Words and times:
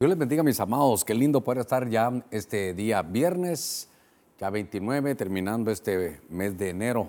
Dios 0.00 0.10
les 0.10 0.18
bendiga, 0.18 0.44
mis 0.44 0.60
amados. 0.60 1.04
Qué 1.04 1.12
lindo 1.12 1.40
poder 1.40 1.62
estar 1.62 1.88
ya 1.88 2.12
este 2.30 2.72
día 2.72 3.02
viernes, 3.02 3.88
ya 4.38 4.48
29, 4.48 5.16
terminando 5.16 5.72
este 5.72 6.20
mes 6.28 6.56
de 6.56 6.68
enero. 6.68 7.08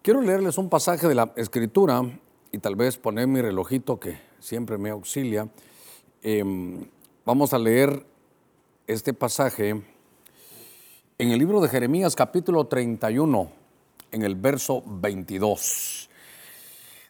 Quiero 0.00 0.20
leerles 0.22 0.56
un 0.56 0.68
pasaje 0.68 1.08
de 1.08 1.16
la 1.16 1.32
Escritura 1.34 2.02
y 2.52 2.58
tal 2.58 2.76
vez 2.76 2.98
poner 2.98 3.26
mi 3.26 3.42
relojito 3.42 3.98
que 3.98 4.20
siempre 4.38 4.78
me 4.78 4.90
auxilia. 4.90 5.48
Em, 6.22 6.86
vamos 7.24 7.52
a 7.52 7.58
leer 7.58 8.06
este 8.86 9.12
pasaje 9.12 9.70
en 11.18 11.30
el 11.32 11.36
libro 11.36 11.60
de 11.60 11.68
Jeremías 11.68 12.14
capítulo 12.14 12.68
31, 12.68 13.50
en 14.12 14.22
el 14.22 14.36
verso 14.36 14.84
22. 14.86 16.08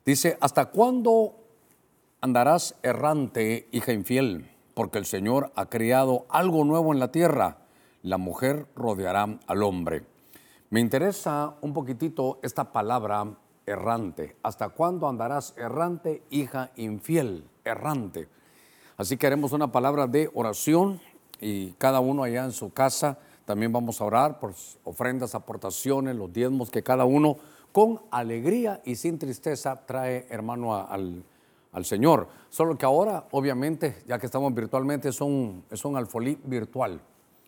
Dice, 0.06 0.38
¿hasta 0.40 0.70
cuándo 0.70 1.34
andarás 2.22 2.74
errante, 2.82 3.68
hija 3.70 3.92
infiel? 3.92 4.50
Porque 4.80 4.96
el 4.96 5.04
Señor 5.04 5.52
ha 5.56 5.66
creado 5.66 6.24
algo 6.30 6.64
nuevo 6.64 6.94
en 6.94 7.00
la 7.00 7.12
tierra. 7.12 7.58
La 8.02 8.16
mujer 8.16 8.64
rodeará 8.74 9.38
al 9.46 9.62
hombre. 9.62 10.06
Me 10.70 10.80
interesa 10.80 11.54
un 11.60 11.74
poquitito 11.74 12.38
esta 12.42 12.72
palabra 12.72 13.26
errante. 13.66 14.36
¿Hasta 14.42 14.70
cuándo 14.70 15.06
andarás 15.06 15.52
errante, 15.58 16.22
hija 16.30 16.70
infiel? 16.76 17.44
Errante. 17.62 18.28
Así 18.96 19.18
que 19.18 19.26
haremos 19.26 19.52
una 19.52 19.70
palabra 19.70 20.06
de 20.06 20.30
oración 20.32 20.98
y 21.42 21.72
cada 21.72 22.00
uno 22.00 22.22
allá 22.22 22.46
en 22.46 22.52
su 22.52 22.72
casa 22.72 23.18
también 23.44 23.74
vamos 23.74 24.00
a 24.00 24.04
orar 24.04 24.40
por 24.40 24.54
ofrendas, 24.84 25.34
aportaciones, 25.34 26.16
los 26.16 26.32
diezmos 26.32 26.70
que 26.70 26.82
cada 26.82 27.04
uno 27.04 27.36
con 27.72 28.00
alegría 28.10 28.80
y 28.86 28.96
sin 28.96 29.18
tristeza 29.18 29.84
trae, 29.84 30.26
hermano, 30.30 30.74
al, 30.74 31.22
al 31.72 31.84
Señor. 31.84 32.28
Solo 32.48 32.76
que 32.76 32.86
ahora, 32.86 33.26
obviamente, 33.30 34.02
ya 34.06 34.18
que 34.18 34.26
estamos 34.26 34.54
virtualmente, 34.54 35.08
es 35.08 35.20
un, 35.20 35.64
alfolí 35.96 36.38
virtual. 36.44 37.00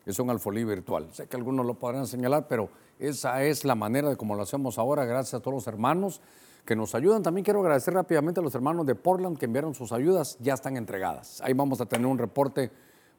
Es 0.05 0.19
un 0.19 0.31
alfolí 0.31 0.65
virtual. 0.65 1.09
Sé 1.13 1.27
que 1.27 1.37
algunos 1.37 1.65
lo 1.65 1.75
podrán 1.75 2.07
señalar, 2.07 2.47
pero 2.49 2.69
esa 2.99 3.43
es 3.43 3.65
la 3.65 3.75
manera 3.75 4.09
de 4.09 4.17
cómo 4.17 4.35
lo 4.35 4.43
hacemos 4.43 4.79
ahora. 4.79 5.05
Gracias 5.05 5.35
a 5.35 5.41
todos 5.41 5.55
los 5.55 5.67
hermanos 5.67 6.21
que 6.65 6.77
nos 6.77 6.95
ayudan. 6.95 7.23
También 7.23 7.45
quiero 7.45 7.61
agradecer 7.61 7.95
rápidamente 7.95 8.41
a 8.41 8.43
los 8.43 8.55
hermanos 8.55 8.87
de 8.87 8.95
Portland 8.95 9.39
que 9.39 9.47
enviaron 9.47 9.75
sus 9.75 9.93
ayudas. 9.93 10.39
Ya 10.41 10.55
están 10.55 10.77
entregadas. 10.77 11.41
Ahí 11.41 11.53
vamos 11.53 11.81
a 11.81 11.87
tener 11.87 12.07
un 12.07 12.19
reporte 12.19 12.71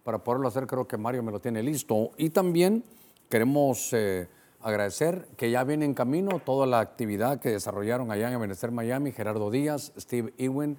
para 0.04 0.24
poderlo 0.24 0.48
hacer. 0.48 0.68
Creo 0.68 0.88
que 0.88 0.98
Mario 0.98 1.24
me 1.24 1.32
lo 1.32 1.40
tiene 1.40 1.64
listo. 1.64 2.12
Y 2.18 2.30
también 2.30 2.84
queremos... 3.30 3.94
Eh, 3.94 4.28
agradecer 4.64 5.28
que 5.36 5.52
ya 5.52 5.64
viene 5.64 5.86
en 5.86 5.94
camino 5.94 6.40
toda 6.40 6.66
la 6.66 6.80
actividad 6.80 7.40
que 7.40 7.50
desarrollaron 7.50 8.12
allá 8.12 8.32
en 8.32 8.40
Benecer 8.40 8.72
Miami, 8.72 9.12
Gerardo 9.12 9.52
Díaz, 9.52 9.92
Steve 9.98 10.34
Ewing, 10.38 10.78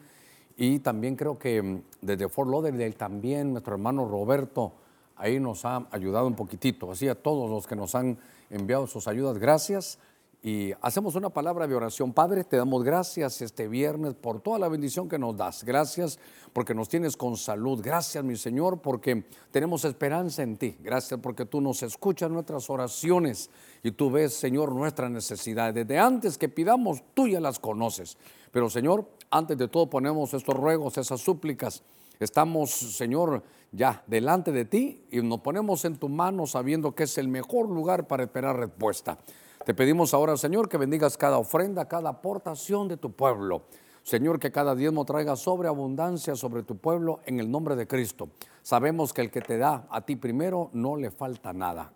y 0.57 0.79
también 0.79 1.17
creo 1.17 1.39
que 1.39 1.63
mm, 1.63 1.83
desde 2.01 2.29
Fort 2.29 2.51
Lauderdale 2.51 2.93
también 2.93 3.53
nuestro 3.53 3.75
hermano 3.75 4.07
Roberto 4.07 4.73
ahí 5.17 5.41
nos 5.41 5.65
ha 5.65 5.87
ayudado 5.91 6.27
un 6.27 6.35
poquitito. 6.35 6.91
Así 6.91 7.09
a 7.09 7.15
todos 7.15 7.51
los 7.51 7.67
que 7.67 7.77
nos 7.77 7.95
han 7.95 8.19
enviado 8.51 8.87
sus 8.87 9.09
ayudas, 9.09 9.39
gracias. 9.39 9.99
Y 10.47 10.75
hacemos 10.83 11.15
una 11.15 11.31
palabra 11.31 11.67
de 11.67 11.75
oración. 11.75 12.13
Padre, 12.13 12.45
te 12.45 12.59
damos 12.59 12.85
gracias 12.85 13.41
este 13.41 13.67
viernes 13.67 14.13
por 14.13 14.43
toda 14.43 14.59
la 14.59 14.69
bendición 14.69 15.09
que 15.09 15.19
nos 15.19 15.35
das. 15.35 15.65
Gracias 15.65 16.19
porque 16.53 16.75
nos 16.75 16.91
tienes 16.91 17.17
con 17.17 17.39
salud. 17.39 17.81
Gracias, 17.83 18.23
mi 18.23 18.37
Señor, 18.37 18.83
porque 18.83 19.25
tenemos 19.51 19.87
esperanza 19.87 20.43
en 20.43 20.59
ti. 20.59 20.77
Gracias 20.81 21.19
porque 21.19 21.47
tú 21.47 21.63
nos 21.63 21.83
escuchas 21.83 22.31
nuestras 22.31 22.69
oraciones 22.69 23.49
y 23.83 23.93
tú 23.93 24.11
ves, 24.11 24.35
Señor, 24.35 24.75
nuestras 24.75 25.11
necesidades. 25.11 25.75
Desde 25.75 25.99
antes 25.99 26.37
que 26.37 26.51
pidamos, 26.51 27.03
tú 27.15 27.27
ya 27.27 27.41
las 27.41 27.59
conoces. 27.59 28.19
Pero, 28.53 28.69
Señor, 28.69 29.09
antes 29.31 29.57
de 29.57 29.69
todo 29.69 29.89
ponemos 29.89 30.35
estos 30.35 30.55
ruegos, 30.55 30.99
esas 30.99 31.23
súplicas. 31.23 31.83
Estamos, 32.21 32.71
Señor, 32.71 33.43
ya 33.73 34.05
delante 34.07 34.53
de 34.53 34.67
ti 34.67 35.07
y 35.11 35.23
nos 35.23 35.41
ponemos 35.41 35.87
en 35.87 35.97
tu 35.97 36.11
mano 36.11 36.47
sabiendo 36.47 36.95
que 36.95 37.05
es 37.05 37.17
el 37.17 37.29
mejor 37.29 37.71
lugar 37.71 38.07
para 38.07 38.25
esperar 38.25 38.59
respuesta. 38.59 39.17
Te 39.65 39.73
pedimos 39.73 40.13
ahora, 40.13 40.37
Señor, 40.37 40.69
que 40.69 40.77
bendigas 40.77 41.17
cada 41.17 41.39
ofrenda, 41.39 41.89
cada 41.89 42.11
aportación 42.11 42.87
de 42.87 42.99
tu 42.99 43.13
pueblo. 43.13 43.63
Señor, 44.03 44.39
que 44.39 44.53
cada 44.53 44.75
diezmo 44.75 45.07
traiga 45.07 45.37
sobreabundancia 45.37 46.37
sobre 46.37 46.63
tu 46.63 46.77
pueblo 46.77 47.21
en 47.25 47.41
el 47.41 47.51
nombre 47.51 47.75
de 47.75 47.87
Cristo. 47.87 48.29
Sabemos 48.63 49.15
que 49.15 49.23
el 49.23 49.31
que 49.31 49.41
te 49.41 49.57
da 49.57 49.87
a 49.89 50.03
ti 50.03 50.17
primero 50.17 50.69
no 50.75 50.97
le 50.97 51.11
falta 51.11 51.55
nada. 51.55 51.95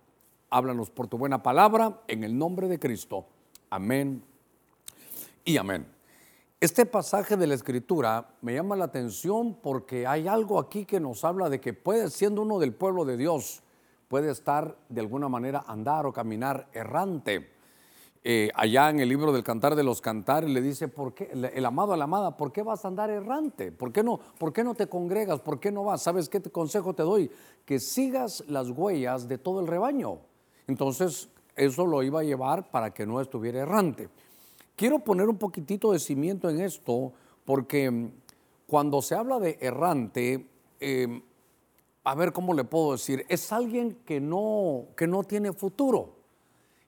Háblanos 0.48 0.90
por 0.90 1.08
tu 1.08 1.18
buena 1.18 1.42
palabra 1.42 2.00
en 2.08 2.24
el 2.24 2.38
nombre 2.38 2.68
de 2.68 2.78
Cristo. 2.78 3.26
Amén 3.68 4.24
y 5.44 5.58
amén. 5.58 5.86
Este 6.58 6.86
pasaje 6.86 7.36
de 7.36 7.46
la 7.46 7.54
escritura 7.54 8.30
me 8.40 8.54
llama 8.54 8.76
la 8.76 8.86
atención 8.86 9.58
porque 9.62 10.06
hay 10.06 10.26
algo 10.26 10.58
aquí 10.58 10.86
que 10.86 11.00
nos 11.00 11.22
habla 11.22 11.50
de 11.50 11.60
que 11.60 11.74
puede, 11.74 12.08
siendo 12.08 12.40
uno 12.40 12.58
del 12.58 12.72
pueblo 12.72 13.04
de 13.04 13.18
Dios, 13.18 13.62
puede 14.08 14.30
estar 14.30 14.78
de 14.88 15.02
alguna 15.02 15.28
manera 15.28 15.64
andar 15.68 16.06
o 16.06 16.14
caminar 16.14 16.66
errante. 16.72 17.57
Eh, 18.24 18.50
allá 18.54 18.90
en 18.90 19.00
el 19.00 19.08
libro 19.08 19.32
del 19.32 19.44
Cantar 19.44 19.76
de 19.76 19.84
los 19.84 20.00
Cantares 20.00 20.50
le 20.50 20.60
dice, 20.60 20.88
¿por 20.88 21.14
qué, 21.14 21.30
el 21.32 21.64
amado 21.64 21.92
a 21.92 21.96
la 21.96 22.04
amada, 22.04 22.36
¿por 22.36 22.52
qué 22.52 22.62
vas 22.62 22.84
a 22.84 22.88
andar 22.88 23.10
errante? 23.10 23.70
¿Por 23.72 23.92
qué, 23.92 24.02
no, 24.02 24.18
¿Por 24.38 24.52
qué 24.52 24.64
no 24.64 24.74
te 24.74 24.88
congregas? 24.88 25.40
¿Por 25.40 25.60
qué 25.60 25.70
no 25.70 25.84
vas? 25.84 26.02
¿Sabes 26.02 26.28
qué 26.28 26.42
consejo 26.42 26.94
te 26.94 27.04
doy? 27.04 27.30
Que 27.64 27.78
sigas 27.78 28.44
las 28.48 28.70
huellas 28.70 29.28
de 29.28 29.38
todo 29.38 29.60
el 29.60 29.66
rebaño. 29.66 30.18
Entonces, 30.66 31.28
eso 31.54 31.86
lo 31.86 32.02
iba 32.02 32.20
a 32.20 32.24
llevar 32.24 32.70
para 32.70 32.92
que 32.92 33.06
no 33.06 33.20
estuviera 33.20 33.60
errante. 33.60 34.08
Quiero 34.76 35.00
poner 35.00 35.28
un 35.28 35.38
poquitito 35.38 35.92
de 35.92 35.98
cimiento 35.98 36.48
en 36.48 36.60
esto 36.60 37.12
porque 37.44 37.90
mm, 37.90 38.10
cuando 38.66 39.00
se 39.00 39.14
habla 39.14 39.38
de 39.38 39.58
errante, 39.60 40.46
em, 40.78 41.22
a 42.04 42.14
ver 42.14 42.32
cómo 42.32 42.54
le 42.54 42.64
puedo 42.64 42.92
decir, 42.92 43.24
es 43.28 43.52
alguien 43.52 43.98
que 44.04 44.20
no, 44.20 44.86
que 44.96 45.06
no 45.06 45.24
tiene 45.24 45.52
futuro. 45.52 46.17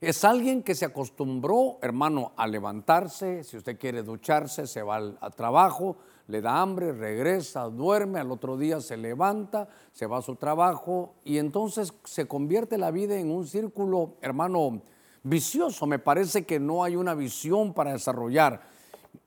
Es 0.00 0.24
alguien 0.24 0.62
que 0.62 0.74
se 0.74 0.86
acostumbró, 0.86 1.78
hermano, 1.82 2.32
a 2.36 2.46
levantarse, 2.46 3.44
si 3.44 3.58
usted 3.58 3.78
quiere 3.78 4.02
ducharse, 4.02 4.66
se 4.66 4.80
va 4.82 4.96
al, 4.96 5.18
trabajo, 5.36 5.98
le 6.28 6.40
da 6.40 6.62
hambre, 6.62 6.92
regresa, 6.92 7.64
duerme, 7.64 8.18
al 8.18 8.30
otro 8.30 8.56
día 8.56 8.80
se 8.80 8.96
levanta, 8.96 9.68
se 9.92 10.06
va 10.06 10.16
a 10.16 10.22
su 10.22 10.36
trabajo 10.36 11.16
y 11.22 11.36
entonces 11.36 11.92
se 12.04 12.26
convierte 12.26 12.78
la 12.78 12.90
vida 12.90 13.18
en 13.18 13.30
un 13.30 13.46
círculo, 13.46 14.14
hermano, 14.22 14.80
vicioso. 15.22 15.86
Me 15.86 15.98
parece 15.98 16.46
que 16.46 16.58
no 16.58 16.82
hay 16.82 16.96
una 16.96 17.14
visión 17.14 17.74
para 17.74 17.92
desarrollar. 17.92 18.62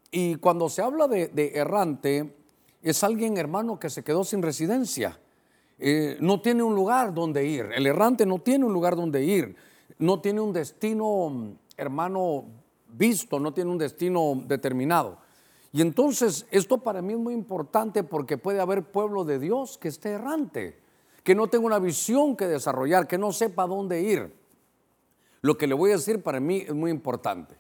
Y 0.10 0.38
cuando 0.38 0.70
se 0.70 0.82
habla 0.82 1.08
de, 1.08 1.52
errante, 1.54 2.36
es 2.82 3.04
alguien, 3.04 3.38
hermano, 3.38 3.80
que 3.80 3.92
se 3.92 4.04
quedó 4.04 4.24
sin 4.24 4.42
residencia. 4.42 5.20
Eh, 5.78 6.18
no 6.20 6.42
tiene 6.42 6.64
un 6.64 6.74
lugar 6.74 7.14
donde 7.14 7.46
ir. 7.46 7.70
El 7.76 7.86
errante 7.86 8.26
no 8.26 8.40
tiene 8.40 8.66
un 8.66 8.74
lugar 8.74 8.96
donde 8.96 9.24
ir. 9.24 9.56
No 10.00 10.20
tiene 10.22 10.42
un 10.42 10.54
destino, 10.54 11.56
hermano, 11.78 12.46
visto, 12.88 13.40
no 13.40 13.54
tiene 13.54 13.72
un 13.72 13.78
destino 13.78 14.42
determinado. 14.46 15.18
Y 15.72 15.82
entonces 15.82 16.46
esto 16.52 16.78
para 16.78 17.02
mí 17.02 17.14
es 17.14 17.20
muy 17.20 17.34
importante 17.34 18.04
porque 18.04 18.38
puede 18.38 18.62
haber 18.62 18.84
pueblo 18.84 19.24
de 19.24 19.40
Dios 19.40 19.78
que 19.78 19.88
esté 19.88 20.12
errante, 20.12 20.80
que 21.24 21.34
no 21.34 21.48
tenga 21.48 21.66
una 21.66 21.80
visión 21.80 22.36
que 22.36 22.48
desarrollar, 22.48 23.08
que 23.08 23.18
no 23.18 23.32
sepa 23.32 23.66
dónde 23.66 24.02
ir. 24.02 24.36
Lo 25.42 25.58
que 25.58 25.68
le 25.68 25.74
voy 25.74 25.92
a 25.92 25.96
decir 25.96 26.22
para 26.22 26.40
mí 26.40 26.58
es 26.58 26.74
muy 26.74 26.92
importante, 26.92 27.56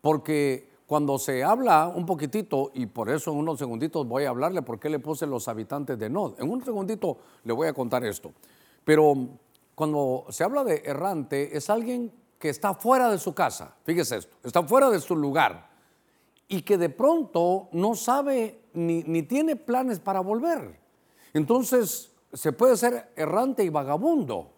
porque 0.00 0.68
cuando 0.86 1.18
se 1.18 1.44
habla 1.44 1.92
un 1.94 2.06
poquitito, 2.06 2.70
y 2.74 2.86
por 2.86 3.10
eso 3.10 3.32
en 3.32 3.38
unos 3.38 3.58
segunditos 3.58 4.06
voy 4.06 4.24
a 4.24 4.30
hablarle 4.30 4.62
por 4.62 4.78
qué 4.80 4.88
le 4.88 4.98
puse 4.98 5.26
los 5.26 5.46
habitantes 5.48 5.98
de 5.98 6.08
Nod. 6.08 6.40
En 6.40 6.48
un 6.48 6.64
segundito 6.64 7.18
le 7.44 7.52
voy 7.52 7.68
a 7.68 7.74
contar 7.74 8.04
esto. 8.04 8.32
Pero 8.84 9.14
cuando 9.78 10.26
se 10.30 10.42
habla 10.42 10.64
de 10.64 10.82
errante, 10.84 11.56
es 11.56 11.70
alguien 11.70 12.12
que 12.36 12.48
está 12.48 12.74
fuera 12.74 13.12
de 13.12 13.18
su 13.18 13.32
casa, 13.32 13.76
fíjese 13.84 14.16
esto, 14.16 14.36
está 14.42 14.64
fuera 14.64 14.90
de 14.90 14.98
su 14.98 15.14
lugar 15.14 15.70
y 16.48 16.62
que 16.62 16.76
de 16.76 16.88
pronto 16.88 17.68
no 17.70 17.94
sabe 17.94 18.60
ni, 18.72 19.04
ni 19.04 19.22
tiene 19.22 19.54
planes 19.54 20.00
para 20.00 20.18
volver. 20.18 20.80
Entonces 21.32 22.10
se 22.32 22.50
puede 22.50 22.76
ser 22.76 23.12
errante 23.14 23.62
y 23.62 23.68
vagabundo 23.68 24.50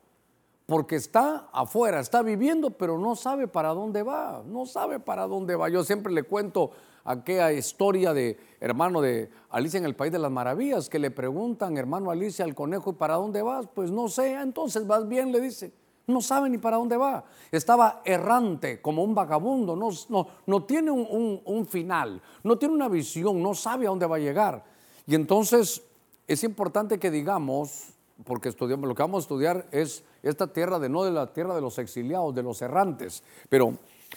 porque 0.64 0.96
está 0.96 1.50
afuera, 1.52 2.00
está 2.00 2.22
viviendo, 2.22 2.70
pero 2.70 2.96
no 2.96 3.14
sabe 3.14 3.46
para 3.46 3.74
dónde 3.74 4.02
va, 4.02 4.42
no 4.46 4.64
sabe 4.64 5.00
para 5.00 5.26
dónde 5.26 5.54
va. 5.54 5.68
Yo 5.68 5.84
siempre 5.84 6.14
le 6.14 6.22
cuento 6.22 6.70
aquella 7.04 7.52
historia 7.52 8.12
de 8.12 8.38
hermano 8.60 9.00
de 9.00 9.30
Alicia 9.50 9.78
en 9.78 9.84
el 9.84 9.96
País 9.96 10.12
de 10.12 10.18
las 10.18 10.30
Maravillas, 10.30 10.88
que 10.88 10.98
le 10.98 11.10
preguntan, 11.10 11.76
hermano 11.76 12.10
Alicia, 12.10 12.44
al 12.44 12.54
conejo, 12.54 12.90
¿y 12.90 12.94
para 12.94 13.14
dónde 13.14 13.42
vas? 13.42 13.66
Pues 13.74 13.90
no 13.90 14.08
sé, 14.08 14.34
entonces 14.34 14.86
vas 14.86 15.08
bien, 15.08 15.32
le 15.32 15.40
dice. 15.40 15.72
No 16.06 16.20
sabe 16.20 16.50
ni 16.50 16.58
para 16.58 16.76
dónde 16.76 16.96
va. 16.96 17.24
Estaba 17.52 18.02
errante, 18.04 18.82
como 18.82 19.04
un 19.04 19.14
vagabundo, 19.14 19.76
no, 19.76 19.90
no, 20.08 20.26
no 20.46 20.64
tiene 20.64 20.90
un, 20.90 21.40
un 21.44 21.66
final, 21.66 22.20
no 22.42 22.58
tiene 22.58 22.74
una 22.74 22.88
visión, 22.88 23.40
no 23.42 23.54
sabe 23.54 23.86
a 23.86 23.90
dónde 23.90 24.06
va 24.06 24.16
a 24.16 24.18
llegar. 24.18 24.64
Y 25.06 25.14
entonces 25.14 25.82
es 26.26 26.44
importante 26.44 26.98
que 26.98 27.10
digamos, 27.10 27.94
porque 28.24 28.48
estudiamos, 28.48 28.88
lo 28.88 28.94
que 28.94 29.02
vamos 29.02 29.22
a 29.22 29.24
estudiar 29.24 29.66
es 29.70 30.04
esta 30.22 30.52
tierra 30.52 30.78
de 30.78 30.88
no 30.88 31.04
de 31.04 31.10
la 31.10 31.32
tierra 31.32 31.54
de 31.54 31.60
los 31.60 31.78
exiliados, 31.78 32.34
de 32.34 32.42
los 32.42 32.60
errantes. 32.62 33.22
Pero 33.48 33.74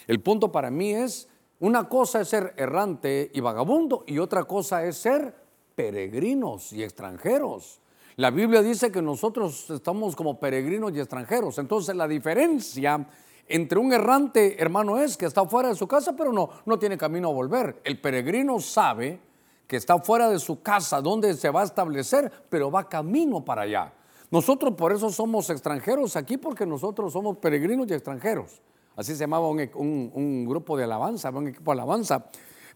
el 0.07 0.19
punto 0.19 0.51
para 0.51 0.69
mí 0.69 0.93
es, 0.93 1.27
una 1.63 1.87
cosa 1.87 2.19
es 2.19 2.27
ser 2.27 2.53
errante 2.57 3.31
y 3.33 3.39
vagabundo 3.39 4.03
y 4.05 4.19
otra 4.19 4.43
cosa 4.43 4.83
es 4.83 4.97
ser 4.97 5.33
peregrinos 5.75 6.73
y 6.73 6.83
extranjeros. 6.83 7.79
La 8.17 8.31
Biblia 8.31 8.61
dice 8.61 8.91
que 8.91 9.01
nosotros 9.01 9.69
estamos 9.69 10.13
como 10.13 10.41
peregrinos 10.41 10.91
y 10.93 10.99
extranjeros. 10.99 11.57
Entonces 11.59 11.95
la 11.95 12.05
diferencia 12.05 13.07
entre 13.47 13.79
un 13.79 13.93
errante, 13.93 14.61
hermano, 14.61 14.97
es 14.97 15.15
que 15.15 15.25
está 15.25 15.45
fuera 15.45 15.69
de 15.69 15.75
su 15.75 15.87
casa, 15.87 16.13
pero 16.17 16.33
no, 16.33 16.49
no 16.65 16.77
tiene 16.77 16.97
camino 16.97 17.29
a 17.29 17.33
volver. 17.33 17.79
El 17.85 18.01
peregrino 18.01 18.59
sabe 18.59 19.21
que 19.65 19.77
está 19.77 19.97
fuera 19.99 20.29
de 20.29 20.39
su 20.39 20.61
casa, 20.61 20.99
donde 20.99 21.33
se 21.33 21.49
va 21.49 21.61
a 21.61 21.65
establecer, 21.65 22.29
pero 22.49 22.71
va 22.71 22.89
camino 22.89 23.45
para 23.45 23.61
allá. 23.61 23.93
Nosotros 24.31 24.73
por 24.75 24.91
eso 24.91 25.09
somos 25.09 25.49
extranjeros 25.49 26.17
aquí, 26.17 26.35
porque 26.35 26.65
nosotros 26.65 27.13
somos 27.13 27.37
peregrinos 27.37 27.87
y 27.87 27.93
extranjeros. 27.93 28.61
Así 28.95 29.13
se 29.13 29.19
llamaba 29.19 29.49
un, 29.49 30.45
grupo 30.47 30.77
de 30.77 30.83
alabanza, 30.83 31.29
un 31.29 31.47
equipo 31.47 31.71
de 31.71 31.81
alabanza. 31.81 32.25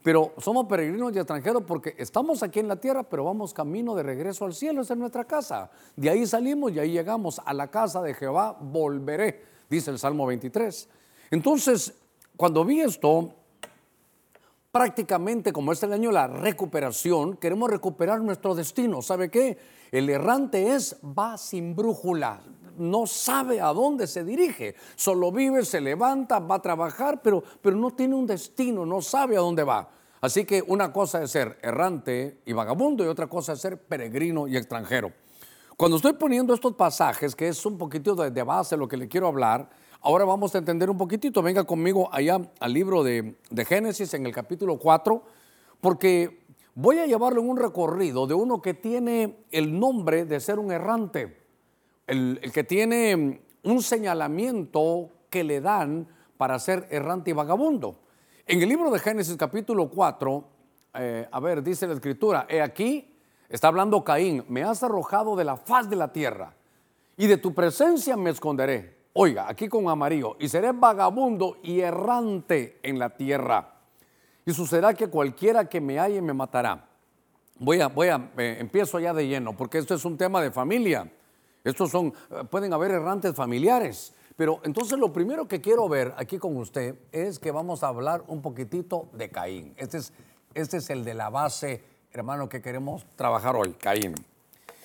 Pero 0.03 0.33
somos 0.37 0.67
peregrinos 0.67 1.13
y 1.15 1.17
extranjeros 1.17 1.63
porque 1.67 1.95
estamos 1.97 2.43
aquí 2.43 2.59
en 2.59 2.67
la 2.67 2.75
tierra, 2.77 3.03
pero 3.03 3.23
vamos 3.23 3.53
camino 3.53 3.95
de 3.95 4.03
regreso 4.03 4.45
al 4.45 4.53
cielo, 4.53 4.81
esa 4.81 4.93
es 4.93 4.99
nuestra 4.99 5.25
casa. 5.25 5.69
De 5.95 6.09
ahí 6.09 6.25
salimos 6.25 6.71
y 6.71 6.79
ahí 6.79 6.91
llegamos 6.91 7.41
a 7.43 7.53
la 7.53 7.69
casa 7.69 8.01
de 8.01 8.13
Jehová, 8.13 8.57
volveré, 8.59 9.43
dice 9.69 9.91
el 9.91 9.99
Salmo 9.99 10.25
23. 10.25 10.87
Entonces, 11.31 11.93
cuando 12.37 12.63
vi 12.63 12.81
esto, 12.81 13.33
prácticamente 14.71 15.53
como 15.53 15.71
es 15.71 15.81
el 15.83 15.93
año 15.93 16.09
de 16.09 16.15
la 16.15 16.27
recuperación, 16.27 17.37
queremos 17.37 17.69
recuperar 17.69 18.21
nuestro 18.21 18.55
destino. 18.55 19.01
¿Sabe 19.01 19.29
qué? 19.29 19.57
El 19.91 20.09
errante 20.09 20.75
es, 20.75 20.97
va 21.03 21.37
sin 21.37 21.75
brújula, 21.75 22.41
no 22.77 23.07
sabe 23.07 23.61
a 23.61 23.67
dónde 23.67 24.07
se 24.07 24.23
dirige, 24.23 24.75
solo 24.95 25.31
vive, 25.31 25.65
se 25.65 25.81
levanta, 25.81 26.39
va 26.39 26.55
a 26.55 26.61
trabajar, 26.61 27.21
pero, 27.21 27.43
pero 27.61 27.75
no 27.75 27.91
tiene 27.91 28.15
un 28.15 28.27
destino, 28.27 28.85
no 28.85 29.01
sabe 29.01 29.37
a 29.37 29.41
dónde 29.41 29.63
va. 29.63 29.89
Así 30.21 30.45
que 30.45 30.63
una 30.65 30.91
cosa 30.91 31.21
es 31.21 31.31
ser 31.31 31.59
errante 31.61 32.41
y 32.45 32.53
vagabundo 32.53 33.03
y 33.03 33.07
otra 33.07 33.27
cosa 33.27 33.53
es 33.53 33.61
ser 33.61 33.81
peregrino 33.81 34.47
y 34.47 34.57
extranjero. 34.57 35.11
Cuando 35.75 35.97
estoy 35.97 36.13
poniendo 36.13 36.55
estos 36.55 36.73
pasajes, 36.73 37.35
que 37.35 37.49
es 37.49 37.63
un 37.63 37.77
poquitito 37.77 38.15
de, 38.15 38.43
base 38.43 38.75
lo 38.75 38.87
que 38.87 38.97
le 38.97 39.07
quiero 39.07 39.27
hablar, 39.27 39.69
ahora 40.01 40.25
vamos 40.25 40.53
a 40.55 40.57
entender 40.57 40.89
un 40.89 40.97
poquitito. 40.97 41.41
Venga 41.41 41.63
conmigo 41.63 42.09
allá 42.11 42.39
al 42.59 42.73
libro 42.73 43.03
de, 43.03 43.35
de 43.49 43.65
Génesis 43.65 44.13
en 44.13 44.25
el 44.25 44.33
capítulo 44.33 44.77
4, 44.77 45.21
porque 45.81 46.45
voy 46.75 46.99
a 46.99 47.05
llevarlo 47.05 47.41
en 47.41 47.49
un 47.49 47.57
recorrido 47.57 48.27
de 48.27 48.33
uno 48.33 48.61
que 48.61 48.73
tiene 48.73 49.45
el 49.51 49.79
nombre 49.79 50.25
de 50.25 50.39
ser 50.39 50.59
un 50.59 50.71
errante 50.71 51.47
el, 52.07 52.39
que 52.53 52.63
tiene 52.63 53.41
un 53.63 53.83
señalamiento 53.83 55.09
que 55.29 55.43
le 55.43 55.61
dan 55.61 56.07
para 56.37 56.57
ser 56.57 56.87
errante 56.89 57.31
y 57.31 57.33
vagabundo. 57.33 57.99
En 58.45 58.61
el 58.61 58.69
libro 58.69 58.89
de 58.89 58.99
Génesis 58.99 59.35
capítulo 59.35 59.89
4, 59.89 60.47
eh, 60.95 61.27
a 61.29 61.39
ver, 61.41 61.61
dice 61.61 61.85
la 61.85 61.93
escritura, 61.93 62.47
he 62.49 62.61
aquí, 62.61 63.13
está 63.49 63.67
hablando 63.67 64.03
Caín, 64.03 64.45
me 64.47 64.63
has 64.63 64.83
arrojado 64.83 65.35
de 65.35 65.43
la 65.43 65.57
faz 65.57 65.89
de 65.89 65.97
la 65.97 66.13
tierra 66.13 66.55
y 67.17 67.27
de 67.27 67.37
tu 67.37 67.53
presencia 67.53 68.15
me 68.15 68.29
esconderé. 68.29 68.96
Oiga, 69.19 69.49
aquí 69.49 69.67
con 69.67 69.89
amarillo, 69.89 70.35
y 70.39 70.47
seré 70.47 70.73
vagabundo 70.73 71.57
y 71.63 71.79
errante 71.79 72.77
en 72.83 72.99
la 72.99 73.09
tierra. 73.09 73.73
Y 74.45 74.53
sucederá 74.53 74.93
que 74.93 75.07
cualquiera 75.07 75.67
que 75.67 75.81
me 75.81 75.97
halle 75.97 76.21
me 76.21 76.33
matará. 76.33 76.87
Voy 77.57 77.81
a, 77.81 77.87
voy 77.87 78.09
a, 78.09 78.29
eh, 78.37 78.57
empiezo 78.59 78.99
ya 78.99 79.15
de 79.15 79.27
lleno, 79.27 79.57
porque 79.57 79.79
esto 79.79 79.95
es 79.95 80.05
un 80.05 80.17
tema 80.17 80.39
de 80.39 80.51
familia. 80.51 81.11
Estos 81.63 81.89
son, 81.89 82.13
eh, 82.29 82.43
pueden 82.47 82.71
haber 82.73 82.91
errantes 82.91 83.33
familiares. 83.33 84.13
Pero 84.35 84.61
entonces 84.63 84.99
lo 84.99 85.11
primero 85.11 85.47
que 85.47 85.61
quiero 85.61 85.89
ver 85.89 86.13
aquí 86.15 86.37
con 86.37 86.55
usted 86.55 86.93
es 87.11 87.39
que 87.39 87.49
vamos 87.49 87.81
a 87.81 87.87
hablar 87.87 88.23
un 88.27 88.43
poquitito 88.43 89.09
de 89.13 89.31
Caín. 89.31 89.73
Este 89.77 89.97
es, 89.97 90.13
este 90.53 90.77
es 90.77 90.91
el 90.91 91.03
de 91.03 91.15
la 91.15 91.31
base, 91.31 91.83
hermano, 92.11 92.47
que 92.47 92.61
queremos 92.61 93.03
trabajar 93.15 93.55
hoy, 93.55 93.73
Caín. 93.73 94.13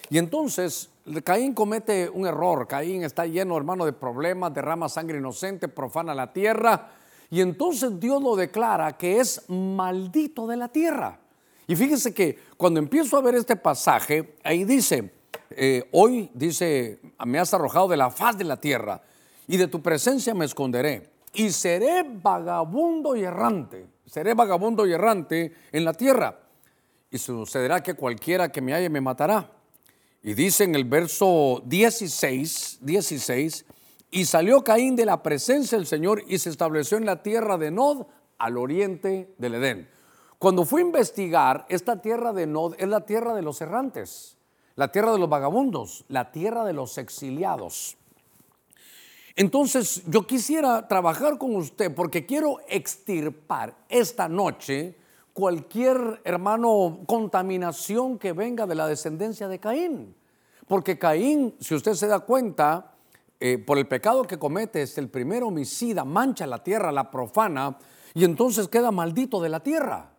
Y 0.08 0.16
entonces 0.16 0.88
Caín 1.24 1.52
comete 1.52 2.08
un 2.08 2.26
error. 2.26 2.66
Caín 2.68 3.02
está 3.02 3.26
lleno, 3.26 3.56
hermano, 3.56 3.84
de 3.84 3.92
problemas, 3.92 4.54
derrama 4.54 4.88
sangre 4.88 5.18
inocente, 5.18 5.68
profana 5.68 6.14
la 6.14 6.32
tierra. 6.32 6.90
Y 7.30 7.40
entonces 7.40 7.98
Dios 7.98 8.22
lo 8.22 8.36
declara 8.36 8.96
que 8.96 9.18
es 9.18 9.48
maldito 9.48 10.46
de 10.46 10.56
la 10.56 10.68
tierra. 10.68 11.18
Y 11.66 11.76
fíjese 11.76 12.12
que 12.12 12.38
cuando 12.56 12.78
empiezo 12.78 13.16
a 13.16 13.22
ver 13.22 13.34
este 13.34 13.56
pasaje, 13.56 14.36
ahí 14.44 14.64
dice, 14.64 15.12
eh, 15.50 15.88
hoy 15.92 16.30
dice, 16.34 17.00
me 17.24 17.38
has 17.38 17.54
arrojado 17.54 17.88
de 17.88 17.96
la 17.96 18.10
faz 18.10 18.36
de 18.36 18.44
la 18.44 18.60
tierra 18.60 19.00
y 19.46 19.56
de 19.56 19.68
tu 19.68 19.80
presencia 19.82 20.34
me 20.34 20.44
esconderé 20.44 21.10
y 21.32 21.50
seré 21.50 22.04
vagabundo 22.04 23.16
y 23.16 23.22
errante, 23.22 23.86
seré 24.06 24.34
vagabundo 24.34 24.86
y 24.86 24.92
errante 24.92 25.54
en 25.72 25.84
la 25.84 25.94
tierra. 25.94 26.38
Y 27.10 27.18
sucederá 27.18 27.82
que 27.82 27.94
cualquiera 27.94 28.50
que 28.50 28.60
me 28.60 28.72
halle 28.72 28.88
me 28.88 29.00
matará. 29.00 29.50
Y 30.22 30.34
dice 30.34 30.64
en 30.64 30.74
el 30.74 30.84
verso 30.84 31.62
16, 31.66 32.78
16, 32.80 33.64
y 34.10 34.24
salió 34.24 34.62
Caín 34.62 34.94
de 34.94 35.06
la 35.06 35.22
presencia 35.22 35.78
del 35.78 35.86
Señor 35.86 36.22
y 36.28 36.38
se 36.38 36.50
estableció 36.50 36.96
en 36.98 37.06
la 37.06 37.22
tierra 37.22 37.58
de 37.58 37.70
Nod 37.70 38.06
al 38.38 38.56
oriente 38.56 39.34
del 39.38 39.54
Edén. 39.54 39.88
Cuando 40.38 40.64
fue 40.64 40.82
a 40.82 40.84
investigar, 40.84 41.66
esta 41.68 42.00
tierra 42.00 42.32
de 42.32 42.46
Nod 42.46 42.74
es 42.78 42.88
la 42.88 43.06
tierra 43.06 43.34
de 43.34 43.42
los 43.42 43.60
errantes 43.60 44.36
la 44.74 44.90
tierra 44.90 45.12
de 45.12 45.18
los 45.18 45.28
vagabundos, 45.28 46.04
la 46.08 46.30
tierra 46.30 46.64
de 46.64 46.72
los 46.72 46.98
exiliados. 46.98 47.96
Entonces 49.34 50.02
yo 50.06 50.26
quisiera 50.26 50.88
trabajar 50.88 51.38
con 51.38 51.56
usted 51.56 51.94
porque 51.94 52.26
quiero 52.26 52.58
extirpar 52.68 53.74
esta 53.88 54.28
noche 54.28 54.96
cualquier, 55.32 56.20
hermano, 56.24 57.00
contaminación 57.06 58.18
que 58.18 58.32
venga 58.32 58.66
de 58.66 58.74
la 58.74 58.86
descendencia 58.86 59.48
de 59.48 59.58
Caín. 59.58 60.14
Porque 60.66 60.98
Caín, 60.98 61.54
si 61.60 61.74
usted 61.74 61.94
se 61.94 62.06
da 62.06 62.20
cuenta, 62.20 62.94
eh, 63.40 63.58
por 63.58 63.78
el 63.78 63.88
pecado 63.88 64.22
que 64.22 64.38
comete, 64.38 64.82
es 64.82 64.98
el 64.98 65.08
primer 65.08 65.42
homicida, 65.42 66.04
mancha 66.04 66.46
la 66.46 66.62
tierra, 66.62 66.92
la 66.92 67.10
profana, 67.10 67.76
y 68.14 68.24
entonces 68.24 68.68
queda 68.68 68.90
maldito 68.90 69.40
de 69.40 69.48
la 69.48 69.60
tierra. 69.60 70.10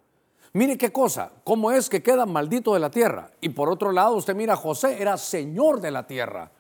Mire 0.53 0.77
qué 0.77 0.91
cosa, 0.91 1.31
cómo 1.43 1.71
es 1.71 1.89
que 1.89 2.03
queda 2.03 2.25
maldito 2.25 2.73
de 2.73 2.79
la 2.79 2.91
tierra. 2.91 3.31
Y 3.41 3.49
por 3.49 3.69
otro 3.69 3.91
lado, 3.91 4.15
usted 4.15 4.35
mira, 4.35 4.55
José 4.55 5.01
era 5.01 5.17
señor 5.17 5.81
de 5.81 5.91
la 5.91 6.05
tierra. 6.05 6.51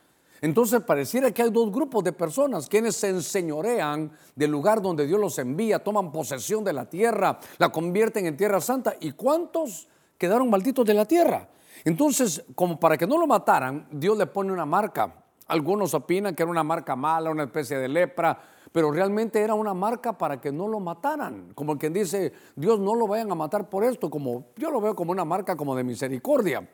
Entonces 0.43 0.81
pareciera 0.81 1.31
que 1.31 1.41
hay 1.41 1.49
dos 1.51 1.71
grupos 1.71 2.03
de 2.03 2.11
personas 2.11 2.67
quienes 2.67 2.97
se 2.97 3.07
enseñorean 3.07 4.11
del 4.35 4.51
lugar 4.51 4.81
donde 4.81 5.07
Dios 5.07 5.17
los 5.17 5.39
envía, 5.39 5.81
toman 5.81 6.11
posesión 6.11 6.65
de 6.65 6.73
la 6.73 6.83
tierra, 6.83 7.39
la 7.59 7.71
convierten 7.71 8.25
en 8.25 8.35
tierra 8.35 8.59
santa. 8.59 8.93
¿Y 8.99 9.13
cuántos 9.13 9.87
quedaron 10.17 10.49
malditos 10.49 10.85
de 10.85 10.95
la 10.95 11.05
tierra? 11.05 11.47
Entonces, 11.85 12.43
como 12.55 12.77
para 12.77 12.97
que 12.97 13.07
no 13.07 13.17
lo 13.17 13.25
mataran, 13.25 13.87
Dios 13.89 14.17
le 14.17 14.25
pone 14.25 14.51
una 14.51 14.65
marca. 14.65 15.15
Algunos 15.47 15.93
opinan 15.93 16.35
que 16.35 16.43
era 16.43 16.51
una 16.51 16.63
marca 16.65 16.97
mala, 16.97 17.29
una 17.29 17.43
especie 17.43 17.77
de 17.77 17.87
lepra, 17.87 18.37
pero 18.69 18.91
realmente 18.91 19.39
era 19.39 19.53
una 19.53 19.73
marca 19.73 20.17
para 20.17 20.41
que 20.41 20.51
no 20.51 20.67
lo 20.67 20.81
mataran. 20.81 21.53
Como 21.55 21.77
quien 21.77 21.93
dice, 21.93 22.33
Dios 22.53 22.81
no 22.81 22.95
lo 22.95 23.07
vayan 23.07 23.31
a 23.31 23.35
matar 23.35 23.69
por 23.69 23.85
esto, 23.85 24.09
como 24.09 24.47
yo 24.57 24.71
lo 24.71 24.81
veo 24.81 24.93
como 24.93 25.13
una 25.13 25.23
marca 25.23 25.55
como 25.55 25.73
de 25.73 25.85
misericordia. 25.85 26.67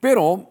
Pero 0.00 0.48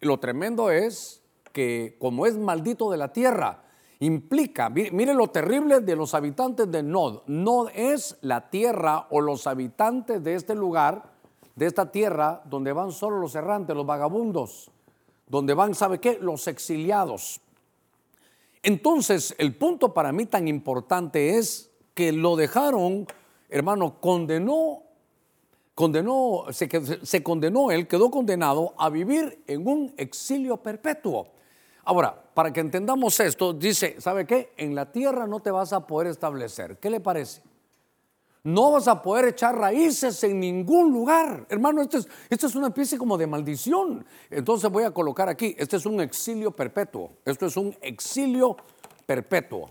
lo 0.00 0.18
tremendo 0.18 0.72
es 0.72 1.19
que 1.52 1.96
como 1.98 2.26
es 2.26 2.36
maldito 2.36 2.90
de 2.90 2.96
la 2.96 3.12
tierra, 3.12 3.62
implica, 4.00 4.70
mire, 4.70 5.12
lo 5.14 5.28
terrible 5.28 5.80
de 5.80 5.94
los 5.94 6.14
habitantes 6.14 6.70
de 6.70 6.82
Nod. 6.82 7.22
Nod 7.26 7.68
es 7.74 8.16
la 8.22 8.48
tierra 8.48 9.06
o 9.10 9.20
los 9.20 9.46
habitantes 9.46 10.24
de 10.24 10.34
este 10.34 10.54
lugar, 10.54 11.12
de 11.54 11.66
esta 11.66 11.92
tierra, 11.92 12.42
donde 12.46 12.72
van 12.72 12.92
solo 12.92 13.18
los 13.18 13.34
errantes, 13.34 13.76
los 13.76 13.84
vagabundos, 13.84 14.70
donde 15.28 15.52
van, 15.52 15.74
¿sabe 15.74 16.00
qué? 16.00 16.18
Los 16.18 16.48
exiliados. 16.48 17.40
Entonces, 18.62 19.34
el 19.38 19.54
punto 19.56 19.92
para 19.92 20.12
mí 20.12 20.24
tan 20.26 20.48
importante 20.48 21.36
es 21.36 21.70
que 21.92 22.12
lo 22.12 22.36
dejaron, 22.36 23.06
hermano, 23.50 24.00
condenó, 24.00 24.82
condenó, 25.74 26.46
se, 26.50 26.68
se 27.04 27.22
condenó, 27.22 27.70
él 27.70 27.86
quedó 27.86 28.10
condenado 28.10 28.74
a 28.78 28.88
vivir 28.88 29.42
en 29.46 29.66
un 29.68 29.92
exilio 29.98 30.56
perpetuo. 30.56 31.28
Ahora, 31.84 32.14
para 32.34 32.52
que 32.52 32.60
entendamos 32.60 33.18
esto, 33.20 33.52
dice, 33.52 34.00
¿sabe 34.00 34.26
qué? 34.26 34.52
En 34.56 34.74
la 34.74 34.92
tierra 34.92 35.26
no 35.26 35.40
te 35.40 35.50
vas 35.50 35.72
a 35.72 35.86
poder 35.86 36.08
establecer. 36.08 36.78
¿Qué 36.78 36.90
le 36.90 37.00
parece? 37.00 37.42
No 38.42 38.72
vas 38.72 38.88
a 38.88 39.02
poder 39.02 39.26
echar 39.26 39.56
raíces 39.56 40.24
en 40.24 40.40
ningún 40.40 40.92
lugar. 40.92 41.46
Hermano, 41.50 41.82
esto 41.82 41.98
es, 41.98 42.54
una 42.54 42.68
especie 42.68 42.96
como 42.96 43.18
de 43.18 43.26
maldición. 43.26 44.04
Entonces 44.30 44.70
voy 44.70 44.84
a 44.84 44.92
colocar 44.92 45.28
aquí, 45.28 45.54
este 45.58 45.76
es 45.76 45.84
un 45.84 46.00
exilio 46.00 46.50
perpetuo. 46.50 47.12
Esto 47.24 47.46
es 47.46 47.56
un 47.56 47.76
exilio 47.82 48.56
perpetuo. 49.04 49.68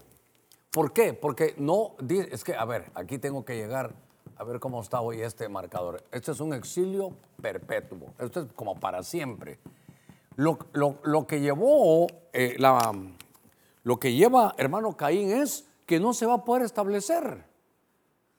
¿Por 0.72 0.94
qué? 0.94 1.14
Porque 1.14 1.56
no, 1.58 1.96
es 2.08 2.44
que, 2.44 2.54
a 2.54 2.66
ver, 2.66 2.92
aquí 2.94 3.18
tengo 3.18 3.44
que 3.44 3.56
llegar 3.56 3.96
a 4.38 4.44
ver 4.44 4.60
cómo 4.60 4.82
está 4.82 5.02
hoy 5.02 5.22
este 5.22 5.50
marcador. 5.50 6.04
Este 6.12 6.32
es 6.32 6.40
un 6.40 6.54
exilio 6.54 7.12
perpetuo. 7.42 8.14
Esto 8.20 8.42
es 8.42 8.54
como 8.54 8.80
para 8.80 9.02
siempre. 9.02 9.58
Lo, 10.40 11.28
que 11.28 11.42
llevó, 11.42 12.08
eh, 12.32 12.56
la, 12.60 12.94
lo 13.84 14.00
que 14.00 14.14
lleva, 14.14 14.56
hermano 14.58 14.96
Caín, 14.96 15.32
es 15.32 15.68
que 15.86 16.00
no 16.00 16.14
se 16.14 16.26
va 16.26 16.36
a 16.36 16.46
poder 16.46 16.64
establecer. 16.64 17.44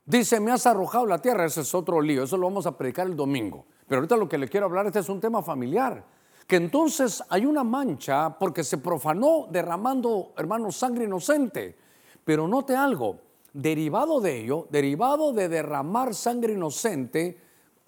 Dice, 0.07 0.40
me 0.40 0.50
has 0.50 0.66
arrojado 0.66 1.04
la 1.04 1.19
tierra, 1.19 1.45
ese 1.45 1.61
es 1.61 1.75
otro 1.75 2.00
lío, 2.00 2.23
eso 2.25 2.38
lo 2.38 2.47
vamos 2.47 2.64
a 2.64 2.76
predicar 2.78 3.07
el 3.07 3.16
domingo. 3.16 3.66
Pero 3.87 3.99
ahorita 3.99 4.16
lo 4.16 4.30
que 4.30 4.38
le 4.38 4.49
quiero 4.49 4.64
hablar, 4.64 4.87
este 4.87 5.00
es 5.00 5.11
un 5.11 5.21
tema 5.21 5.42
familiar. 5.42 6.02
que 6.47 6.57
entonces 6.57 7.23
hay 7.28 7.45
una 7.45 7.64
mancha 7.64 8.38
porque 8.38 8.64
se 8.64 8.78
profanó 8.78 9.47
derramando, 9.50 10.33
hermano, 10.38 10.73
sangre 10.73 11.04
inocente. 11.04 11.76
Pero 12.25 12.49
note 12.49 12.75
algo, 12.75 13.19
derivado 13.52 14.21
de 14.21 14.40
ello, 14.40 14.66
derivado 14.71 15.35
de 15.35 15.50
derramar 15.50 16.14
sangre 16.14 16.54
inocente, 16.54 17.38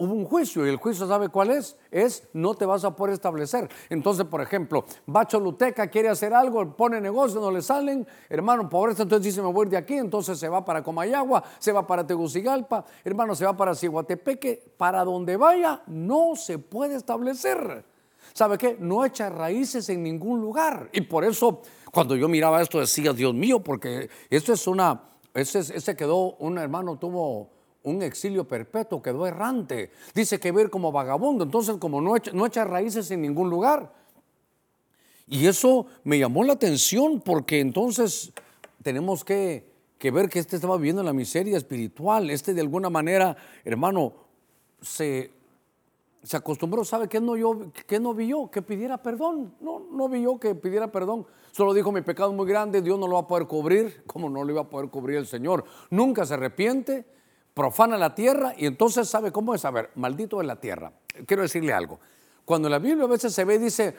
hubo 0.02 0.14
un 0.14 0.25
juicio 0.25 0.66
y 0.66 0.68
el 0.68 0.76
juicio 0.76 1.06
sabe 1.06 1.28
cuál 1.28 1.50
es, 1.50 1.76
es 1.90 2.26
no 2.32 2.54
te 2.54 2.66
vas 2.66 2.85
a 2.85 2.97
poder 2.97 3.14
establecer. 3.14 3.68
Entonces, 3.88 4.26
por 4.26 4.40
ejemplo, 4.40 4.85
va 5.14 5.26
Choluteca, 5.26 5.87
quiere 5.87 6.09
hacer 6.09 6.35
algo, 6.35 6.76
pone 6.76 7.00
negocio, 7.00 7.40
no 7.40 7.52
le 7.52 7.62
salen, 7.62 8.06
hermano, 8.28 8.68
pobreza, 8.68 9.04
entonces 9.04 9.26
dice 9.26 9.42
me 9.42 9.52
voy 9.52 9.68
de 9.68 9.76
aquí, 9.76 9.94
entonces 9.94 10.38
se 10.38 10.49
va 10.49 10.64
para 10.64 10.82
Comayagua, 10.82 11.44
se 11.61 11.71
va 11.71 11.87
para 11.87 12.04
Tegucigalpa, 12.04 12.85
hermano, 13.04 13.37
se 13.37 13.44
va 13.44 13.56
para 13.56 13.76
Ciguatepeque, 13.76 14.73
para 14.76 15.04
donde 15.04 15.37
vaya 15.37 15.82
no 15.87 16.35
se 16.35 16.59
puede 16.59 16.97
establecer. 16.97 17.85
¿Sabe 18.32 18.59
qué? 18.59 18.76
No 18.80 19.04
echa 19.04 19.30
raíces 19.30 19.88
en 19.88 20.02
ningún 20.02 20.40
lugar. 20.40 20.88
Y 20.92 21.02
por 21.02 21.25
eso, 21.25 21.62
cuando 21.92 22.16
yo 22.16 22.28
miraba 22.28 22.61
esto, 22.61 22.80
decía, 22.80 23.12
Dios 23.12 23.35
mío, 23.35 23.61
porque 23.61 24.09
esto 24.30 24.52
es 24.52 24.66
una, 24.66 25.02
ese 25.35 25.94
quedó, 25.94 26.35
un 26.38 26.59
hermano 26.59 26.99
tuvo 26.99 27.62
un 27.84 28.02
exilio 28.02 28.44
perpetuo, 28.44 29.02
quedó 29.02 29.26
errante. 29.26 29.90
Dice 30.14 30.38
que 30.38 30.52
ver 30.52 30.70
como 30.70 30.92
vagabundo, 30.92 31.44
entonces 31.44 31.76
como 31.76 32.00
no 32.00 32.16
echa, 32.16 32.32
no 32.32 32.46
echa 32.46 32.64
raíces 32.64 33.10
en 33.10 33.22
ningún 33.22 33.50
lugar. 33.50 33.92
Y 35.26 35.46
eso 35.46 35.86
me 36.04 36.18
llamó 36.18 36.44
la 36.44 36.54
atención 36.54 37.20
porque 37.20 37.60
entonces 37.60 38.32
tenemos 38.82 39.24
que, 39.24 39.66
que 39.98 40.10
ver 40.10 40.28
que 40.28 40.38
este 40.38 40.56
estaba 40.56 40.76
viviendo 40.76 41.00
en 41.00 41.06
la 41.06 41.12
miseria 41.12 41.56
espiritual. 41.56 42.30
Este 42.30 42.54
de 42.54 42.60
alguna 42.60 42.90
manera, 42.90 43.36
hermano, 43.64 44.12
se, 44.80 45.30
se 46.22 46.36
acostumbró, 46.36 46.84
¿sabe 46.84 47.08
qué 47.08 47.20
no, 47.20 47.36
yo, 47.36 47.72
qué 47.86 47.98
no 47.98 48.14
vio? 48.14 48.50
Que 48.50 48.62
pidiera 48.62 48.98
perdón. 49.02 49.54
No, 49.60 49.80
no 49.90 50.08
vio 50.08 50.38
que 50.38 50.54
pidiera 50.54 50.90
perdón. 50.90 51.26
Solo 51.52 51.74
dijo, 51.74 51.92
mi 51.92 52.02
pecado 52.02 52.30
es 52.30 52.36
muy 52.36 52.46
grande, 52.46 52.80
Dios 52.80 52.98
no 52.98 53.06
lo 53.06 53.14
va 53.14 53.20
a 53.20 53.26
poder 53.26 53.46
cubrir, 53.46 54.02
como 54.06 54.28
no 54.28 54.42
lo 54.42 54.52
iba 54.52 54.62
a 54.62 54.68
poder 54.68 54.90
cubrir 54.90 55.18
el 55.18 55.26
Señor. 55.26 55.64
Nunca 55.90 56.24
se 56.24 56.34
arrepiente 56.34 57.06
profana 57.54 57.99
la 57.99 58.14
tierra 58.14 58.54
y 58.56 58.66
entonces 58.66 59.09
sabe 59.09 59.32
cómo 59.32 59.54
es. 59.54 59.64
A 59.64 59.71
ver, 59.71 59.90
maldito 59.97 60.38
de 60.38 60.44
la 60.44 60.56
tierra. 60.56 60.92
Quiero 61.26 61.42
decirle 61.42 61.73
algo. 61.73 62.00
Cuando 62.44 62.68
la 62.68 62.78
Biblia 62.78 63.04
a 63.04 63.09
veces 63.09 63.32
se 63.32 63.44
ve, 63.44 63.59
dice, 63.59 63.94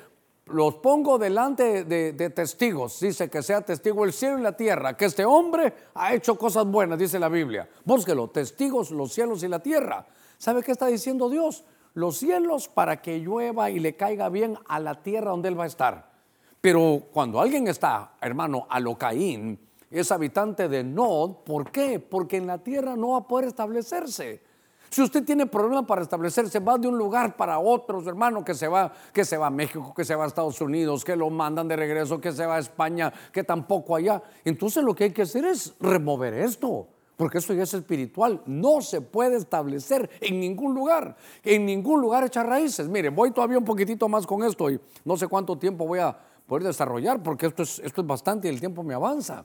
los 0.48 0.76
pongo 0.76 1.18
delante 1.18 1.86
de, 1.86 2.30
testigos, 2.32 3.00
dice 3.00 3.30
que 3.30 3.42
sea 3.42 3.62
testigo 3.62 4.04
el 4.04 4.12
cielo 4.12 4.40
y 4.40 4.42
la 4.42 4.58
tierra, 4.58 4.98
que 4.98 5.06
este 5.06 5.24
hombre 5.26 5.74
ha 5.94 6.14
hecho 6.14 6.38
cosas 6.38 6.66
buenas, 6.66 7.00
dice 7.00 7.20
la 7.20 7.30
Biblia. 7.30 7.70
Búsquelo, 7.86 8.30
testigos 8.30 8.92
los 8.92 9.14
cielos 9.14 9.44
y 9.44 9.48
la 9.48 9.60
tierra. 9.60 10.06
¿Sabe 10.38 10.62
qué 10.64 10.74
está 10.74 10.88
diciendo 10.88 11.30
Dios? 11.30 11.64
Los 11.94 12.18
cielos 12.18 12.68
para 12.68 13.02
que 13.02 13.20
llueva 13.20 13.70
y 13.70 13.80
le 13.80 13.96
caiga 13.96 14.28
bien 14.30 14.58
a 14.68 14.80
la 14.80 15.02
tierra 15.02 15.32
donde 15.32 15.48
él 15.48 15.58
va 15.58 15.64
a 15.64 15.68
estar. 15.68 16.12
Pero 16.60 17.04
cuando 17.14 17.40
alguien 17.40 17.68
está, 17.68 18.14
hermano, 18.20 18.68
a 18.70 18.80
lo 18.80 18.98
Caín, 18.98 19.60
es 20.00 20.12
habitante 20.12 20.68
de 20.68 20.84
Nod. 20.84 21.44
¿Por 21.46 21.70
qué? 21.72 22.00
Porque 22.00 22.38
en 22.38 22.48
la 22.48 22.58
tierra 22.58 22.96
no 22.96 23.10
va 23.10 23.20
a 23.20 23.28
poder 23.28 23.48
establecerse. 23.48 24.42
Si 24.90 25.02
usted 25.02 25.24
tiene 25.24 25.48
problemas 25.48 25.86
para 25.86 26.04
establecerse, 26.04 26.60
va 26.60 26.78
de 26.78 26.88
un 26.88 26.98
lugar 26.98 27.36
para 27.36 27.58
otro, 27.58 28.00
hermano, 28.08 28.46
que 28.46 28.54
se 28.54 28.68
va, 28.68 28.92
que 29.12 29.26
se 29.26 29.38
va 29.38 29.48
a 29.48 29.50
México, 29.50 29.92
que 29.96 30.06
se 30.06 30.14
va 30.14 30.24
a 30.24 30.28
Estados 30.28 30.62
Unidos, 30.62 31.04
que 31.04 31.16
lo 31.16 31.32
mandan 31.32 31.68
de 31.68 31.76
regreso, 31.76 32.22
que 32.22 32.32
se 32.32 32.46
va 32.46 32.58
a 32.58 32.60
España, 32.60 33.12
que 33.32 33.44
tampoco 33.44 33.96
allá. 33.96 34.22
Entonces 34.46 34.84
lo 34.84 34.94
que 34.94 35.06
hay 35.06 35.12
que 35.12 35.24
hacer 35.24 35.46
es 35.46 35.74
remover 35.80 36.36
esto, 36.36 36.88
porque 37.18 37.40
esto 37.40 37.56
ya 37.56 37.64
es 37.64 37.74
espiritual. 37.74 38.44
No 38.46 38.82
se 38.82 39.02
puede 39.02 39.38
establecer 39.38 40.10
en 40.22 40.40
ningún 40.40 40.76
lugar, 40.76 41.16
en 41.44 41.66
ningún 41.66 42.00
lugar 42.00 42.24
echar 42.24 42.48
raíces. 42.48 42.88
Mire, 42.88 43.10
voy 43.10 43.32
todavía 43.32 43.58
un 43.58 43.66
poquitito 43.66 44.08
más 44.08 44.28
con 44.28 44.44
esto 44.44 44.70
y 44.70 44.80
no 45.06 45.18
sé 45.18 45.28
cuánto 45.28 45.58
tiempo 45.58 45.88
voy 45.88 46.00
a 46.00 46.16
poder 46.46 46.66
desarrollar, 46.66 47.24
porque 47.24 47.48
esto 47.48 47.64
es, 47.64 47.80
esto 47.80 48.02
es 48.02 48.08
bastante 48.08 48.48
y 48.48 48.52
el 48.52 48.60
tiempo 48.60 48.84
me 48.84 48.94
avanza 48.94 49.44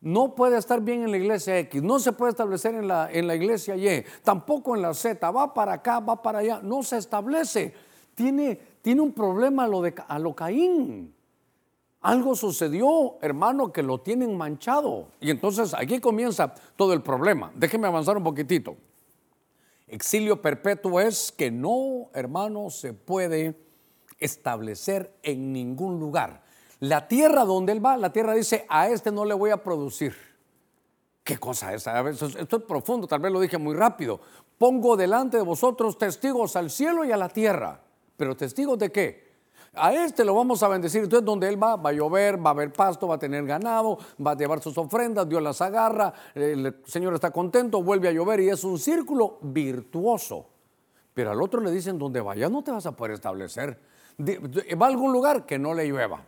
no 0.00 0.34
puede 0.34 0.58
estar 0.58 0.80
bien 0.80 1.02
en 1.02 1.10
la 1.10 1.16
iglesia 1.16 1.58
X, 1.58 1.82
no 1.82 1.98
se 1.98 2.12
puede 2.12 2.30
establecer 2.30 2.74
en 2.74 2.86
la, 2.86 3.10
en 3.10 3.26
la 3.26 3.34
iglesia 3.34 3.76
Y, 3.76 4.04
tampoco 4.22 4.76
en 4.76 4.82
la 4.82 4.94
Z, 4.94 5.30
va 5.30 5.52
para 5.52 5.74
acá, 5.74 6.00
va 6.00 6.22
para 6.22 6.38
allá, 6.38 6.60
no 6.62 6.82
se 6.82 6.98
establece. 6.98 7.74
Tiene, 8.14 8.58
tiene 8.82 9.00
un 9.00 9.12
problema 9.12 9.64
a 9.64 9.68
lo, 9.68 9.82
de, 9.82 9.94
Caín. 10.34 11.14
Algo 12.00 12.36
sucedió, 12.36 13.18
hermano, 13.20 13.72
que 13.72 13.82
lo 13.82 14.00
tienen 14.00 14.36
manchado. 14.36 15.08
Y 15.20 15.30
entonces 15.30 15.74
aquí 15.74 16.00
comienza 16.00 16.54
todo 16.76 16.92
el 16.92 17.02
problema. 17.02 17.50
Déjeme 17.54 17.88
avanzar 17.88 18.16
un 18.16 18.24
poquitito. 18.24 18.76
Exilio 19.88 20.40
perpetuo 20.40 21.00
es 21.00 21.32
que 21.32 21.50
no, 21.50 22.10
hermano, 22.12 22.70
se 22.70 22.92
puede 22.92 23.58
establecer 24.18 25.12
en 25.22 25.52
ningún 25.52 25.98
lugar. 25.98 26.42
La 26.80 27.08
tierra 27.08 27.44
donde 27.44 27.72
él 27.72 27.84
va, 27.84 27.96
la 27.96 28.12
tierra 28.12 28.34
dice, 28.34 28.64
a 28.68 28.88
este 28.88 29.10
no 29.10 29.24
le 29.24 29.34
voy 29.34 29.50
a 29.50 29.62
producir. 29.62 30.14
¿Qué 31.24 31.36
cosa 31.36 31.74
es? 31.74 31.86
Esto 31.86 32.56
es 32.56 32.62
profundo, 32.62 33.06
tal 33.06 33.20
vez 33.20 33.32
lo 33.32 33.40
dije 33.40 33.58
muy 33.58 33.74
rápido. 33.74 34.20
Pongo 34.56 34.96
delante 34.96 35.36
de 35.36 35.42
vosotros 35.42 35.98
testigos 35.98 36.56
al 36.56 36.70
cielo 36.70 37.04
y 37.04 37.12
a 37.12 37.16
la 37.16 37.28
tierra. 37.28 37.80
¿Pero 38.16 38.36
testigos 38.36 38.78
de 38.78 38.90
qué? 38.90 39.28
A 39.74 39.92
este 39.92 40.24
lo 40.24 40.34
vamos 40.34 40.62
a 40.62 40.68
bendecir. 40.68 41.02
Entonces, 41.02 41.26
donde 41.26 41.48
él 41.48 41.62
va, 41.62 41.76
va 41.76 41.90
a 41.90 41.92
llover, 41.92 42.44
va 42.44 42.50
a 42.50 42.52
haber 42.52 42.72
pasto, 42.72 43.06
va 43.06 43.16
a 43.16 43.18
tener 43.18 43.44
ganado, 43.44 43.98
va 44.24 44.30
a 44.30 44.36
llevar 44.36 44.62
sus 44.62 44.78
ofrendas, 44.78 45.28
Dios 45.28 45.42
las 45.42 45.60
agarra, 45.60 46.12
el 46.34 46.80
Señor 46.86 47.12
está 47.14 47.30
contento, 47.30 47.82
vuelve 47.82 48.08
a 48.08 48.12
llover 48.12 48.40
y 48.40 48.48
es 48.48 48.64
un 48.64 48.78
círculo 48.78 49.38
virtuoso. 49.42 50.46
Pero 51.12 51.32
al 51.32 51.42
otro 51.42 51.60
le 51.60 51.70
dicen, 51.70 51.98
donde 51.98 52.20
vaya 52.20 52.48
no 52.48 52.62
te 52.62 52.70
vas 52.70 52.86
a 52.86 52.92
poder 52.92 53.14
establecer. 53.14 53.78
Va 54.18 54.86
a 54.86 54.88
algún 54.88 55.12
lugar 55.12 55.44
que 55.44 55.58
no 55.58 55.74
le 55.74 55.86
llueva 55.86 56.24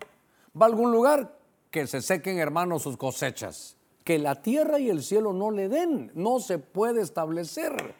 va 0.58 0.66
a 0.66 0.68
algún 0.68 0.92
lugar, 0.92 1.36
que 1.70 1.86
se 1.86 2.02
sequen, 2.02 2.38
hermanos, 2.38 2.82
sus 2.82 2.96
cosechas. 2.96 3.76
Que 4.04 4.18
la 4.18 4.42
tierra 4.42 4.78
y 4.78 4.90
el 4.90 5.02
cielo 5.02 5.32
no 5.32 5.50
le 5.50 5.68
den, 5.68 6.10
no 6.14 6.40
se 6.40 6.58
puede 6.58 7.00
establecer. 7.02 7.94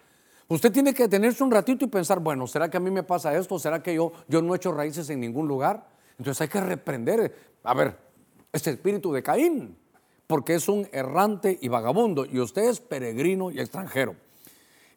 Usted 0.49 0.73
tiene 0.73 0.92
que 0.92 1.04
detenerse 1.04 1.45
un 1.45 1.52
ratito 1.52 1.85
y 1.85 1.88
pensar, 1.88 2.19
bueno, 2.19 2.47
¿será 2.49 2.69
que 2.69 2.76
a 2.76 2.80
mí 2.80 2.90
me 2.90 3.04
pasa 3.04 3.37
esto? 3.37 3.59
¿Será 3.59 3.83
que 3.83 3.95
yo, 3.95 4.12
yo 4.26 4.42
no 4.42 4.52
he 4.52 4.57
hecho 4.57 4.73
raíces 4.73 5.09
en 5.11 5.21
ningún 5.21 5.47
lugar? 5.47 5.87
Entonces 6.19 6.40
hay 6.40 6.49
que 6.49 6.61
reprender, 6.61 7.35
a 7.62 7.75
ver, 7.75 7.97
este 8.52 8.71
espíritu 8.71 9.12
de 9.12 9.23
Caín, 9.23 9.76
porque 10.26 10.54
es 10.54 10.69
un 10.69 10.88
errante 10.90 11.57
y 11.61 11.69
vagabundo, 11.69 12.26
y 12.26 12.40
usted 12.40 12.69
es 12.69 12.80
peregrino 12.80 13.50
y 13.50 13.61
extranjero. 13.61 14.16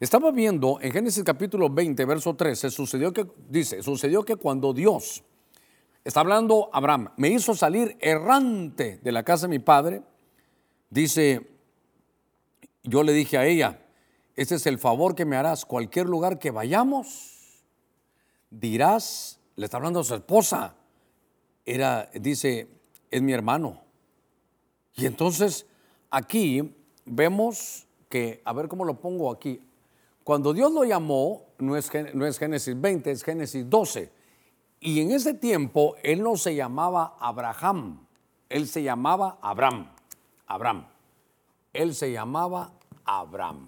Estaba 0.00 0.32
viendo 0.32 0.78
en 0.80 0.90
Génesis 0.90 1.22
capítulo 1.22 1.70
20, 1.70 2.04
verso 2.04 2.34
13, 2.34 2.70
sucedió 2.70 3.12
que, 3.12 3.26
dice, 3.48 3.82
sucedió 3.82 4.24
que 4.24 4.36
cuando 4.36 4.72
Dios 4.72 5.22
Está 6.04 6.20
hablando 6.20 6.68
Abraham, 6.74 7.08
me 7.16 7.30
hizo 7.30 7.54
salir 7.54 7.96
errante 7.98 9.00
de 9.02 9.10
la 9.10 9.22
casa 9.22 9.46
de 9.46 9.56
mi 9.56 9.58
padre. 9.58 10.02
Dice, 10.90 11.48
yo 12.82 13.02
le 13.02 13.14
dije 13.14 13.38
a 13.38 13.46
ella, 13.46 13.80
este 14.36 14.56
es 14.56 14.66
el 14.66 14.78
favor 14.78 15.14
que 15.14 15.24
me 15.24 15.36
harás, 15.36 15.64
cualquier 15.64 16.06
lugar 16.06 16.38
que 16.38 16.50
vayamos, 16.50 17.64
dirás, 18.50 19.40
le 19.56 19.64
está 19.64 19.78
hablando 19.78 20.00
a 20.00 20.04
su 20.04 20.14
esposa, 20.14 20.76
era, 21.64 22.10
dice, 22.12 22.68
es 23.10 23.22
mi 23.22 23.32
hermano. 23.32 23.80
Y 24.96 25.06
entonces 25.06 25.66
aquí 26.10 26.74
vemos 27.06 27.86
que, 28.10 28.42
a 28.44 28.52
ver 28.52 28.68
cómo 28.68 28.84
lo 28.84 29.00
pongo 29.00 29.32
aquí, 29.32 29.58
cuando 30.22 30.52
Dios 30.52 30.70
lo 30.70 30.84
llamó, 30.84 31.46
no 31.58 31.78
es, 31.78 31.90
no 32.12 32.26
es 32.26 32.38
Génesis 32.38 32.78
20, 32.78 33.10
es 33.10 33.24
Génesis 33.24 33.68
12 33.70 34.23
y 34.84 35.00
en 35.00 35.12
ese 35.12 35.32
tiempo 35.32 35.96
él 36.02 36.22
no 36.22 36.36
se 36.36 36.54
llamaba 36.54 37.16
Abraham, 37.18 38.06
él 38.50 38.68
se 38.68 38.82
llamaba 38.82 39.38
Abraham. 39.40 39.88
Abraham. 40.46 40.86
Él 41.72 41.94
se 41.94 42.12
llamaba 42.12 42.70
Abraham. 43.06 43.66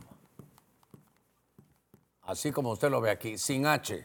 Así 2.21 2.53
como 2.53 2.73
usted 2.73 2.91
lo 2.91 3.01
ve 3.01 3.11
aquí, 3.11 3.39
sin 3.39 3.67
H. 3.67 4.05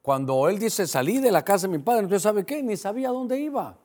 Cuando 0.00 0.48
él 0.48 0.60
dice 0.60 0.86
salí 0.86 1.18
de 1.18 1.32
la 1.32 1.44
casa 1.44 1.66
de 1.66 1.76
mi 1.76 1.82
padre, 1.82 2.02
entonces 2.02 2.22
sabe 2.22 2.46
qué, 2.46 2.62
ni 2.62 2.76
sabía 2.76 3.08
dónde 3.08 3.40
iba. 3.40 3.76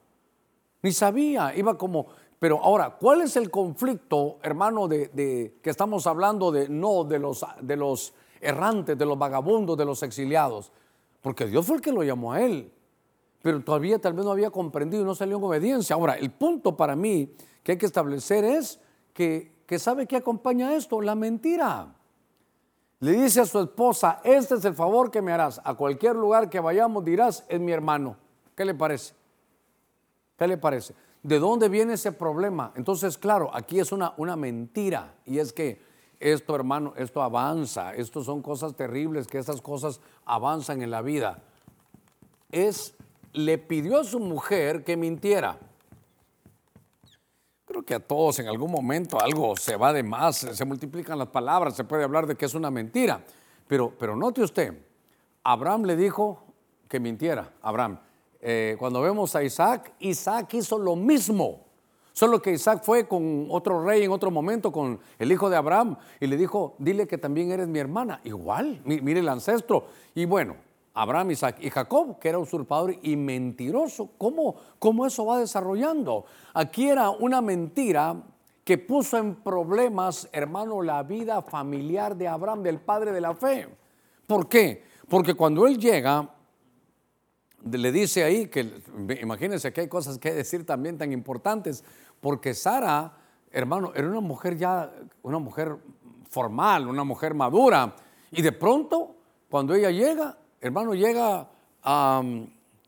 Ni 0.83 0.91
sabía, 0.91 1.55
iba 1.55 1.77
como... 1.79 2.05
Pero 2.37 2.63
ahora, 2.63 2.91
¿cuál 2.99 3.21
es 3.21 3.35
el 3.37 3.49
conflicto, 3.49 4.37
hermano, 4.43 4.87
de, 4.87 5.07
de 5.07 5.57
que 5.63 5.71
estamos 5.71 6.05
hablando 6.05 6.51
de 6.51 6.69
no 6.69 7.05
de 7.05 7.17
los, 7.17 7.43
de 7.59 7.75
los 7.75 8.13
errantes, 8.39 8.97
de 8.97 9.05
los 9.05 9.17
vagabundos, 9.17 9.77
de 9.77 9.85
los 9.85 10.03
exiliados? 10.03 10.71
Porque 11.23 11.47
Dios 11.47 11.65
fue 11.65 11.77
el 11.77 11.81
que 11.81 11.93
lo 11.93 12.03
llamó 12.03 12.33
a 12.33 12.41
él, 12.41 12.71
pero 13.41 13.63
todavía 13.63 13.97
tal 13.97 14.13
vez 14.13 14.25
no 14.25 14.31
había 14.31 14.51
comprendido 14.51 15.01
y 15.01 15.05
no 15.05 15.15
salió 15.15 15.37
en 15.37 15.43
obediencia. 15.45 15.95
Ahora, 15.95 16.15
el 16.15 16.29
punto 16.29 16.75
para 16.75 16.97
mí 16.97 17.33
que 17.63 17.71
hay 17.71 17.77
que 17.77 17.85
establecer 17.85 18.43
es 18.43 18.81
que, 19.13 19.63
que 19.65 19.79
sabe 19.79 20.05
que 20.05 20.17
acompaña 20.17 20.75
esto, 20.75 21.01
la 21.01 21.15
mentira. 21.15 21.95
Le 22.99 23.13
dice 23.13 23.39
a 23.39 23.45
su 23.45 23.61
esposa, 23.61 24.19
este 24.25 24.55
es 24.55 24.65
el 24.65 24.75
favor 24.75 25.11
que 25.11 25.21
me 25.21 25.31
harás, 25.31 25.61
a 25.63 25.73
cualquier 25.75 26.17
lugar 26.17 26.49
que 26.49 26.59
vayamos 26.59 27.05
dirás, 27.05 27.45
es 27.47 27.59
mi 27.59 27.71
hermano. 27.71 28.17
¿Qué 28.53 28.65
le 28.65 28.75
parece? 28.75 29.13
¿Qué 30.37 30.45
le 30.45 30.57
parece? 30.57 30.93
¿De 31.21 31.39
dónde 31.39 31.69
viene 31.69 31.93
ese 31.93 32.11
problema? 32.11 32.73
Entonces, 32.75 33.17
claro, 33.17 33.49
aquí 33.53 33.79
es 33.79 33.93
una, 33.93 34.13
una 34.17 34.35
mentira 34.35 35.15
y 35.25 35.39
es 35.39 35.53
que 35.53 35.81
esto 36.31 36.55
hermano, 36.55 36.93
esto 36.95 37.21
avanza, 37.21 37.93
esto 37.93 38.23
son 38.23 38.41
cosas 38.41 38.75
terribles, 38.75 39.27
que 39.27 39.37
estas 39.37 39.61
cosas 39.61 39.99
avanzan 40.25 40.81
en 40.81 40.89
la 40.89 41.01
vida. 41.01 41.43
es, 42.49 42.95
le 43.33 43.57
pidió 43.57 43.99
a 43.99 44.03
su 44.03 44.19
mujer 44.19 44.83
que 44.83 44.95
mintiera. 44.95 45.57
Creo 47.65 47.83
que 47.83 47.95
a 47.95 47.99
todos 47.99 48.39
en 48.39 48.47
algún 48.47 48.71
momento 48.71 49.19
algo 49.19 49.57
se 49.57 49.75
va 49.75 49.91
de 49.91 50.03
más, 50.03 50.37
se 50.37 50.65
multiplican 50.65 51.17
las 51.17 51.29
palabras, 51.29 51.75
se 51.75 51.83
puede 51.83 52.03
hablar 52.03 52.27
de 52.27 52.35
que 52.35 52.45
es 52.45 52.53
una 52.53 52.71
mentira. 52.71 53.21
Pero, 53.67 53.91
pero 53.97 54.15
note 54.15 54.43
usted, 54.43 54.73
Abraham 55.43 55.83
le 55.83 55.97
dijo 55.97 56.43
que 56.87 56.99
mintiera, 56.99 57.51
Abraham. 57.61 57.99
Eh, 58.39 58.75
cuando 58.77 59.01
vemos 59.01 59.35
a 59.35 59.43
Isaac, 59.43 59.93
Isaac 59.99 60.53
hizo 60.53 60.77
lo 60.77 60.95
mismo. 60.95 61.62
Solo 62.13 62.41
que 62.41 62.51
Isaac 62.51 62.83
fue 62.83 63.07
con 63.07 63.47
otro 63.49 63.83
rey 63.83 64.03
en 64.03 64.11
otro 64.11 64.29
momento, 64.29 64.71
con 64.71 64.99
el 65.17 65.31
hijo 65.31 65.49
de 65.49 65.57
Abraham, 65.57 65.97
y 66.19 66.27
le 66.27 66.37
dijo, 66.37 66.75
dile 66.77 67.07
que 67.07 67.17
también 67.17 67.51
eres 67.51 67.67
mi 67.67 67.79
hermana. 67.79 68.21
Igual, 68.23 68.81
mire 68.85 69.19
el 69.19 69.27
ancestro. 69.27 69.87
Y 70.13 70.25
bueno, 70.25 70.55
Abraham, 70.93 71.31
Isaac 71.31 71.57
y 71.59 71.71
Jacob, 71.71 72.19
que 72.19 72.29
era 72.29 72.37
usurpador 72.37 72.95
y 73.01 73.15
mentiroso. 73.15 74.11
¿Cómo, 74.19 74.55
¿Cómo 74.77 75.07
eso 75.07 75.25
va 75.25 75.39
desarrollando? 75.39 76.25
Aquí 76.53 76.87
era 76.87 77.09
una 77.09 77.41
mentira 77.41 78.15
que 78.63 78.77
puso 78.77 79.17
en 79.17 79.35
problemas, 79.35 80.29
hermano, 80.31 80.83
la 80.83 81.01
vida 81.01 81.41
familiar 81.41 82.15
de 82.15 82.27
Abraham, 82.27 82.61
del 82.61 82.79
padre 82.79 83.11
de 83.11 83.21
la 83.21 83.33
fe. 83.33 83.67
¿Por 84.27 84.47
qué? 84.47 84.83
Porque 85.09 85.33
cuando 85.33 85.65
él 85.65 85.79
llega, 85.79 86.29
le 87.71 87.91
dice 87.91 88.23
ahí 88.23 88.47
que, 88.47 88.81
imagínense 89.21 89.73
que 89.73 89.81
hay 89.81 89.87
cosas 89.87 90.17
que 90.17 90.33
decir 90.33 90.65
también 90.65 90.97
tan 90.97 91.11
importantes, 91.11 91.83
porque 92.23 92.53
Sara, 92.53 93.11
hermano, 93.51 93.91
era 93.93 94.07
una 94.07 94.21
mujer 94.21 94.55
ya, 94.55 94.89
una 95.23 95.39
mujer 95.39 95.75
formal, 96.29 96.87
una 96.87 97.03
mujer 97.03 97.33
madura, 97.33 97.93
y 98.31 98.41
de 98.41 98.53
pronto, 98.53 99.17
cuando 99.49 99.73
ella 99.73 99.91
llega, 99.91 100.37
hermano, 100.61 100.93
llega 100.93 101.49
a, 101.83 102.23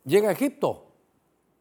llega 0.05 0.31
Egipto, 0.31 0.85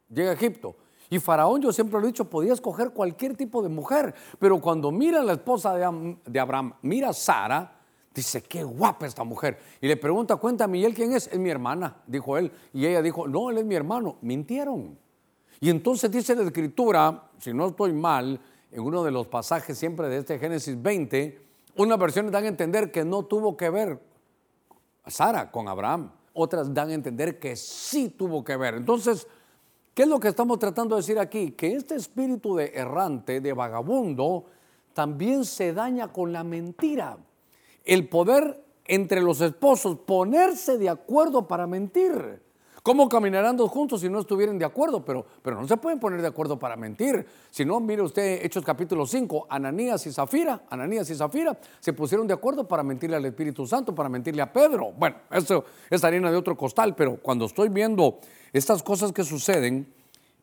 llega 0.09 0.31
a 0.31 0.35
Egipto. 0.35 0.76
Y 1.11 1.19
Faraón, 1.19 1.62
yo 1.62 1.73
siempre 1.73 1.99
lo 1.99 2.04
he 2.04 2.12
dicho, 2.12 2.31
podía 2.31 2.52
escoger 2.52 2.93
cualquier 2.93 3.37
tipo 3.37 3.61
de 3.61 3.69
mujer, 3.69 4.14
pero 4.38 4.61
cuando 4.61 4.93
mira 4.93 5.19
a 5.19 5.25
la 5.25 5.33
esposa 5.33 5.75
de, 5.75 6.16
de 6.25 6.38
Abraham, 6.38 6.75
mira 6.83 7.09
a 7.09 7.12
Sara, 7.12 7.81
dice, 8.14 8.40
qué 8.40 8.62
guapa 8.62 9.04
esta 9.04 9.25
mujer. 9.25 9.59
Y 9.81 9.88
le 9.88 9.97
pregunta, 9.97 10.37
cuéntame, 10.37 10.78
¿y 10.78 10.85
él 10.85 10.95
quién 10.95 11.12
es? 11.12 11.26
Es 11.26 11.38
mi 11.40 11.50
hermana, 11.50 11.97
dijo 12.07 12.38
él. 12.38 12.52
Y 12.73 12.87
ella 12.87 13.02
dijo, 13.02 13.26
no, 13.26 13.50
él 13.50 13.59
es 13.59 13.64
mi 13.64 13.75
hermano. 13.75 14.16
Mintieron. 14.23 15.02
Y 15.61 15.70
entonces 15.70 16.11
dice 16.11 16.34
la 16.34 16.42
escritura, 16.42 17.30
si 17.38 17.52
no 17.52 17.68
estoy 17.68 17.92
mal, 17.92 18.40
en 18.70 18.80
uno 18.80 19.04
de 19.04 19.11
los 19.11 19.26
pasajes 19.28 19.78
siempre 19.78 20.08
de 20.08 20.18
este 20.18 20.38
Génesis 20.38 20.80
20, 20.80 21.40
unas 21.76 21.99
versiones 21.99 22.32
dan 22.32 22.44
a 22.44 22.49
entender 22.49 22.90
que 22.90 23.04
no 23.04 23.25
tuvo 23.25 23.56
que 23.56 23.70
ver 23.70 24.00
Sara 25.06 25.50
con 25.50 25.68
Abraham, 25.68 26.11
otras 26.32 26.73
dan 26.75 26.90
a 26.90 26.94
entender 26.94 27.38
que 27.38 27.56
sí 27.56 28.08
tuvo 28.08 28.42
que 28.42 28.56
ver. 28.56 28.75
Entonces, 28.75 29.26
¿qué 29.94 30.02
es 30.02 30.08
lo 30.08 30.18
que 30.18 30.28
estamos 30.28 30.58
tratando 30.58 30.96
de 30.96 31.02
decir 31.02 31.18
aquí? 31.18 31.52
Que 31.52 31.75
este 31.75 31.94
espíritu 31.94 32.56
de 32.56 32.73
errante, 32.75 33.40
de 33.40 33.52
vagabundo, 33.52 34.46
también 34.92 35.44
se 35.44 35.73
daña 35.73 36.12
con 36.12 36.32
la 36.32 36.44
mentira. 36.44 37.16
El 37.84 38.08
poder 38.08 38.64
entre 38.87 39.20
los 39.20 39.40
esposos 39.40 39.99
ponerse 40.00 40.78
de 40.78 40.88
acuerdo 40.88 41.46
para 41.46 41.66
mentir. 41.66 42.42
¿Cómo 42.85 43.09
caminarán 43.09 43.57
dos 43.57 43.71
juntos 43.71 44.03
si 44.03 44.11
no 44.11 44.21
estuvieran 44.21 44.59
de 44.59 44.67
acuerdo? 44.67 45.03
Pero, 45.03 45.25
pero 45.41 45.59
no 45.59 45.67
se 45.67 45.79
pueden 45.79 45.99
poner 45.99 46.21
de 46.21 46.29
acuerdo 46.29 46.59
para 46.59 46.76
mentir. 46.76 47.25
Si 47.49 47.64
no, 47.64 47.81
mire 47.81 48.03
usted 48.03 48.45
Hechos 48.45 48.62
capítulo 48.62 49.07
5, 49.07 49.47
Ananías 49.49 50.07
y 50.07 50.12
Zafira, 50.12 50.64
Ananías 50.69 51.09
y 51.09 51.14
Zafira 51.14 51.59
se 51.81 51.95
pusieron 51.95 52.26
de 52.26 52.35
acuerdo 52.35 52.69
para 52.69 52.83
mentirle 52.83 53.17
al 53.17 53.25
Espíritu 53.25 53.67
Santo, 53.67 53.95
para 53.95 54.11
mentirle 54.11 54.43
a 54.43 54.53
Pedro. 54.53 54.93
Bueno, 54.93 55.17
eso 55.31 55.64
es 55.88 56.05
harina 56.05 56.31
de 56.31 56.37
otro 56.37 56.59
costal, 56.59 56.95
pero 56.95 57.17
cuando 57.17 57.47
estoy 57.47 57.71
viendo 57.71 58.19
estas 58.53 58.83
cosas 58.83 59.12
que 59.12 59.25
suceden, 59.25 59.91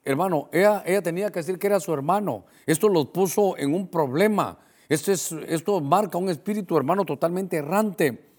hermano, 0.04 0.50
ella, 0.52 0.82
ella 0.84 1.04
tenía 1.04 1.30
que 1.30 1.42
decir 1.42 1.60
que 1.60 1.68
era 1.68 1.80
su 1.80 1.94
hermano. 1.94 2.46
Esto 2.66 2.90
los 2.90 3.06
puso 3.10 3.56
en 3.56 3.76
un 3.76 3.88
problema. 3.88 4.58
Esto, 4.90 5.12
es, 5.12 5.32
esto 5.48 5.80
marca 5.80 6.18
un 6.18 6.30
espíritu, 6.30 6.76
hermano, 6.76 7.06
totalmente 7.06 7.58
errante. 7.58 8.32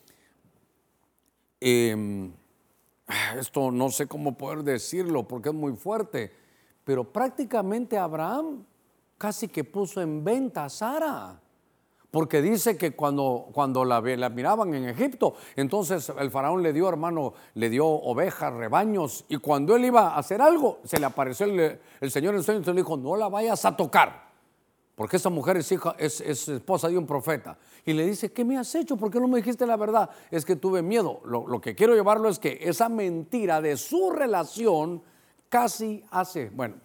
Eh, 1.60 2.32
esto 3.38 3.70
no 3.70 3.90
sé 3.90 4.06
cómo 4.06 4.36
poder 4.36 4.62
decirlo 4.62 5.26
porque 5.26 5.50
es 5.50 5.54
muy 5.54 5.74
fuerte, 5.74 6.32
pero 6.84 7.04
prácticamente 7.04 7.98
Abraham 7.98 8.64
casi 9.18 9.48
que 9.48 9.64
puso 9.64 10.00
en 10.00 10.24
venta 10.24 10.64
a 10.64 10.68
Sara. 10.68 11.40
Porque 12.10 12.42
dice 12.42 12.76
que 12.76 12.94
cuando, 12.94 13.48
cuando 13.52 13.86
la, 13.86 14.00
la, 14.00 14.28
miraban 14.28 14.74
en 14.74 14.86
Egipto, 14.86 15.34
entonces 15.56 16.12
el 16.18 16.30
faraón 16.30 16.62
le 16.62 16.74
dio, 16.74 16.86
hermano, 16.86 17.32
le 17.54 17.70
dio 17.70 17.86
ovejas, 17.86 18.52
rebaños, 18.52 19.24
y 19.28 19.38
cuando 19.38 19.74
él 19.76 19.86
iba 19.86 20.08
a 20.08 20.18
hacer 20.18 20.42
algo, 20.42 20.80
se 20.84 21.00
le 21.00 21.06
apareció 21.06 21.46
el, 21.46 21.80
el 22.00 22.10
Señor 22.10 22.34
en 22.34 22.40
el 22.40 22.44
sueño 22.44 22.60
y 22.60 22.64
le 22.66 22.72
dijo, 22.74 22.98
no 22.98 23.16
la 23.16 23.30
vayas 23.30 23.64
a 23.64 23.74
tocar 23.74 24.31
porque 25.02 25.16
esa 25.16 25.30
mujer 25.30 25.56
es, 25.56 26.20
esposa 26.22 26.88
de 26.88 26.96
un 26.96 27.08
profeta. 27.08 27.58
Y 27.84 27.92
le 27.92 28.06
dice, 28.06 28.30
¿qué 28.32 28.44
me 28.44 28.56
has 28.56 28.72
hecho? 28.76 28.96
¿Por 28.96 29.10
qué 29.10 29.18
no 29.18 29.26
me 29.26 29.38
dijiste 29.38 29.66
la 29.66 29.76
verdad? 29.76 30.08
Es 30.30 30.44
que 30.44 30.54
tuve 30.54 30.80
miedo. 30.80 31.20
Lo, 31.24 31.44
lo, 31.48 31.60
que 31.60 31.74
quiero 31.74 31.96
llevarlo 31.96 32.28
es 32.28 32.38
que 32.38 32.56
esa 32.60 32.88
mentira 32.88 33.60
de 33.60 33.76
su 33.76 34.12
relación 34.12 35.02
casi 35.48 36.04
hace, 36.12 36.50
bueno, 36.50 36.76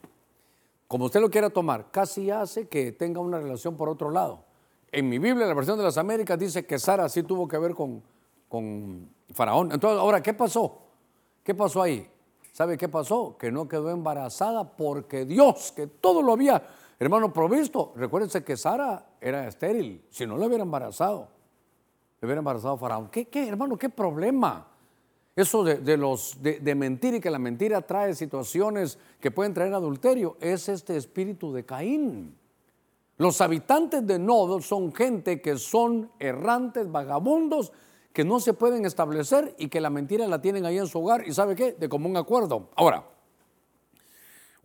como 0.87 1.05
usted 1.05 1.21
lo 1.21 1.29
quiera 1.29 1.51
tomar, 1.51 1.91
casi 1.91 2.31
hace 2.31 2.67
que 2.67 2.91
tenga 2.91 3.19
una 3.19 3.37
relación 3.37 3.77
por 3.77 3.87
otro 3.87 4.09
lado. 4.09 4.45
En 4.91 5.07
mi 5.07 5.19
Biblia, 5.19 5.45
la 5.45 5.53
versión 5.53 5.77
de 5.77 5.83
las 5.83 5.99
Américas, 5.99 6.39
dice 6.39 6.65
que 6.65 6.79
Sara 6.79 7.07
sí 7.09 7.21
tuvo 7.21 7.47
que 7.47 7.59
ver 7.59 7.75
con, 7.75 8.01
con 8.49 9.11
Faraón. 9.31 9.71
Entonces, 9.73 9.99
ahora, 9.99 10.23
¿qué 10.23 10.33
pasó? 10.33 10.79
¿Qué 11.43 11.53
pasó 11.53 11.83
ahí? 11.83 12.09
¿Sabe 12.51 12.79
qué 12.79 12.89
pasó? 12.89 13.37
Que 13.37 13.51
no 13.51 13.67
quedó 13.67 13.91
embarazada 13.91 14.75
porque 14.75 15.23
Dios, 15.23 15.71
que 15.71 15.85
todo 15.85 16.23
lo 16.23 16.33
había 16.33 16.67
Hermano 16.99 17.31
provisto, 17.31 17.93
recuérdense 17.95 18.43
que 18.43 18.57
Sara 18.57 19.05
era 19.21 19.47
estéril, 19.47 20.03
si 20.09 20.25
no 20.25 20.37
le 20.37 20.47
hubiera 20.47 20.63
embarazado, 20.63 21.27
le 22.19 22.25
hubiera 22.25 22.39
embarazado 22.39 22.73
a 22.73 22.77
Faraón. 22.77 23.09
¿Qué, 23.09 23.25
qué 23.25 23.47
hermano, 23.47 23.77
qué 23.77 23.89
problema? 23.89 24.67
Eso 25.35 25.63
de, 25.63 25.97
los, 25.97 26.41
de, 26.41 26.73
mentir 26.73 27.13
y 27.13 27.19
que 27.19 27.29
la 27.29 27.37
mentira 27.37 27.83
trae 27.83 28.15
situaciones 28.15 28.97
que 29.19 29.29
pueden 29.29 29.53
traer 29.53 29.71
adulterio, 29.75 30.35
es 30.41 30.67
este 30.67 30.97
espíritu 30.97 31.53
de 31.53 31.63
Caín. 31.63 32.35
Los 33.17 33.39
habitantes 33.41 34.05
de 34.07 34.17
Nodo 34.17 34.59
son 34.61 34.91
gente 34.91 35.39
que 35.39 35.59
son 35.59 36.09
errantes, 36.17 36.91
vagabundos, 36.91 37.71
que 38.11 38.25
no 38.25 38.39
se 38.39 38.53
pueden 38.53 38.83
establecer 38.87 39.53
y 39.59 39.67
que 39.67 39.79
la 39.79 39.91
mentira 39.91 40.27
la 40.27 40.41
tienen 40.41 40.65
ahí 40.65 40.79
en 40.79 40.87
su 40.87 41.03
hogar 41.03 41.27
y 41.27 41.33
sabe 41.33 41.55
qué, 41.55 41.73
de 41.73 41.87
común 41.87 42.17
acuerdo. 42.17 42.69
Ahora, 42.75 43.03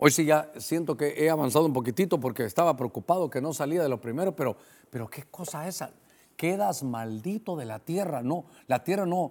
Hoy 0.05 0.11
sí 0.11 0.25
ya 0.25 0.51
siento 0.57 0.97
que 0.97 1.15
he 1.17 1.31
avanzado 1.31 1.65
un 1.65 1.73
poquitito 1.73 2.19
porque 2.19 2.45
estaba 2.45 2.77
preocupado 2.77 3.31
que 3.31 3.41
no 3.41 3.53
salía 3.53 3.85
de 3.85 3.89
lo 3.89 4.01
primero, 4.01 4.35
pero, 4.35 4.57
pero 4.91 5.09
qué 5.09 5.23
cosa 5.31 5.69
esa. 5.69 5.93
Quedas 6.35 6.83
maldito 6.83 7.55
de 7.55 7.67
la 7.67 7.79
tierra. 7.79 8.21
No, 8.21 8.47
la 8.67 8.83
tierra 8.83 9.07
no, 9.07 9.31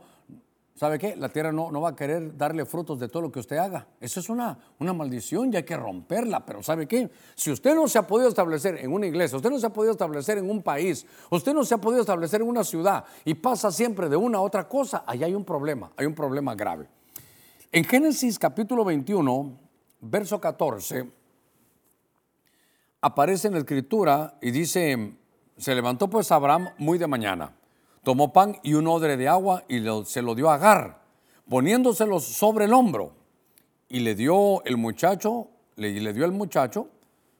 ¿sabe 0.74 0.98
qué? 0.98 1.18
La 1.18 1.28
tierra 1.28 1.52
no, 1.52 1.72
no 1.72 1.82
va 1.82 1.90
a 1.90 1.96
querer 1.98 2.38
darle 2.38 2.66
frutos 2.66 3.02
de 3.02 3.10
todo 3.10 3.24
lo 3.24 3.34
que 3.34 3.40
usted 3.40 3.58
haga. 3.58 3.86
Eso 4.00 4.22
es 4.22 4.30
una, 4.30 4.58
una 4.80 4.94
maldición 4.94 5.52
y 5.52 5.58
hay 5.58 5.64
que 5.64 5.76
romperla. 5.76 6.46
Pero 6.46 6.64
¿sabe 6.64 6.88
qué? 6.88 7.12
Si 7.36 7.52
usted 7.52 7.76
no 7.76 7.90
se 7.90 8.00
ha 8.00 8.08
podido 8.08 8.30
establecer 8.30 8.78
en 8.78 8.94
una 8.94 9.08
iglesia, 9.08 9.36
usted 9.36 9.50
no 9.50 9.60
se 9.60 9.66
ha 9.66 9.74
podido 9.74 9.92
establecer 9.92 10.38
en 10.38 10.50
un 10.50 10.64
país, 10.64 11.06
usted 11.32 11.54
no 11.54 11.66
se 11.66 11.74
ha 11.74 11.80
podido 11.80 12.00
establecer 12.00 12.40
en 12.40 12.48
una 12.48 12.64
ciudad 12.64 13.04
y 13.26 13.34
pasa 13.34 13.74
siempre 13.74 14.08
de 14.08 14.16
una 14.16 14.38
a 14.38 14.42
otra 14.42 14.70
cosa, 14.70 15.04
ahí 15.06 15.22
hay 15.22 15.36
un 15.36 15.44
problema, 15.44 15.92
hay 15.98 16.06
un 16.06 16.16
problema 16.16 16.56
grave. 16.56 16.88
En 17.74 17.84
Génesis 17.84 18.40
capítulo 18.40 18.86
21, 18.86 19.71
verso 20.02 20.42
14, 20.42 21.10
aparece 23.02 23.48
en 23.48 23.54
la 23.54 23.60
escritura 23.60 24.38
y 24.42 24.52
dice, 24.52 25.16
se 25.58 25.76
levantó 25.76 26.10
pues 26.10 26.32
Abraham 26.32 26.70
muy 26.78 26.98
de 26.98 27.08
mañana, 27.08 27.56
tomó 28.04 28.34
pan 28.34 28.58
y 28.64 28.74
un 28.74 28.88
odre 28.88 29.18
de 29.18 29.28
agua 29.28 29.64
y 29.68 29.84
se 30.06 30.22
lo 30.22 30.36
dio 30.36 30.50
a 30.50 30.56
Agar, 30.56 31.02
poniéndoselo 31.48 32.20
sobre 32.20 32.66
el 32.66 32.74
hombro. 32.74 33.14
Y 33.90 34.00
le 34.00 34.16
dio 34.16 34.64
el 34.64 34.78
muchacho, 34.78 35.50
le, 35.76 35.92
le 36.00 36.14
dio 36.14 36.24
el 36.24 36.32
muchacho, 36.32 36.88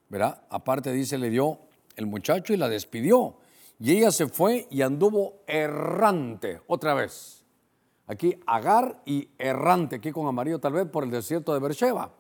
¿verdad? 0.10 0.44
Aparte 0.50 0.92
dice, 0.92 1.18
le 1.18 1.30
dio 1.30 1.60
el 1.96 2.08
muchacho 2.08 2.54
y 2.54 2.58
la 2.58 2.68
despidió. 2.68 3.38
Y 3.80 3.98
ella 3.98 4.12
se 4.12 4.28
fue 4.28 4.68
y 4.70 4.82
anduvo 4.82 5.42
errante, 5.48 6.62
otra 6.68 6.94
vez. 6.94 7.46
Aquí 8.06 8.38
Agar 8.46 9.02
y 9.06 9.30
errante, 9.38 9.96
aquí 9.96 10.12
con 10.12 10.28
amarillo 10.28 10.60
tal 10.60 10.74
vez 10.74 10.86
por 10.88 11.06
el 11.06 11.10
desierto 11.10 11.54
de 11.54 11.62
Beersheba. 11.62 12.12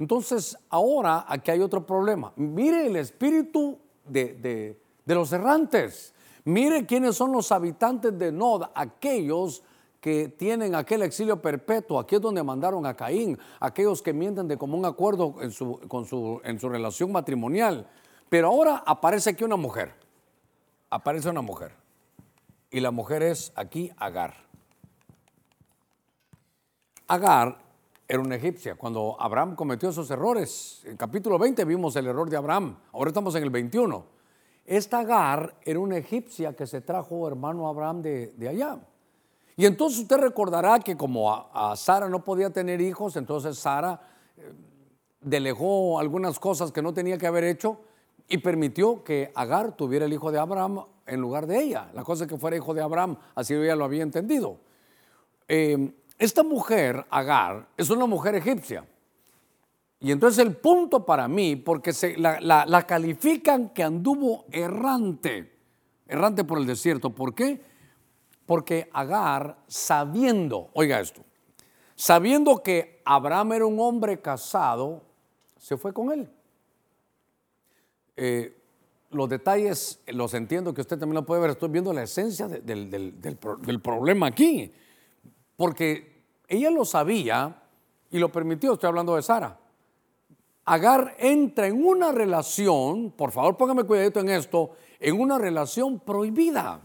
Entonces, 0.00 0.56
ahora 0.70 1.26
aquí 1.28 1.50
hay 1.50 1.60
otro 1.60 1.86
problema. 1.86 2.32
Mire 2.36 2.86
el 2.86 2.96
espíritu 2.96 3.78
de, 4.06 4.80
los 5.04 5.30
errantes. 5.30 6.14
Mire 6.44 6.86
quiénes 6.86 7.16
son 7.16 7.32
los 7.32 7.52
habitantes 7.52 8.18
de 8.18 8.32
Nod, 8.32 8.62
aquellos 8.74 9.62
que 10.00 10.28
tienen 10.28 10.74
aquel 10.74 11.02
exilio 11.02 11.42
perpetuo, 11.42 11.98
aquí 11.98 12.14
es 12.14 12.22
donde 12.22 12.42
mandaron 12.42 12.86
a 12.86 12.96
Caín, 12.96 13.38
aquellos 13.60 14.00
que 14.00 14.14
mienten 14.14 14.48
de 14.48 14.56
común 14.56 14.86
acuerdo 14.86 15.34
en 15.42 15.50
su, 15.50 15.78
su, 16.08 16.40
en 16.44 16.58
su 16.58 16.68
relación 16.70 17.12
matrimonial. 17.12 17.86
Pero 18.30 18.48
ahora 18.48 18.82
aparece 18.86 19.28
aquí 19.28 19.44
una 19.44 19.56
mujer, 19.56 19.92
aparece 20.88 21.28
una 21.28 21.42
mujer, 21.42 21.74
y 22.70 22.80
la 22.80 22.90
mujer 22.90 23.22
es 23.22 23.52
aquí 23.54 23.90
Agar. 23.98 24.34
Agar 27.06 27.69
era 28.10 28.20
una 28.20 28.34
egipcia. 28.34 28.74
Cuando 28.74 29.16
Abraham 29.20 29.54
cometió 29.54 29.90
esos 29.90 30.10
errores, 30.10 30.82
en 30.84 30.96
capítulo 30.96 31.38
20 31.38 31.64
vimos 31.64 31.94
el 31.94 32.08
error 32.08 32.28
de 32.28 32.36
Abraham, 32.36 32.76
ahora 32.92 33.10
estamos 33.10 33.36
en 33.36 33.44
el 33.44 33.50
21. 33.50 34.04
Esta 34.66 34.98
Agar 34.98 35.54
era 35.62 35.78
una 35.78 35.96
egipcia 35.96 36.52
que 36.54 36.66
se 36.66 36.80
trajo 36.80 37.28
hermano 37.28 37.68
Abraham 37.68 38.02
de, 38.02 38.48
allá. 38.48 38.80
Y 39.56 39.64
entonces 39.64 40.00
usted 40.00 40.18
recordará 40.18 40.80
que 40.80 40.96
como 40.96 41.32
a, 41.32 41.76
Sara 41.76 42.08
no 42.08 42.24
podía 42.24 42.50
tener 42.50 42.80
hijos, 42.80 43.14
entonces 43.14 43.56
Sara 43.56 44.00
eh, 44.36 44.52
delegó 45.20 46.00
algunas 46.00 46.40
cosas 46.40 46.72
que 46.72 46.82
no 46.82 46.92
tenía 46.92 47.16
que 47.16 47.28
haber 47.28 47.44
hecho 47.44 47.78
y 48.28 48.38
permitió 48.38 49.04
que 49.04 49.30
Agar 49.36 49.76
tuviera 49.76 50.06
el 50.06 50.12
hijo 50.12 50.32
de 50.32 50.40
Abraham 50.40 50.84
en 51.06 51.20
lugar 51.20 51.46
de 51.46 51.62
ella. 51.62 51.90
La 51.94 52.02
cosa 52.02 52.24
es 52.24 52.28
que 52.28 52.38
fuera 52.38 52.56
hijo 52.56 52.74
de 52.74 52.82
Abraham, 52.82 53.16
así 53.36 53.54
ella 53.54 53.76
lo 53.76 53.84
había 53.84 54.02
entendido. 54.02 54.58
Eh, 55.46 55.92
esta 56.20 56.42
mujer, 56.42 57.06
Agar, 57.08 57.66
es 57.78 57.88
una 57.88 58.04
mujer 58.04 58.34
egipcia. 58.34 58.86
Y 60.00 60.12
entonces 60.12 60.44
el 60.44 60.54
punto 60.54 61.06
para 61.06 61.26
mí, 61.28 61.56
porque 61.56 61.94
se, 61.94 62.14
la, 62.18 62.84
califican 62.86 63.70
que 63.70 63.82
anduvo 63.82 64.44
errante, 64.52 65.50
errante 66.06 66.44
por 66.44 66.58
el 66.58 66.66
desierto. 66.66 67.08
¿Por 67.08 67.34
qué? 67.34 67.62
Porque 68.44 68.90
Agar, 68.92 69.64
sabiendo, 69.66 70.68
oiga 70.74 71.00
esto, 71.00 71.22
sabiendo 71.96 72.62
que 72.62 73.00
Abraham 73.06 73.54
era 73.54 73.64
un 73.64 73.80
hombre 73.80 74.20
casado, 74.20 75.02
se 75.56 75.78
fue 75.78 75.94
con 75.94 76.12
él. 76.12 76.30
Eh, 78.16 78.58
los 79.10 79.26
detalles 79.26 80.02
los 80.08 80.34
entiendo 80.34 80.74
que 80.74 80.82
usted 80.82 80.98
también 80.98 81.14
lo 81.14 81.24
puede 81.24 81.40
ver, 81.40 81.50
estoy 81.52 81.70
viendo 81.70 81.94
la 81.94 82.02
esencia 82.02 82.46
del, 82.46 82.90
del 82.90 83.80
problema 83.80 84.26
aquí. 84.26 84.70
Porque 85.60 86.24
ella 86.48 86.70
lo 86.70 86.86
sabía 86.86 87.64
y 88.10 88.18
lo 88.18 88.32
permitió, 88.32 88.72
estoy 88.72 88.88
hablando 88.88 89.14
de 89.14 89.20
Sara. 89.20 89.60
Agar 90.64 91.16
entra 91.18 91.66
en 91.66 91.84
una 91.84 92.12
relación, 92.12 93.10
por 93.10 93.30
favor 93.30 93.58
póngame 93.58 93.84
cuidadito 93.84 94.20
en 94.20 94.30
esto, 94.30 94.70
en 94.98 95.20
una 95.20 95.36
relación 95.36 96.00
prohibida, 96.00 96.80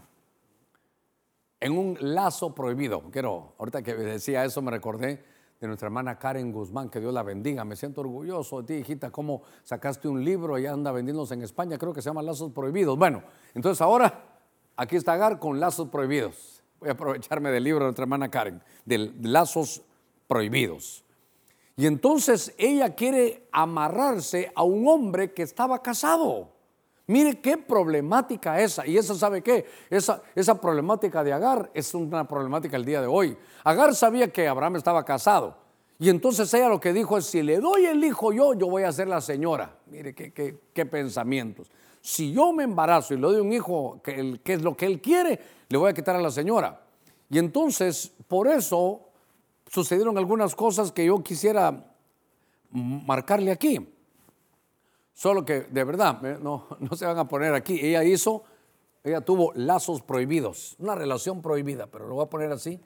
en 1.58 1.72
un 1.72 1.96
lazo 1.98 2.54
prohibido. 2.54 3.04
Quiero, 3.10 3.54
ahorita 3.56 3.80
que 3.80 3.94
decía 3.94 4.44
eso 4.44 4.60
me 4.60 4.70
recordé 4.70 5.24
de 5.58 5.66
nuestra 5.66 5.86
hermana 5.86 6.18
Karen 6.18 6.52
Guzmán, 6.52 6.90
que 6.90 7.00
Dios 7.00 7.14
la 7.14 7.22
bendiga. 7.22 7.64
Me 7.64 7.76
siento 7.76 8.02
orgulloso 8.02 8.60
de 8.60 8.66
ti, 8.66 8.74
hijita, 8.74 9.10
cómo 9.10 9.40
sacaste 9.62 10.06
un 10.06 10.22
libro 10.22 10.58
y 10.58 10.66
anda 10.66 10.92
vendiéndose 10.92 11.32
en 11.32 11.40
España, 11.40 11.78
creo 11.78 11.94
que 11.94 12.02
se 12.02 12.10
llama 12.10 12.20
Lazos 12.20 12.52
Prohibidos. 12.52 12.98
Bueno, 12.98 13.22
entonces 13.54 13.80
ahora 13.80 14.36
aquí 14.76 14.96
está 14.96 15.14
Agar 15.14 15.38
con 15.38 15.60
lazos 15.60 15.88
prohibidos 15.88 16.55
voy 16.80 16.88
a 16.88 16.92
aprovecharme 16.92 17.50
del 17.50 17.64
libro 17.64 17.80
de 17.80 17.86
nuestra 17.86 18.04
hermana 18.04 18.30
Karen, 18.30 18.62
de 18.84 19.12
lazos 19.22 19.82
prohibidos. 20.26 21.04
Y 21.76 21.86
entonces 21.86 22.54
ella 22.56 22.94
quiere 22.94 23.48
amarrarse 23.52 24.50
a 24.54 24.62
un 24.62 24.88
hombre 24.88 25.32
que 25.32 25.42
estaba 25.42 25.82
casado. 25.82 26.50
Mire 27.06 27.40
qué 27.40 27.56
problemática 27.58 28.60
esa. 28.60 28.86
Y 28.86 28.96
esa 28.96 29.14
sabe 29.14 29.42
qué? 29.42 29.66
Esa, 29.90 30.22
esa 30.34 30.60
problemática 30.60 31.22
de 31.22 31.32
Agar 31.32 31.70
es 31.74 31.94
una 31.94 32.26
problemática 32.26 32.76
el 32.76 32.84
día 32.84 33.00
de 33.00 33.06
hoy. 33.06 33.36
Agar 33.62 33.94
sabía 33.94 34.32
que 34.32 34.48
Abraham 34.48 34.76
estaba 34.76 35.04
casado. 35.04 35.56
Y 35.98 36.08
entonces 36.08 36.52
ella 36.52 36.68
lo 36.68 36.80
que 36.80 36.92
dijo 36.92 37.16
es, 37.16 37.26
si 37.26 37.42
le 37.42 37.58
doy 37.58 37.86
el 37.86 38.02
hijo 38.02 38.32
yo, 38.32 38.54
yo 38.54 38.68
voy 38.68 38.82
a 38.82 38.92
ser 38.92 39.08
la 39.08 39.20
señora. 39.20 39.76
Mire 39.86 40.14
qué, 40.14 40.32
qué, 40.32 40.58
qué 40.72 40.84
pensamientos. 40.84 41.70
Si 42.06 42.32
yo 42.32 42.52
me 42.52 42.62
embarazo 42.62 43.14
y 43.14 43.16
le 43.16 43.22
doy 43.22 43.40
un 43.40 43.52
hijo 43.52 44.00
que, 44.00 44.38
que 44.44 44.52
es 44.52 44.62
lo 44.62 44.76
que 44.76 44.86
él 44.86 45.00
quiere, 45.00 45.40
le 45.68 45.76
voy 45.76 45.90
a 45.90 45.92
quitar 45.92 46.14
a 46.14 46.20
la 46.20 46.30
señora. 46.30 46.80
Y 47.28 47.38
entonces, 47.38 48.12
por 48.28 48.46
eso 48.46 49.00
sucedieron 49.68 50.16
algunas 50.16 50.54
cosas 50.54 50.92
que 50.92 51.04
yo 51.04 51.20
quisiera 51.24 51.92
marcarle 52.70 53.50
aquí. 53.50 53.92
Solo 55.14 55.44
que 55.44 55.62
de 55.62 55.82
verdad, 55.82 56.22
no, 56.38 56.68
no 56.78 56.94
se 56.94 57.06
van 57.06 57.18
a 57.18 57.26
poner 57.26 57.54
aquí. 57.54 57.84
Ella 57.84 58.04
hizo, 58.04 58.44
ella 59.02 59.20
tuvo 59.22 59.52
lazos 59.56 60.00
prohibidos, 60.00 60.76
una 60.78 60.94
relación 60.94 61.42
prohibida, 61.42 61.88
pero 61.88 62.06
lo 62.06 62.14
voy 62.14 62.24
a 62.26 62.30
poner 62.30 62.52
así 62.52 62.78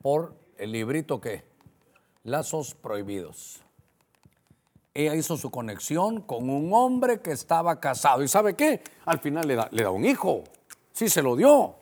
por 0.00 0.32
el 0.56 0.72
librito 0.72 1.20
que, 1.20 1.44
lazos 2.24 2.74
prohibidos. 2.74 3.65
Ella 4.96 5.14
hizo 5.14 5.36
su 5.36 5.50
conexión 5.50 6.22
con 6.22 6.48
un 6.48 6.72
hombre 6.72 7.20
que 7.20 7.32
estaba 7.32 7.78
casado. 7.80 8.22
¿Y 8.22 8.28
sabe 8.28 8.54
qué? 8.54 8.82
Al 9.04 9.18
final 9.18 9.46
le 9.46 9.54
da, 9.54 9.68
le 9.70 9.82
da 9.82 9.90
un 9.90 10.06
hijo. 10.06 10.44
Sí, 10.92 11.10
se 11.10 11.22
lo 11.22 11.36
dio. 11.36 11.74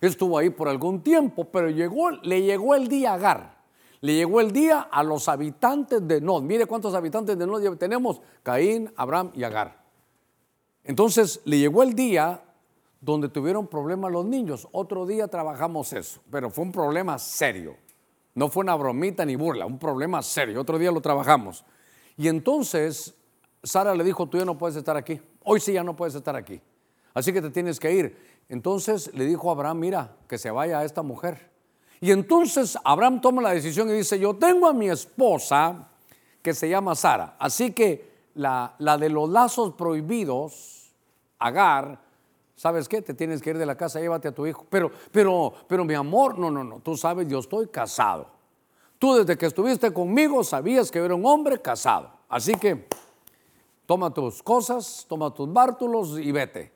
Estuvo 0.00 0.38
ahí 0.38 0.50
por 0.50 0.68
algún 0.68 1.02
tiempo, 1.02 1.46
pero 1.46 1.70
llegó, 1.70 2.12
le 2.12 2.42
llegó 2.42 2.76
el 2.76 2.86
día 2.86 3.14
Agar. 3.14 3.56
Le 4.00 4.14
llegó 4.14 4.40
el 4.40 4.52
día 4.52 4.80
a 4.80 5.02
los 5.02 5.28
habitantes 5.28 6.06
de 6.06 6.20
Nod. 6.20 6.42
Mire 6.42 6.66
cuántos 6.66 6.94
habitantes 6.94 7.36
de 7.36 7.46
Nod 7.48 7.76
tenemos. 7.78 8.20
Caín, 8.44 8.92
Abraham 8.94 9.32
y 9.34 9.42
Agar. 9.42 9.82
Entonces 10.84 11.40
le 11.46 11.58
llegó 11.58 11.82
el 11.82 11.94
día 11.94 12.44
donde 13.00 13.28
tuvieron 13.28 13.66
problemas 13.66 14.12
los 14.12 14.24
niños. 14.24 14.68
Otro 14.70 15.04
día 15.04 15.26
trabajamos 15.26 15.92
eso, 15.92 16.20
pero 16.30 16.50
fue 16.50 16.62
un 16.62 16.70
problema 16.70 17.18
serio. 17.18 17.76
No 18.34 18.48
fue 18.48 18.62
una 18.62 18.76
bromita 18.76 19.24
ni 19.24 19.34
burla, 19.34 19.66
un 19.66 19.80
problema 19.80 20.22
serio. 20.22 20.60
Otro 20.60 20.78
día 20.78 20.92
lo 20.92 21.00
trabajamos. 21.00 21.64
Y 22.16 22.28
entonces 22.28 23.14
Sara 23.62 23.94
le 23.94 24.04
dijo, 24.04 24.26
tú 24.26 24.38
ya 24.38 24.44
no 24.44 24.56
puedes 24.56 24.76
estar 24.76 24.96
aquí. 24.96 25.20
Hoy 25.44 25.60
sí 25.60 25.72
ya 25.72 25.84
no 25.84 25.96
puedes 25.96 26.14
estar 26.14 26.36
aquí. 26.36 26.60
Así 27.14 27.32
que 27.32 27.42
te 27.42 27.50
tienes 27.50 27.80
que 27.80 27.92
ir. 27.92 28.36
Entonces 28.48 29.12
le 29.14 29.24
dijo 29.24 29.48
a 29.48 29.52
Abraham, 29.52 29.78
mira, 29.78 30.16
que 30.28 30.38
se 30.38 30.50
vaya 30.50 30.78
a 30.80 30.84
esta 30.84 31.02
mujer. 31.02 31.50
Y 32.00 32.10
entonces 32.10 32.78
Abraham 32.84 33.20
toma 33.20 33.42
la 33.42 33.50
decisión 33.50 33.88
y 33.90 33.92
dice, 33.94 34.18
yo 34.18 34.34
tengo 34.34 34.68
a 34.68 34.72
mi 34.72 34.88
esposa 34.88 35.88
que 36.42 36.54
se 36.54 36.68
llama 36.68 36.94
Sara. 36.94 37.36
Así 37.38 37.72
que 37.72 38.28
la, 38.34 38.74
la 38.78 38.98
de 38.98 39.08
los 39.08 39.28
lazos 39.28 39.74
prohibidos, 39.74 40.76
Agar, 41.38 42.00
¿sabes 42.54 42.88
qué? 42.88 43.02
Te 43.02 43.12
tienes 43.12 43.42
que 43.42 43.50
ir 43.50 43.58
de 43.58 43.66
la 43.66 43.76
casa, 43.76 44.00
llévate 44.00 44.28
a 44.28 44.32
tu 44.32 44.46
hijo. 44.46 44.64
Pero, 44.70 44.90
pero, 45.12 45.52
pero 45.68 45.84
mi 45.84 45.94
amor, 45.94 46.38
no, 46.38 46.50
no, 46.50 46.64
no, 46.64 46.80
tú 46.80 46.96
sabes, 46.96 47.28
yo 47.28 47.40
estoy 47.40 47.66
casado. 47.68 48.35
Tú 48.98 49.14
desde 49.14 49.36
que 49.36 49.46
estuviste 49.46 49.92
conmigo 49.92 50.42
sabías 50.42 50.90
que 50.90 50.98
era 50.98 51.14
un 51.14 51.26
hombre 51.26 51.60
casado. 51.60 52.10
Así 52.28 52.54
que 52.54 52.88
toma 53.84 54.12
tus 54.12 54.42
cosas, 54.42 55.04
toma 55.08 55.32
tus 55.32 55.52
bártulos 55.52 56.18
y 56.18 56.32
vete. 56.32 56.72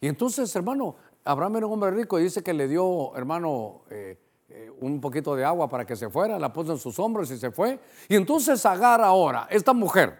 Y 0.00 0.08
entonces, 0.08 0.54
hermano, 0.56 0.96
Abraham 1.24 1.56
era 1.56 1.66
un 1.66 1.74
hombre 1.74 1.90
rico 1.90 2.18
y 2.18 2.24
dice 2.24 2.42
que 2.42 2.52
le 2.52 2.66
dio, 2.66 3.14
hermano, 3.14 3.82
eh, 3.90 4.18
eh, 4.48 4.70
un 4.80 5.00
poquito 5.00 5.36
de 5.36 5.44
agua 5.44 5.68
para 5.68 5.84
que 5.84 5.94
se 5.94 6.10
fuera, 6.10 6.38
la 6.38 6.52
puso 6.52 6.72
en 6.72 6.78
sus 6.78 6.98
hombros 6.98 7.30
y 7.30 7.38
se 7.38 7.50
fue. 7.50 7.78
Y 8.08 8.16
entonces 8.16 8.66
Agar 8.66 9.00
ahora, 9.00 9.46
esta 9.50 9.72
mujer, 9.72 10.18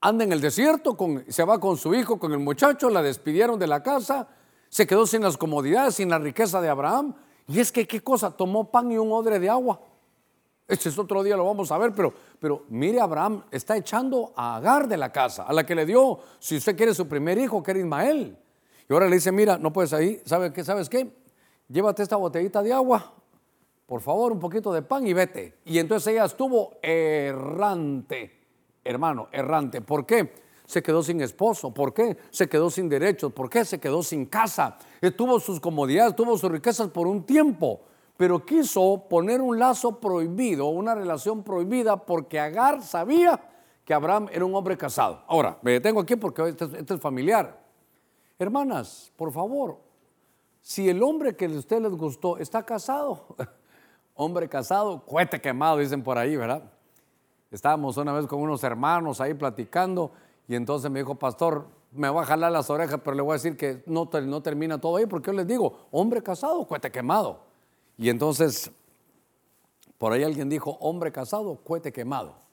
anda 0.00 0.22
en 0.22 0.32
el 0.32 0.40
desierto, 0.40 0.96
con, 0.96 1.24
se 1.28 1.44
va 1.44 1.58
con 1.58 1.76
su 1.76 1.94
hijo, 1.94 2.18
con 2.18 2.32
el 2.32 2.38
muchacho, 2.38 2.90
la 2.90 3.02
despidieron 3.02 3.58
de 3.58 3.66
la 3.66 3.82
casa, 3.82 4.28
se 4.68 4.86
quedó 4.86 5.06
sin 5.06 5.22
las 5.22 5.36
comodidades, 5.36 5.96
sin 5.96 6.10
la 6.10 6.18
riqueza 6.18 6.60
de 6.60 6.68
Abraham. 6.68 7.14
Y 7.48 7.60
es 7.60 7.72
que, 7.72 7.86
¿qué 7.86 8.00
cosa? 8.00 8.30
Tomó 8.30 8.70
pan 8.70 8.92
y 8.92 8.98
un 8.98 9.10
odre 9.12 9.38
de 9.38 9.50
agua. 9.50 9.80
Este 10.66 10.88
es 10.88 10.98
otro 10.98 11.22
día, 11.22 11.36
lo 11.36 11.44
vamos 11.44 11.70
a 11.70 11.78
ver, 11.78 11.92
pero, 11.92 12.12
pero 12.38 12.64
mire, 12.70 13.00
Abraham 13.00 13.44
está 13.50 13.76
echando 13.76 14.32
a 14.34 14.56
Agar 14.56 14.88
de 14.88 14.96
la 14.96 15.12
casa, 15.12 15.42
a 15.42 15.52
la 15.52 15.66
que 15.66 15.74
le 15.74 15.84
dio, 15.84 16.18
si 16.38 16.56
usted 16.56 16.74
quiere, 16.76 16.94
su 16.94 17.06
primer 17.06 17.36
hijo, 17.36 17.62
que 17.62 17.72
era 17.72 17.80
Ismael. 17.80 18.38
Y 18.88 18.92
ahora 18.92 19.06
le 19.06 19.16
dice, 19.16 19.30
mira, 19.30 19.58
no 19.58 19.72
puedes 19.72 19.92
ahí, 19.92 20.22
¿sabes 20.24 20.52
qué? 20.52 20.64
¿Sabes 20.64 20.88
qué? 20.88 21.14
Llévate 21.68 22.02
esta 22.02 22.16
botellita 22.16 22.62
de 22.62 22.72
agua, 22.72 23.12
por 23.86 24.00
favor, 24.00 24.32
un 24.32 24.40
poquito 24.40 24.72
de 24.72 24.80
pan 24.80 25.06
y 25.06 25.12
vete. 25.12 25.58
Y 25.66 25.78
entonces 25.78 26.14
ella 26.14 26.24
estuvo 26.24 26.78
errante, 26.82 28.32
hermano, 28.82 29.28
errante. 29.32 29.82
¿Por 29.82 30.06
qué? 30.06 30.32
Se 30.66 30.82
quedó 30.82 31.02
sin 31.02 31.20
esposo. 31.20 31.72
¿Por 31.74 31.92
qué? 31.92 32.16
Se 32.30 32.48
quedó 32.48 32.70
sin 32.70 32.88
derechos. 32.88 33.32
¿Por 33.34 33.50
qué? 33.50 33.66
Se 33.66 33.78
quedó 33.78 34.02
sin 34.02 34.24
casa. 34.24 34.78
Tuvo 35.14 35.38
sus 35.38 35.60
comodidades, 35.60 36.16
tuvo 36.16 36.38
sus 36.38 36.50
riquezas 36.50 36.88
por 36.88 37.06
un 37.06 37.24
tiempo. 37.24 37.82
Pero 38.16 38.44
quiso 38.44 39.06
poner 39.08 39.40
un 39.40 39.58
lazo 39.58 39.98
prohibido, 39.98 40.66
una 40.66 40.94
relación 40.94 41.42
prohibida, 41.42 41.96
porque 41.96 42.38
Agar 42.38 42.82
sabía 42.82 43.40
que 43.84 43.92
Abraham 43.92 44.28
era 44.32 44.44
un 44.44 44.54
hombre 44.54 44.76
casado. 44.76 45.22
Ahora, 45.26 45.58
me 45.62 45.72
detengo 45.72 46.00
aquí 46.00 46.16
porque 46.16 46.48
este, 46.48 46.94
es 46.94 47.00
familiar. 47.00 47.60
Hermanas, 48.38 49.12
por 49.16 49.32
favor, 49.32 49.78
si 50.60 50.88
el 50.88 51.02
hombre 51.02 51.36
que 51.36 51.46
a 51.46 51.48
usted 51.50 51.80
les 51.80 51.92
gustó 51.92 52.38
está 52.38 52.62
casado, 52.62 53.36
hombre 54.14 54.48
casado, 54.48 55.04
cohete 55.04 55.40
quemado, 55.40 55.78
dicen 55.78 56.02
por 56.02 56.16
ahí, 56.16 56.36
¿verdad? 56.36 56.62
Estábamos 57.50 57.96
una 57.96 58.12
vez 58.12 58.26
con 58.26 58.40
unos 58.40 58.64
hermanos 58.64 59.20
ahí 59.20 59.34
platicando 59.34 60.12
y 60.48 60.54
entonces 60.54 60.90
me 60.90 61.00
dijo, 61.00 61.14
pastor, 61.16 61.66
me 61.92 62.08
va 62.08 62.22
a 62.22 62.26
jalar 62.26 62.50
las 62.50 62.70
orejas, 62.70 63.00
pero 63.04 63.14
le 63.14 63.22
voy 63.22 63.32
a 63.32 63.34
decir 63.34 63.56
que 63.56 63.82
no, 63.86 64.08
no 64.22 64.42
termina 64.42 64.80
todo 64.80 64.96
ahí, 64.96 65.06
porque 65.06 65.30
yo 65.30 65.32
les 65.34 65.46
digo, 65.46 65.86
hombre 65.90 66.22
casado, 66.22 66.66
cohete 66.66 66.90
quemado. 66.90 67.53
Y 67.98 68.08
entonces, 68.08 68.70
por 69.98 70.12
ahí 70.12 70.22
alguien 70.22 70.48
dijo, 70.48 70.76
hombre 70.80 71.12
casado, 71.12 71.56
cohete 71.62 71.92
quemado 71.92 72.44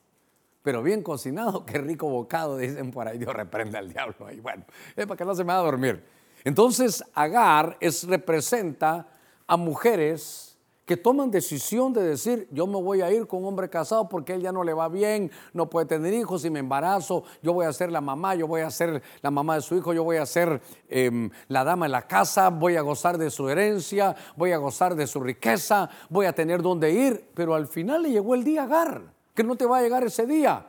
pero 0.63 0.83
bien 0.83 1.01
cocinado, 1.01 1.65
qué 1.65 1.77
rico 1.79 2.09
bocado, 2.09 2.57
dicen 2.57 2.91
por 2.91 3.07
ahí, 3.07 3.17
Dios 3.17 3.33
reprende 3.33 3.77
al 3.77 3.91
diablo 3.91 4.27
ahí. 4.27 4.39
Bueno, 4.39 4.63
es 4.95 5.05
para 5.05 5.17
que 5.17 5.25
no 5.25 5.35
se 5.35 5.43
me 5.43 5.53
va 5.53 5.59
a 5.59 5.63
dormir. 5.63 6.03
Entonces, 6.43 7.03
Agar 7.13 7.77
es, 7.79 8.07
representa 8.07 9.07
a 9.45 9.57
mujeres 9.57 10.50
que 10.91 10.97
toman 10.97 11.31
decisión 11.31 11.93
de 11.93 12.03
decir, 12.03 12.49
yo 12.51 12.67
me 12.67 12.75
voy 12.75 12.99
a 12.99 13.09
ir 13.09 13.25
con 13.25 13.39
un 13.43 13.47
hombre 13.47 13.69
casado 13.69 14.09
porque 14.09 14.33
él 14.33 14.41
ya 14.41 14.51
no 14.51 14.61
le 14.61 14.73
va 14.73 14.89
bien, 14.89 15.31
no 15.53 15.69
puede 15.69 15.85
tener 15.85 16.13
hijos 16.13 16.43
y 16.43 16.49
me 16.49 16.59
embarazo, 16.59 17.23
yo 17.41 17.53
voy 17.53 17.65
a 17.65 17.71
ser 17.71 17.93
la 17.93 18.01
mamá, 18.01 18.35
yo 18.35 18.45
voy 18.45 18.59
a 18.59 18.69
ser 18.69 19.01
la 19.21 19.31
mamá 19.31 19.55
de 19.55 19.61
su 19.61 19.73
hijo, 19.77 19.93
yo 19.93 20.03
voy 20.03 20.17
a 20.17 20.25
ser 20.25 20.61
em, 20.89 21.29
la 21.47 21.63
dama 21.63 21.85
de 21.85 21.93
la 21.93 22.01
casa, 22.01 22.49
voy 22.49 22.75
a 22.75 22.81
gozar 22.81 23.17
de 23.17 23.29
su 23.29 23.47
herencia, 23.47 24.17
voy 24.35 24.51
a 24.51 24.57
gozar 24.57 24.95
de 24.95 25.07
su 25.07 25.21
riqueza, 25.21 25.89
voy 26.09 26.25
a 26.25 26.33
tener 26.33 26.61
dónde 26.61 26.91
ir, 26.91 27.29
pero 27.33 27.55
al 27.55 27.67
final 27.67 28.03
le 28.03 28.11
llegó 28.11 28.35
el 28.35 28.43
día 28.43 28.63
Agar, 28.63 29.13
que 29.33 29.45
no 29.45 29.55
te 29.55 29.65
va 29.65 29.77
a 29.77 29.81
llegar 29.81 30.03
ese 30.03 30.25
día. 30.25 30.67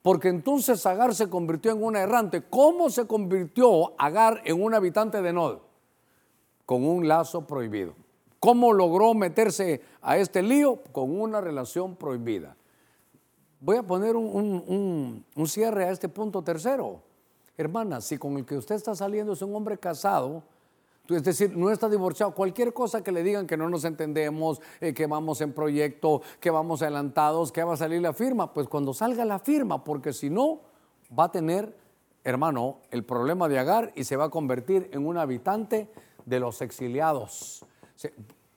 Porque 0.00 0.28
entonces 0.28 0.86
Agar 0.86 1.12
se 1.12 1.28
convirtió 1.28 1.72
en 1.72 1.82
una 1.82 2.02
errante. 2.02 2.44
¿Cómo 2.48 2.88
se 2.88 3.08
convirtió 3.08 4.00
Agar 4.00 4.42
en 4.44 4.62
un 4.62 4.74
habitante 4.74 5.20
de 5.20 5.32
Nod? 5.32 5.58
Con 6.64 6.84
un 6.84 7.08
lazo 7.08 7.48
prohibido. 7.48 8.05
¿Cómo 8.40 8.72
logró 8.72 9.14
meterse 9.14 9.80
a 10.02 10.18
este 10.18 10.42
lío? 10.42 10.82
Con 10.92 11.18
una 11.18 11.40
relación 11.40 11.96
prohibida. 11.96 12.56
Voy 13.60 13.76
a 13.76 13.82
poner 13.82 14.16
un, 14.16 15.24
cierre 15.46 15.86
a 15.86 15.90
este 15.90 16.08
punto 16.08 16.42
tercero. 16.42 17.00
Hermana, 17.56 18.00
si 18.00 18.18
con 18.18 18.36
el 18.36 18.44
que 18.44 18.56
usted 18.56 18.74
está 18.74 18.94
saliendo 18.94 19.32
es 19.32 19.40
un 19.40 19.54
hombre 19.54 19.78
casado, 19.78 20.42
es 21.08 21.22
decir, 21.24 21.56
no 21.56 21.70
está 21.70 21.88
divorciado. 21.88 22.34
Cualquier 22.34 22.74
cosa 22.74 23.02
que 23.02 23.12
le 23.12 23.22
digan 23.22 23.46
que 23.46 23.56
no 23.56 23.70
nos 23.70 23.84
entendemos, 23.84 24.60
eh, 24.80 24.92
que 24.92 25.06
vamos 25.06 25.40
en 25.40 25.52
proyecto, 25.52 26.20
que 26.38 26.50
vamos 26.50 26.82
adelantados, 26.82 27.52
que 27.52 27.64
va 27.64 27.74
a 27.74 27.76
salir 27.78 28.02
la 28.02 28.12
firma, 28.12 28.52
pues 28.52 28.68
cuando 28.68 28.92
salga 28.92 29.24
la 29.24 29.38
firma, 29.38 29.82
porque 29.82 30.12
si 30.12 30.28
no, 30.28 30.60
va 31.18 31.24
a 31.24 31.32
tener, 31.32 31.74
hermano, 32.24 32.78
el 32.90 33.04
problema 33.04 33.48
de 33.48 33.58
Agar 33.58 33.92
y 33.96 34.04
se 34.04 34.16
va 34.16 34.24
a 34.24 34.30
convertir 34.30 34.90
en 34.92 35.06
un 35.06 35.16
habitante 35.16 35.88
de 36.26 36.40
los 36.40 36.60
exiliados 36.60 37.64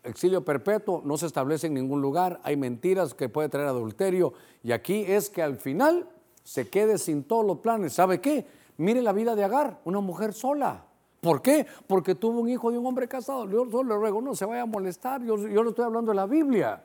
exilio 0.04 0.44
perpetuo 0.44 1.02
no 1.06 1.18
se 1.18 1.26
establece 1.26 1.68
en 1.68 1.74
ningún 1.74 2.02
lugar, 2.02 2.40
hay 2.44 2.58
mentiras 2.58 3.14
que 3.14 3.30
puede 3.30 3.50
traer 3.50 3.68
adulterio 3.68 4.34
y 4.64 4.72
aquí 4.72 5.04
es 5.08 5.30
que 5.30 5.42
al 5.42 5.58
final 5.58 6.08
se 6.44 6.68
quede 6.68 6.98
sin 6.98 7.24
todos 7.24 7.46
los 7.46 7.60
planes. 7.60 7.94
¿Sabe 7.94 8.20
qué? 8.20 8.46
Mire 8.78 9.02
la 9.02 9.14
vida 9.14 9.36
de 9.36 9.44
Agar, 9.44 9.80
una 9.86 10.00
mujer 10.00 10.34
sola. 10.34 10.86
¿Por 11.22 11.42
qué? 11.42 11.68
Porque 11.86 12.16
tuvo 12.16 12.40
un 12.40 12.50
hijo 12.50 12.72
de 12.72 12.78
un 12.78 12.86
hombre 12.86 13.08
casado. 13.08 13.50
Yo 13.50 13.70
solo 13.70 13.96
le 13.96 14.00
ruego, 14.00 14.22
no 14.22 14.36
se 14.36 14.46
vaya 14.46 14.62
a 14.62 14.66
molestar, 14.66 15.22
yo, 15.24 15.38
yo 15.38 15.64
le 15.64 15.70
estoy 15.70 15.86
hablando 15.86 16.12
de 16.12 16.16
la 16.16 16.26
Biblia, 16.26 16.82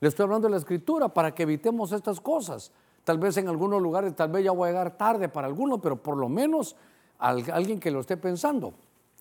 le 0.00 0.08
estoy 0.08 0.24
hablando 0.24 0.48
de 0.48 0.52
la 0.52 0.58
escritura 0.58 1.08
para 1.08 1.34
que 1.34 1.44
evitemos 1.44 1.92
estas 1.92 2.20
cosas. 2.20 2.72
Tal 3.04 3.18
vez 3.18 3.36
en 3.36 3.48
algunos 3.48 3.80
lugares, 3.80 4.14
tal 4.14 4.30
vez 4.30 4.44
ya 4.44 4.52
voy 4.52 4.68
a 4.68 4.72
llegar 4.72 4.96
tarde 4.96 5.28
para 5.28 5.46
algunos, 5.46 5.80
pero 5.80 5.96
por 5.96 6.16
lo 6.16 6.28
menos 6.28 6.76
alguien 7.18 7.78
que 7.78 7.90
lo 7.90 8.00
esté 8.00 8.16
pensando. 8.16 8.74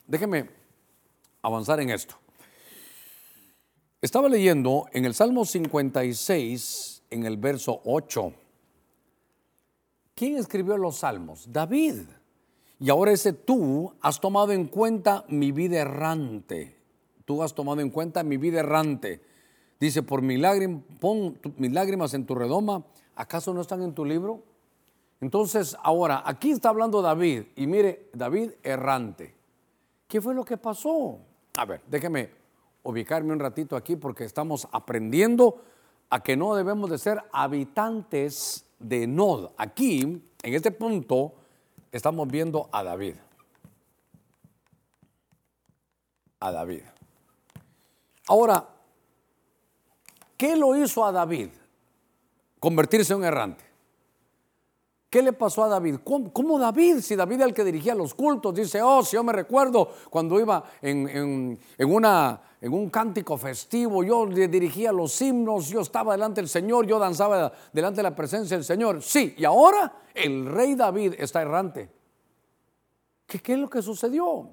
Déjeme 0.08 0.50
avanzar 1.42 1.80
en 1.80 1.92
esto. 1.92 2.16
Estaba 4.02 4.30
leyendo 4.30 4.88
en 4.94 5.04
el 5.04 5.14
Salmo 5.14 5.44
56, 5.44 7.04
en 7.10 7.26
el 7.26 7.36
verso 7.36 7.82
8. 7.84 8.32
¿Quién 10.16 10.38
escribió 10.38 10.78
los 10.78 11.00
salmos? 11.00 11.52
David. 11.52 12.04
Y 12.80 12.90
ahora 12.90 13.12
ese 13.12 13.34
tú 13.34 13.94
has 14.00 14.22
tomado 14.22 14.54
en 14.54 14.68
cuenta 14.68 15.26
mi 15.28 15.52
vida 15.52 15.80
errante. 15.80 16.78
Tú 17.26 17.44
has 17.44 17.54
tomado 17.54 17.82
en 17.82 17.90
cuenta 17.90 18.24
mi 18.24 18.38
vida 18.38 18.62
errante. 18.62 19.22
Dice, 19.82 20.02
por 20.02 20.22
mi 20.22 20.42
pon 21.02 21.38
mis 21.58 21.74
lágrimas 21.74 22.14
en 22.14 22.26
tu 22.26 22.36
redoma. 22.36 22.86
¿Acaso 23.16 23.54
no 23.54 23.60
están 23.60 23.82
en 23.82 23.94
tu 23.94 24.06
libro? 24.06 24.44
Entonces, 25.20 25.76
ahora, 25.84 26.24
aquí 26.26 26.52
está 26.52 26.70
hablando 26.70 27.02
David. 27.02 27.48
Y 27.58 27.68
mire, 27.68 28.10
David 28.14 28.52
errante. 28.64 29.36
¿Qué 30.08 30.22
fue 30.22 30.34
lo 30.34 30.46
que 30.46 30.56
pasó? 30.56 31.20
A 31.58 31.66
ver, 31.66 31.82
déjeme 31.86 32.39
ubicarme 32.84 33.34
un 33.34 33.40
ratito 33.40 33.76
aquí 33.76 33.96
porque 33.96 34.24
estamos 34.24 34.68
aprendiendo 34.72 35.62
a 36.10 36.22
que 36.24 36.36
no 36.36 36.56
debemos 36.56 36.90
de 36.90 36.98
ser 36.98 37.22
habitantes 37.32 38.66
de 38.80 39.08
Nod. 39.08 39.52
Aquí, 39.58 40.02
en 40.42 40.54
este 40.54 40.72
punto, 40.72 41.34
estamos 41.92 42.28
viendo 42.28 42.70
a 42.72 42.84
David. 42.84 43.16
A 46.40 46.52
David. 46.52 46.84
Ahora, 48.28 48.68
¿qué 50.38 50.56
lo 50.56 50.76
hizo 50.76 51.06
a 51.06 51.12
David? 51.12 51.50
Convertirse 52.60 53.14
en 53.14 53.20
un 53.20 53.26
errante. 53.26 53.69
¿Qué 55.10 55.24
le 55.24 55.34
pasó 55.34 55.64
a 55.64 55.68
David? 55.68 55.98
¿Cómo, 56.04 56.60
David? 56.60 57.00
Si 57.00 57.16
David 57.16 57.38
era 57.38 57.46
el 57.46 57.54
que 57.54 57.64
dirigía 57.64 57.96
los 57.96 58.14
cultos, 58.14 58.54
dice, 58.54 58.80
oh, 58.84 59.04
si 59.04 59.16
yo 59.16 59.24
me 59.24 59.34
recuerdo 59.34 59.90
cuando 60.10 60.40
iba 60.40 60.64
en, 60.82 61.58
en 61.80 62.74
un 62.74 62.90
cántico 62.92 63.36
festivo, 63.36 64.04
yo 64.04 64.28
dirigía 64.28 64.92
los 64.92 65.20
himnos, 65.20 65.70
yo 65.70 65.82
estaba 65.82 66.12
delante 66.14 66.42
del 66.42 66.50
Señor, 66.50 66.86
yo 66.86 67.00
danzaba 67.00 67.52
delante 67.74 67.98
de 67.98 68.04
la 68.04 68.16
presencia 68.16 68.56
del 68.56 68.64
Señor. 68.64 69.02
Sí, 69.02 69.34
y 69.36 69.46
ahora 69.46 69.92
el 70.14 70.46
rey 70.46 70.76
David 70.76 71.16
está 71.18 71.42
errante. 71.42 71.90
¿Qué, 73.26 73.40
qué 73.40 73.54
es 73.54 73.60
lo 73.60 73.70
que 73.70 73.82
sucedió? 73.82 74.50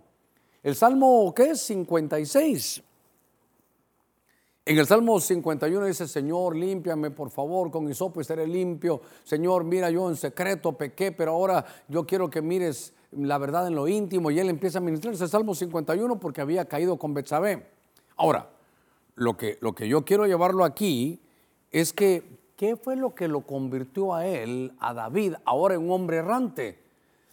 El 0.62 0.74
Salmo, 0.74 1.34
¿qué 1.34 1.50
es? 1.50 1.60
56. 1.62 2.82
En 4.68 4.76
el 4.76 4.86
Salmo 4.88 5.20
51 5.20 5.86
dice, 5.86 6.08
Señor, 6.08 6.56
límpiame 6.56 7.12
por 7.12 7.30
favor 7.30 7.70
con 7.70 7.88
hisopo 7.88 8.20
y 8.20 8.24
seré 8.24 8.48
limpio. 8.48 9.00
Señor, 9.22 9.62
mira, 9.62 9.90
yo 9.90 10.08
en 10.08 10.16
secreto 10.16 10.72
pequé, 10.72 11.12
pero 11.12 11.34
ahora 11.34 11.64
yo 11.86 12.04
quiero 12.04 12.28
que 12.28 12.42
mires 12.42 12.92
la 13.12 13.38
verdad 13.38 13.68
en 13.68 13.76
lo 13.76 13.86
íntimo. 13.86 14.28
Y 14.32 14.40
él 14.40 14.50
empieza 14.50 14.78
a 14.78 14.80
ministrar 14.80 15.14
ese 15.14 15.28
Salmo 15.28 15.54
51 15.54 16.18
porque 16.18 16.40
había 16.40 16.64
caído 16.64 16.96
con 16.96 17.14
Betsabé. 17.14 17.64
Ahora, 18.16 18.50
lo 19.14 19.36
que, 19.36 19.56
lo 19.60 19.72
que 19.72 19.86
yo 19.86 20.04
quiero 20.04 20.26
llevarlo 20.26 20.64
aquí 20.64 21.20
es 21.70 21.92
que, 21.92 22.24
¿qué 22.56 22.74
fue 22.74 22.96
lo 22.96 23.14
que 23.14 23.28
lo 23.28 23.42
convirtió 23.42 24.14
a 24.14 24.26
él, 24.26 24.72
a 24.80 24.92
David, 24.92 25.34
ahora 25.44 25.76
en 25.76 25.82
un 25.82 25.92
hombre 25.92 26.16
errante? 26.16 26.82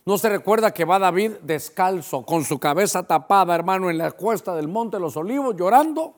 ¿No 0.06 0.19
se 0.19 0.30
recuerda 0.30 0.72
que 0.72 0.86
va 0.86 1.00
David 1.00 1.32
descalzo, 1.41 2.28
con 2.28 2.43
su 2.43 2.60
cabeza 2.60 3.08
tapada, 3.08 3.56
hermano, 3.56 3.89
en 3.89 3.98
la 3.98 4.12
cuesta 4.12 4.56
del 4.56 4.67
Monte 4.67 4.98
de 4.98 5.02
los 5.02 5.17
Olivos, 5.17 5.56
llorando? 5.58 6.13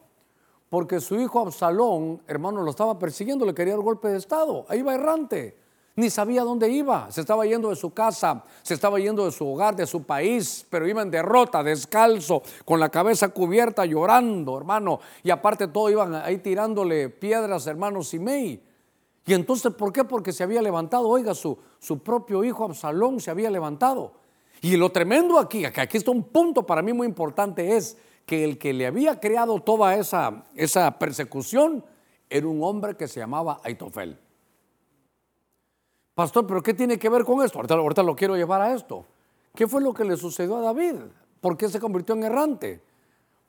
Porque 0.76 1.00
su 1.00 1.16
hijo 1.16 1.40
Absalón, 1.40 2.22
hermano, 2.28 2.62
lo 2.62 2.70
estaba 2.70 3.00
persiguiendo, 3.00 3.46
le 3.46 3.54
quería 3.54 3.76
el 3.76 3.80
golpe 3.80 4.10
de 4.10 4.18
Estado. 4.18 4.66
Ahí 4.68 4.82
va 4.82 4.94
errante. 4.94 5.58
Ni 5.96 6.10
sabía 6.10 6.44
dónde 6.44 6.70
iba. 6.70 7.10
Se 7.14 7.22
estaba 7.22 7.46
yendo 7.46 7.70
de 7.70 7.78
su 7.78 7.94
casa, 7.94 8.44
se 8.62 8.74
estaba 8.74 9.00
yendo 9.00 9.24
de 9.24 9.32
su 9.32 9.48
hogar, 9.48 9.74
de 9.78 9.88
su 9.88 10.04
país, 10.04 10.66
pero 10.70 10.86
iba 10.86 11.02
en 11.02 11.10
derrota, 11.10 11.64
descalzo, 11.64 12.44
con 12.66 12.82
la 12.82 12.90
cabeza 12.90 13.30
cubierta, 13.30 13.86
llorando, 13.86 14.58
hermano. 14.58 15.00
Y 15.24 15.30
aparte 15.30 15.70
todo 15.70 15.90
iban 15.90 16.14
ahí 16.14 16.40
tirándole 16.40 17.08
piedras, 17.08 17.68
hermano 17.68 18.04
Simei. 18.04 18.62
Y 19.26 19.34
entonces, 19.34 19.74
¿por 19.76 19.94
qué? 19.94 20.04
Porque 20.04 20.34
se 20.34 20.44
había 20.44 20.62
levantado, 20.62 21.08
oiga, 21.08 21.34
su, 21.34 21.58
su 21.80 22.00
propio 22.00 22.44
hijo 22.44 22.66
Absalón 22.66 23.22
se 23.22 23.32
había 23.32 23.50
levantado. 23.50 24.12
Y 24.62 24.76
lo 24.76 24.92
tremendo 24.92 25.40
aquí, 25.40 25.64
aquí 25.64 25.96
está 25.96 26.12
un 26.12 26.24
punto 26.24 26.66
para 26.66 26.82
mí 26.82 26.92
muy 26.92 27.08
importante, 27.08 27.78
es 27.78 27.96
que 28.26 28.44
el 28.44 28.58
que 28.58 28.74
le 28.74 28.88
había 28.88 29.20
creado 29.20 29.60
toda 29.60 29.96
esa, 29.96 30.46
esa 30.56 30.98
persecución 30.98 31.84
era 32.30 32.48
un 32.48 32.64
hombre 32.64 32.96
que 32.96 33.08
se 33.08 33.20
llamaba 33.20 33.60
Aitofel. 33.64 34.18
Pastor, 36.16 36.48
¿pero 36.48 36.64
qué 36.64 36.74
tiene 36.74 36.98
que 36.98 37.10
ver 37.10 37.24
con 37.24 37.44
esto? 37.44 37.60
Ahorita, 37.60 38.02
lo 38.02 38.16
quiero 38.16 38.36
llevar 38.36 38.62
a 38.62 38.74
esto. 38.74 39.06
¿Qué 39.54 39.68
fue 39.68 39.82
lo 39.82 39.94
que 39.94 40.06
le 40.06 40.16
sucedió 40.16 40.58
a 40.58 40.62
David? 40.62 40.96
¿Por 41.42 41.58
qué 41.58 41.68
se 41.68 41.80
convirtió 41.80 42.16
en 42.16 42.24
errante? 42.24 42.82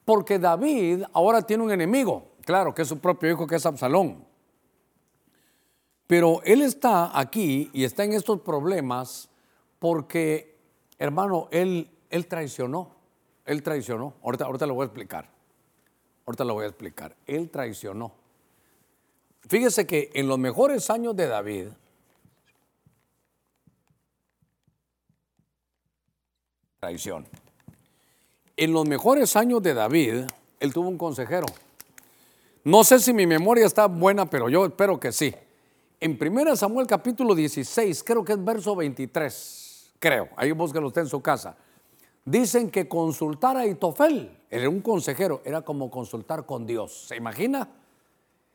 Porque 0.03 0.37
David 0.37 1.03
ahora 1.13 1.41
tiene 1.41 1.63
un 1.63 1.71
enemigo, 1.71 2.33
claro, 2.45 2.73
que 2.73 2.81
es 2.81 2.87
su 2.87 2.99
propio 2.99 3.31
hijo, 3.31 3.47
que 3.47 3.55
es 3.55 3.65
Absalón. 3.65 4.25
Pero 6.07 6.41
él 6.43 6.61
está 6.61 7.17
aquí 7.17 7.69
y 7.73 7.83
está 7.83 8.03
en 8.03 8.13
estos 8.13 8.41
problemas 8.41 9.29
porque, 9.79 10.57
hermano, 10.97 11.47
él, 11.51 11.89
él 12.09 12.27
traicionó. 12.27 12.96
Él 13.47 13.63
traicionó. 13.63 14.13
Ahorita, 14.23 14.45
ahorita 14.45 14.67
lo 14.67 14.75
voy 14.75 14.83
a 14.83 14.85
explicar. 14.85 15.27
Ahorita 16.25 16.43
lo 16.43 16.53
voy 16.53 16.65
a 16.65 16.67
explicar. 16.67 17.15
Él 17.25 17.49
traicionó. 17.49 18.11
Fíjese 19.47 19.87
que 19.87 20.11
en 20.13 20.27
los 20.27 20.37
mejores 20.37 20.89
años 20.89 21.15
de 21.15 21.27
David, 21.27 21.67
traición. 26.79 27.25
En 28.57 28.73
los 28.73 28.85
mejores 28.85 29.35
años 29.37 29.63
de 29.63 29.73
David, 29.73 30.25
él 30.59 30.73
tuvo 30.73 30.89
un 30.89 30.97
consejero. 30.97 31.45
No 32.65 32.83
sé 32.83 32.99
si 32.99 33.13
mi 33.13 33.25
memoria 33.25 33.65
está 33.65 33.87
buena, 33.87 34.29
pero 34.29 34.49
yo 34.49 34.65
espero 34.65 34.99
que 34.99 35.13
sí. 35.13 35.33
En 36.01 36.19
1 36.21 36.57
Samuel 36.57 36.85
capítulo 36.85 37.33
16, 37.33 38.03
creo 38.03 38.25
que 38.25 38.33
es 38.33 38.43
verso 38.43 38.75
23, 38.75 39.93
creo, 39.99 40.29
ahí 40.35 40.51
búsquelo 40.51 40.87
usted 40.87 41.01
en 41.01 41.07
su 41.07 41.21
casa. 41.21 41.57
Dicen 42.27 42.69
que 42.69 42.89
consultar 42.89 43.55
a 43.55 43.65
Itofel, 43.65 44.37
era 44.49 44.67
un 44.67 44.81
consejero, 44.81 45.41
era 45.45 45.61
como 45.61 45.89
consultar 45.89 46.45
con 46.45 46.65
Dios. 46.65 47.05
¿Se 47.07 47.15
imagina? 47.15 47.69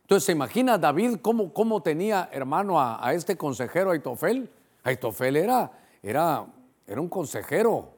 Entonces, 0.03 0.27
¿se 0.27 0.33
imagina 0.33 0.77
David 0.77 1.21
cómo, 1.23 1.55
cómo 1.55 1.83
tenía, 1.83 2.29
hermano, 2.33 2.79
a, 2.79 3.15
este 3.15 3.35
consejero 3.39 3.93
Aitofel? 3.93 4.51
Aitofel 4.83 5.37
era, 5.37 5.73
era, 6.03 6.45
era 6.87 7.01
un 7.01 7.09
consejero, 7.09 7.89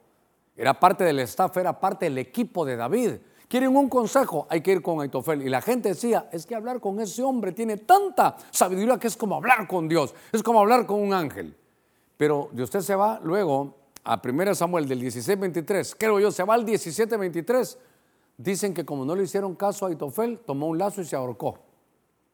era 0.57 0.79
parte 0.79 1.03
del 1.03 1.19
staff, 1.19 1.57
era 1.57 1.81
parte 1.81 2.05
del 2.05 2.19
equipo 2.19 2.65
de 2.65 2.77
David. 2.77 3.15
quieren 3.49 3.77
un 3.77 3.89
consejo, 3.89 4.47
hay 4.49 4.61
que 4.61 4.71
ir 4.71 4.81
con 4.81 5.01
Aitofel. 5.01 5.43
Y 5.43 5.49
la 5.49 5.61
gente 5.61 5.89
decía, 5.89 6.29
es 6.31 6.47
que 6.47 6.55
hablar 6.55 6.79
con 6.79 7.01
ese 7.01 7.25
hombre 7.25 7.51
tiene 7.51 7.79
tanta 7.79 8.37
sabiduría 8.53 8.97
que 8.97 9.09
es 9.09 9.17
como 9.17 9.35
hablar 9.35 9.67
con 9.67 9.89
Dios, 9.89 10.15
es 10.31 10.41
como 10.41 10.61
hablar 10.61 10.87
con 10.87 11.03
un 11.03 11.13
ángel. 11.13 11.57
Pero 12.17 12.49
de 12.53 12.63
usted 12.63 12.79
se 12.79 12.95
va 12.95 13.19
luego 13.25 13.84
a 14.05 14.21
1 14.23 14.55
Samuel 14.55 14.87
del 14.87 15.01
16:23, 15.01 15.97
creo 15.99 16.21
yo, 16.21 16.31
se 16.31 16.45
va 16.45 16.55
al 16.55 16.65
17:23. 16.65 17.79
Dicen 18.37 18.75
que 18.75 18.85
como 18.85 19.05
no 19.05 19.15
le 19.15 19.25
hicieron 19.25 19.55
caso 19.55 19.87
a 19.87 19.89
Aitofel, 19.89 20.41
tomó 20.41 20.67
un 20.67 20.79
lazo 20.79 21.01
y 21.01 21.05
se 21.05 21.17
ahorcó. 21.17 21.59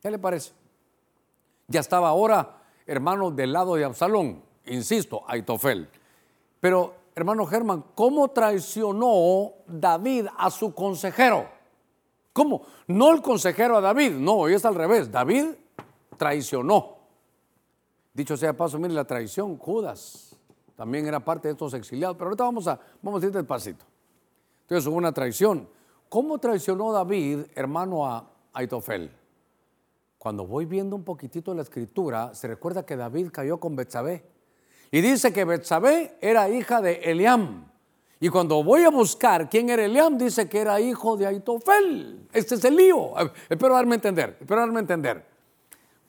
¿Qué 0.02 0.10
le 0.10 0.18
parece? 0.18 0.52
Ya 1.68 1.80
estaba 1.80 2.08
ahora, 2.08 2.62
hermano, 2.86 3.30
del 3.30 3.52
lado 3.52 3.76
de 3.76 3.84
Absalón, 3.84 4.42
insisto, 4.66 5.22
Aitofel. 5.28 5.88
Pero, 6.58 6.94
hermano 7.14 7.46
Germán, 7.46 7.84
¿cómo 7.94 8.28
traicionó 8.28 9.52
David 9.66 10.26
a 10.36 10.50
su 10.50 10.74
consejero? 10.74 11.48
¿Cómo? 12.32 12.62
No 12.86 13.12
el 13.12 13.22
consejero 13.22 13.76
a 13.76 13.80
David, 13.80 14.12
no, 14.12 14.36
hoy 14.36 14.54
es 14.54 14.64
al 14.64 14.74
revés. 14.74 15.10
David 15.10 15.46
traicionó. 16.16 16.96
Dicho 18.14 18.36
sea 18.36 18.56
paso, 18.56 18.78
mire 18.78 18.94
la 18.94 19.04
traición, 19.04 19.56
Judas 19.58 20.29
también 20.80 21.06
era 21.06 21.20
parte 21.20 21.46
de 21.46 21.52
estos 21.52 21.74
exiliados, 21.74 22.16
pero 22.16 22.28
ahorita 22.28 22.44
vamos 22.44 22.66
a, 22.66 22.80
vamos 23.02 23.22
a 23.22 23.26
ir 23.26 23.32
despacito. 23.32 23.84
Entonces 24.62 24.86
hubo 24.86 24.96
una 24.96 25.12
traición. 25.12 25.68
¿Cómo 26.08 26.38
traicionó 26.38 26.90
David, 26.90 27.40
hermano, 27.54 28.06
a 28.06 28.30
Aitofel? 28.54 29.10
Cuando 30.16 30.46
voy 30.46 30.64
viendo 30.64 30.96
un 30.96 31.04
poquitito 31.04 31.52
la 31.52 31.60
escritura, 31.60 32.34
se 32.34 32.48
recuerda 32.48 32.86
que 32.86 32.96
David 32.96 33.28
cayó 33.30 33.60
con 33.60 33.76
Betsabé. 33.76 34.24
Y 34.90 35.02
dice 35.02 35.34
que 35.34 35.44
Betsabé 35.44 36.16
era 36.22 36.48
hija 36.48 36.80
de 36.80 36.94
Eliam. 36.94 37.66
Y 38.18 38.30
cuando 38.30 38.64
voy 38.64 38.84
a 38.84 38.88
buscar 38.88 39.50
quién 39.50 39.68
era 39.68 39.84
Eliam, 39.84 40.16
dice 40.16 40.48
que 40.48 40.60
era 40.60 40.80
hijo 40.80 41.14
de 41.18 41.26
Aitofel. 41.26 42.26
Este 42.32 42.54
es 42.54 42.64
el 42.64 42.76
lío. 42.76 43.12
Espero 43.50 43.74
darme 43.74 43.92
a 43.92 43.96
entender, 43.96 44.38
espero 44.40 44.62
darme 44.62 44.78
a 44.78 44.80
entender. 44.80 45.26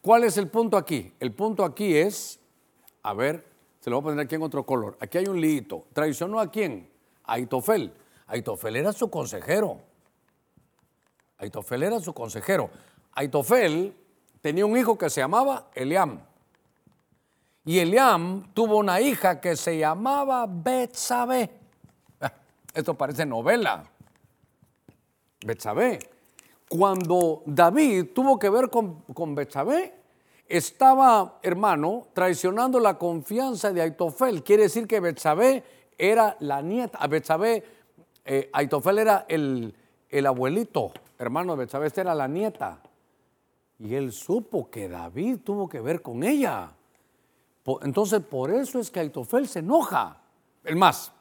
¿Cuál 0.01 0.23
es 0.23 0.37
el 0.37 0.47
punto 0.47 0.77
aquí? 0.77 1.11
El 1.19 1.33
punto 1.33 1.65
aquí 1.65 1.93
es, 1.97 2.39
a 3.03 3.13
ver, 3.13 3.50
se 3.81 3.89
lo 3.89 3.99
voy 3.99 4.01
a 4.01 4.05
poner 4.11 4.25
aquí 4.25 4.35
en 4.35 4.43
otro 4.43 4.63
color. 4.63 4.95
Aquí 4.99 5.17
hay 5.17 5.25
un 5.25 5.41
lío. 5.41 5.85
¿Traicionó 5.91 6.39
a 6.39 6.51
quién? 6.51 6.87
A 7.23 7.33
Aitofel. 7.33 7.91
Aitofel 8.27 8.75
era 8.75 8.93
su 8.93 9.09
consejero. 9.09 9.79
Aitofel 11.39 11.81
era 11.81 11.99
su 11.99 12.13
consejero. 12.13 12.69
Aitofel 13.13 13.95
tenía 14.39 14.67
un 14.67 14.77
hijo 14.77 14.99
que 14.99 15.09
se 15.09 15.21
llamaba 15.21 15.71
Eliam. 15.73 16.21
Y 17.65 17.79
Eliam 17.79 18.53
tuvo 18.53 18.77
una 18.77 19.01
hija 19.01 19.41
que 19.41 19.55
se 19.55 19.79
llamaba 19.79 20.45
Betsabé. 20.47 21.49
Esto 22.75 22.93
parece 22.93 23.25
novela. 23.25 23.83
Betsabé. 25.43 25.97
Cuando 26.69 27.41
David 27.47 28.09
tuvo 28.13 28.37
que 28.37 28.49
ver 28.49 28.69
con, 28.69 29.01
con 29.01 29.33
estaba, 30.51 31.39
hermano, 31.41 32.07
traicionando 32.13 32.79
la 32.79 32.97
confianza 32.97 33.71
de 33.71 33.81
Aitofel. 33.81 34.43
Quiere 34.43 34.63
decir 34.63 34.87
que 34.87 34.99
Betsabé 34.99 35.63
era 35.97 36.35
la 36.39 36.61
nieta. 36.61 37.05
Betsabé, 37.07 37.63
eh, 38.25 38.49
Aitofel 38.53 38.99
era 38.99 39.25
el, 39.29 39.73
el 40.09 40.25
abuelito, 40.25 40.91
hermano 41.17 41.53
de 41.53 41.59
Betsabé, 41.59 41.87
esta 41.87 42.01
era 42.01 42.15
la 42.15 42.27
nieta. 42.27 42.81
Y 43.79 43.95
él 43.95 44.11
supo 44.11 44.69
que 44.69 44.89
David 44.89 45.39
tuvo 45.43 45.69
que 45.69 45.79
ver 45.79 46.01
con 46.01 46.23
ella. 46.23 46.71
Entonces, 47.81 48.21
por 48.21 48.51
eso 48.51 48.79
es 48.79 48.91
que 48.91 48.99
Aitofel 48.99 49.47
se 49.47 49.59
enoja. 49.59 50.21
El 50.63 50.75
más, 50.75 51.11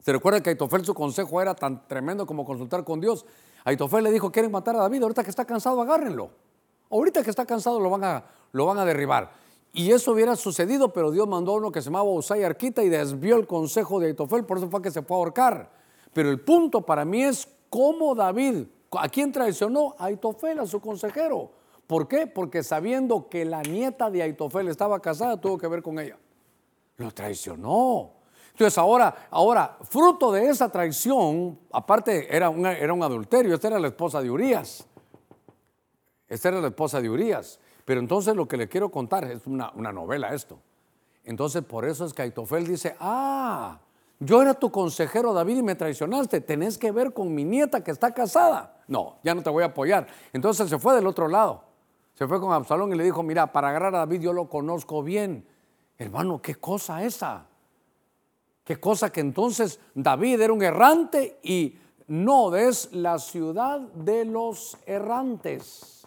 se 0.00 0.12
recuerda 0.12 0.42
que 0.42 0.50
Aitofel 0.50 0.84
su 0.84 0.94
consejo 0.94 1.40
era 1.40 1.54
tan 1.54 1.86
tremendo 1.86 2.26
como 2.26 2.44
consultar 2.44 2.84
con 2.84 3.00
Dios. 3.00 3.26
Aitofel 3.64 4.04
le 4.04 4.10
dijo, 4.10 4.32
quieren 4.32 4.50
matar 4.50 4.76
a 4.76 4.80
David, 4.80 5.02
ahorita 5.02 5.22
que 5.22 5.30
está 5.30 5.44
cansado, 5.44 5.80
agárrenlo. 5.80 6.30
Ahorita 6.90 7.22
que 7.22 7.30
está 7.30 7.46
cansado 7.46 7.80
lo 7.80 7.88
van 7.90 8.04
a, 8.04 8.24
lo 8.52 8.66
van 8.66 8.78
a 8.78 8.84
derribar. 8.84 9.30
Y 9.72 9.92
eso 9.92 10.12
hubiera 10.12 10.34
sucedido, 10.34 10.92
pero 10.92 11.12
Dios 11.12 11.28
mandó 11.28 11.52
a 11.52 11.56
uno 11.56 11.70
que 11.70 11.80
se 11.80 11.86
llamaba 11.86 12.10
Usay 12.10 12.42
Arquita 12.42 12.82
y 12.82 12.88
desvió 12.88 13.36
el 13.36 13.46
consejo 13.46 14.00
de 14.00 14.08
Aitofel, 14.08 14.44
por 14.44 14.58
eso 14.58 14.68
fue 14.68 14.82
que 14.82 14.90
se 14.90 15.02
fue 15.02 15.16
a 15.16 15.20
ahorcar. 15.20 15.70
Pero 16.12 16.28
el 16.30 16.40
punto 16.40 16.80
para 16.82 17.04
mí 17.04 17.22
es 17.22 17.48
cómo 17.68 18.14
David, 18.16 18.64
¿a 18.98 19.08
quién 19.08 19.30
traicionó? 19.30 19.94
A 19.98 20.06
Aitofel, 20.06 20.58
a 20.58 20.66
su 20.66 20.80
consejero. 20.80 21.52
¿Por 21.86 22.08
qué? 22.08 22.26
Porque 22.26 22.64
sabiendo 22.64 23.28
que 23.28 23.44
la 23.44 23.62
nieta 23.62 24.10
de 24.10 24.22
Aitofel 24.22 24.68
estaba 24.68 25.00
casada, 25.00 25.40
tuvo 25.40 25.56
que 25.56 25.68
ver 25.68 25.82
con 25.82 25.98
ella. 26.00 26.18
Lo 26.96 27.12
traicionó. 27.12 28.12
Entonces 28.50 28.76
ahora, 28.76 29.28
ahora, 29.30 29.78
fruto 29.82 30.32
de 30.32 30.48
esa 30.48 30.68
traición, 30.68 31.58
aparte 31.72 32.34
era, 32.34 32.50
era 32.72 32.92
un 32.92 33.02
adulterio, 33.02 33.54
esta 33.54 33.68
era 33.68 33.78
la 33.78 33.88
esposa 33.88 34.20
de 34.20 34.30
Urias. 34.30 34.86
Esta 36.30 36.48
era 36.48 36.60
la 36.60 36.68
esposa 36.68 37.02
de 37.02 37.10
Urias. 37.10 37.60
Pero 37.84 38.00
entonces 38.00 38.34
lo 38.34 38.48
que 38.48 38.56
le 38.56 38.68
quiero 38.68 38.90
contar 38.90 39.24
es 39.24 39.46
una, 39.46 39.72
novela 39.74 40.32
esto. 40.32 40.58
Entonces 41.24 41.62
por 41.62 41.84
eso 41.84 42.06
es 42.06 42.14
que 42.14 42.22
Aitofel 42.22 42.66
dice, 42.66 42.96
ah, 43.00 43.78
yo 44.20 44.40
era 44.40 44.54
tu 44.54 44.70
consejero 44.70 45.34
David 45.34 45.58
y 45.58 45.62
me 45.62 45.74
traicionaste, 45.74 46.40
tenés 46.40 46.78
que 46.78 46.92
ver 46.92 47.12
con 47.12 47.34
mi 47.34 47.44
nieta 47.44 47.82
que 47.82 47.90
está 47.90 48.14
casada. 48.14 48.82
No, 48.86 49.18
ya 49.22 49.34
no 49.34 49.42
te 49.42 49.50
voy 49.50 49.64
a 49.64 49.66
apoyar. 49.66 50.06
Entonces 50.32 50.70
se 50.70 50.78
fue 50.78 50.94
del 50.94 51.06
otro 51.06 51.28
lado. 51.28 51.64
Se 52.14 52.26
fue 52.26 52.40
con 52.40 52.52
Absalón 52.52 52.92
y 52.92 52.96
le 52.96 53.04
dijo, 53.04 53.22
mira, 53.22 53.52
para 53.52 53.70
agarrar 53.70 53.94
a 53.94 53.98
David 53.98 54.20
yo 54.20 54.32
lo 54.32 54.48
conozco 54.48 55.02
bien. 55.02 55.46
Hermano, 55.98 56.40
qué 56.40 56.54
cosa 56.54 57.02
esa. 57.02 57.46
Qué 58.64 58.78
cosa 58.78 59.10
que 59.10 59.20
entonces 59.20 59.80
David 59.94 60.40
era 60.40 60.52
un 60.52 60.62
errante 60.62 61.40
y 61.42 61.76
no 62.06 62.54
es 62.54 62.92
la 62.92 63.18
ciudad 63.18 63.80
de 63.80 64.24
los 64.24 64.76
errantes, 64.84 65.99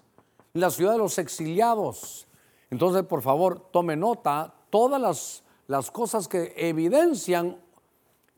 la 0.53 0.69
ciudad 0.69 0.93
de 0.93 0.99
los 0.99 1.17
exiliados. 1.17 2.27
Entonces, 2.69 3.03
por 3.03 3.21
favor, 3.21 3.59
tome 3.71 3.95
nota 3.95 4.53
todas 4.69 5.01
las, 5.01 5.43
las 5.67 5.91
cosas 5.91 6.27
que 6.27 6.53
evidencian 6.55 7.57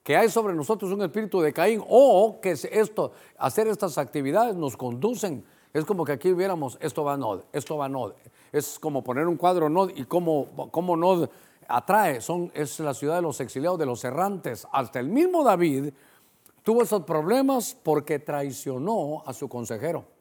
que 0.04 0.16
hay 0.16 0.30
sobre 0.30 0.54
nosotros 0.54 0.92
un 0.92 1.02
espíritu 1.02 1.42
de 1.42 1.52
Caín 1.52 1.84
o 1.90 2.40
que 2.42 2.52
esto, 2.52 3.12
hacer 3.38 3.68
estas 3.68 3.98
actividades 3.98 4.56
nos 4.56 4.78
conducen 4.78 5.44
es 5.76 5.84
como 5.84 6.06
que 6.06 6.14
aquí 6.14 6.32
viéramos, 6.32 6.78
esto 6.80 7.04
va 7.04 7.18
Nod, 7.18 7.42
esto 7.52 7.76
va 7.76 7.90
Nod. 7.90 8.14
Es 8.54 8.80
como 8.80 9.04
poner 9.04 9.28
un 9.28 9.36
cuadro 9.36 9.68
Nod 9.68 9.92
y 9.94 10.06
cómo, 10.06 10.70
cómo 10.72 10.96
Nod 10.96 11.28
atrae. 11.68 12.22
Son, 12.22 12.50
es 12.54 12.80
la 12.80 12.94
ciudad 12.94 13.18
de 13.18 13.22
los 13.22 13.42
exiliados, 13.42 13.78
de 13.78 13.86
los 13.86 14.02
errantes. 14.06 14.66
Hasta 14.72 15.02
el 15.02 15.10
mismo 15.10 15.44
David 15.44 15.92
tuvo 16.64 16.82
esos 16.82 17.04
problemas 17.04 17.76
porque 17.84 18.20
traicionó 18.20 19.22
a 19.26 19.34
su 19.34 19.50
consejero. 19.50 20.15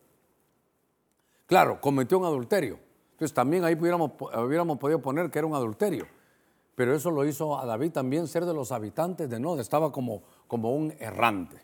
Claro, 1.46 1.80
cometió 1.80 2.18
un 2.18 2.24
adulterio. 2.24 2.78
Entonces 3.12 3.34
también 3.34 3.64
ahí 3.64 3.74
hubiéramos, 3.74 4.12
podido 4.78 5.00
poner 5.00 5.30
que 5.30 5.38
era 5.38 5.46
un 5.46 5.54
adulterio. 5.54 6.06
Pero 6.74 6.94
eso 6.94 7.10
lo 7.10 7.24
hizo 7.24 7.58
a 7.58 7.64
David 7.64 7.92
también 7.92 8.26
ser 8.26 8.44
de 8.44 8.52
los 8.52 8.72
habitantes 8.72 9.30
de 9.30 9.38
Nod. 9.38 9.60
Estaba 9.60 9.92
como, 9.92 10.22
como 10.48 10.74
un 10.74 10.92
errante. 10.98 11.60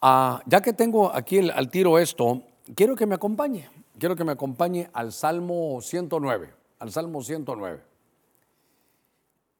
Ah, 0.00 0.40
ya 0.46 0.62
que 0.62 0.72
tengo 0.72 1.14
aquí 1.14 1.50
al 1.50 1.70
tiro 1.70 1.98
esto, 1.98 2.42
quiero 2.74 2.96
que 2.96 3.04
me 3.04 3.16
acompañe. 3.16 3.68
Quiero 3.98 4.16
que 4.16 4.24
me 4.24 4.32
acompañe 4.32 4.88
al 4.92 5.12
Salmo 5.12 5.80
109. 5.82 6.54
Al 6.78 6.92
Salmo 6.92 7.22
109. 7.22 7.82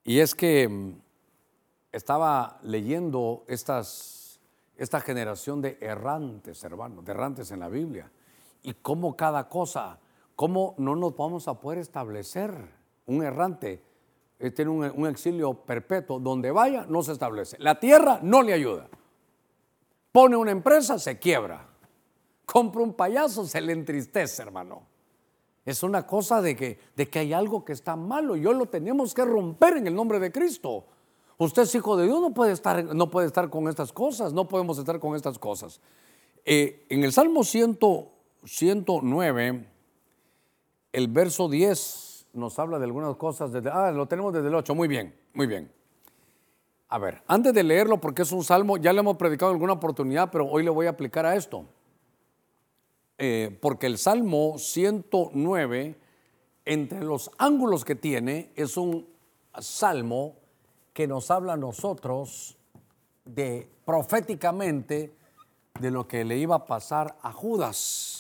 Y 0.05 0.21
es 0.21 0.35
que 0.35 0.69
mm, 0.69 0.93
estaba 1.93 2.61
leyendo 2.63 3.45
estas, 3.49 4.41
esta 4.77 5.01
generación 5.01 5.61
de 5.61 5.77
errantes, 5.81 6.65
hermanos, 6.65 7.05
de 7.05 7.13
errantes 7.13 7.51
en 7.51 7.61
la 7.61 7.69
Biblia. 7.69 8.11
Y 8.63 8.75
cómo 8.75 9.17
cada 9.17 9.49
cosa, 9.49 9.99
cómo 10.37 10.75
no 10.79 10.97
nos 10.97 11.17
vamos 11.17 11.49
a 11.49 11.61
poder 11.61 11.79
establecer. 11.79 12.53
Un 13.07 13.23
errante 13.23 13.83
eh, 14.39 14.51
tiene 14.51 14.71
un 14.71 15.07
exilio 15.07 15.55
perpetuo. 15.55 16.19
Donde 16.19 16.51
vaya, 16.51 16.87
no 16.89 17.03
se 17.03 17.13
establece. 17.13 17.57
La 17.59 17.81
tierra 17.81 18.21
no 18.23 18.43
le 18.43 18.53
ayuda. 18.53 18.89
Pone 20.13 20.37
una 20.37 20.51
empresa, 20.51 20.99
se 20.99 21.19
quiebra. 21.19 21.67
Compra 22.45 22.83
un 22.83 22.95
payaso, 22.95 23.47
se 23.47 23.61
le 23.61 23.73
entristece, 23.73 24.43
hermano. 24.43 24.83
Es 25.65 25.83
una 25.83 26.07
cosa 26.07 26.41
de 26.41 26.57
que, 26.57 26.79
de 26.97 27.11
que 27.11 27.19
hay 27.19 27.35
algo 27.35 27.63
que 27.63 27.75
está 27.75 27.95
malo 27.95 28.37
y 28.37 28.47
hoy 28.47 28.55
lo 28.55 28.67
tenemos 28.67 29.13
que 29.13 29.23
romper 29.23 29.77
en 29.77 29.87
el 29.87 29.95
nombre 29.95 30.19
de 30.19 30.33
Cristo. 30.33 30.87
Usted 31.37 31.63
es 31.63 31.75
hijo 31.75 31.97
de 31.97 32.07
Dios, 32.07 32.21
no 32.23 32.33
puede 32.33 32.53
estar, 32.53 32.83
no 32.83 33.11
puede 33.11 33.27
estar 33.27 33.51
con 33.51 33.69
estas 33.69 33.93
cosas, 33.93 34.33
no 34.33 34.49
podemos 34.49 34.79
estar 34.79 34.99
con 34.99 35.15
estas 35.15 35.39
cosas. 35.39 35.81
Eh, 36.45 36.87
en 36.89 37.05
el 37.05 37.13
Salmo 37.13 37.45
109, 38.45 39.67
el 40.93 41.09
verso 41.09 41.49
10 41.49 42.27
nos 42.33 42.59
habla 42.59 42.79
de 42.79 42.85
algunas 42.85 43.17
cosas. 43.17 43.53
Desde, 43.53 43.71
ah, 43.71 43.91
lo 43.91 44.07
tenemos 44.07 44.33
desde 44.33 44.49
el 44.49 44.55
8, 44.55 44.75
muy 44.75 44.89
bien, 44.89 45.15
muy 45.35 45.47
bien. 45.47 45.71
A 46.89 46.99
ver, 46.99 47.23
antes 47.27 47.53
de 47.53 47.63
leerlo, 47.63 48.01
porque 48.01 48.23
es 48.23 48.33
un 48.33 48.43
salmo, 48.43 48.79
ya 48.79 48.93
le 48.93 49.01
hemos 49.01 49.17
predicado 49.17 49.53
alguna 49.53 49.75
oportunidad, 49.75 50.31
pero 50.31 50.47
hoy 50.47 50.63
le 50.63 50.71
voy 50.71 50.87
a 50.87 50.91
aplicar 50.91 51.27
a 51.27 51.37
esto. 51.37 51.67
Eh, 53.19 53.59
porque 53.61 53.87
el 53.87 53.99
Salmo 53.99 54.59
109, 54.59 55.99
entre 56.65 57.03
los 57.03 57.31
ángulos 57.37 57.85
que 57.85 57.95
tiene, 57.95 58.53
es 58.55 58.77
un 58.77 59.07
salmo 59.59 60.37
que 60.93 61.07
nos 61.07 61.31
habla 61.31 61.55
a 61.55 61.57
nosotros 61.57 62.57
de 63.25 63.69
proféticamente 63.85 65.15
de 65.81 65.91
lo 65.91 66.09
que 66.09 66.25
le 66.25 66.39
iba 66.39 66.57
a 66.57 66.67
pasar 66.67 67.17
a 67.23 67.33
Judas, 67.33 68.18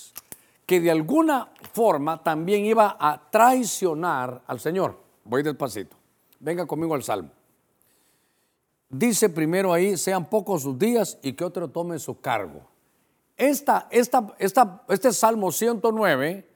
que 0.68 0.82
de 0.82 0.90
alguna 0.90 1.48
forma 1.72 2.22
también 2.22 2.66
iba 2.66 2.98
a 3.00 3.30
traicionar 3.30 4.42
al 4.46 4.60
Señor. 4.60 4.98
Voy 5.24 5.42
despacito. 5.42 5.96
Venga 6.40 6.66
conmigo 6.66 6.94
al 6.94 7.02
Salmo. 7.02 7.30
Dice 8.90 9.30
primero 9.30 9.72
ahí, 9.72 9.96
sean 9.96 10.28
pocos 10.28 10.64
sus 10.64 10.78
días 10.78 11.16
y 11.22 11.32
que 11.32 11.42
otro 11.42 11.68
tome 11.68 11.98
su 11.98 12.20
cargo. 12.20 12.68
Esta, 13.34 13.88
esta, 13.90 14.34
esta, 14.38 14.82
este 14.90 15.10
Salmo 15.14 15.52
109, 15.52 16.46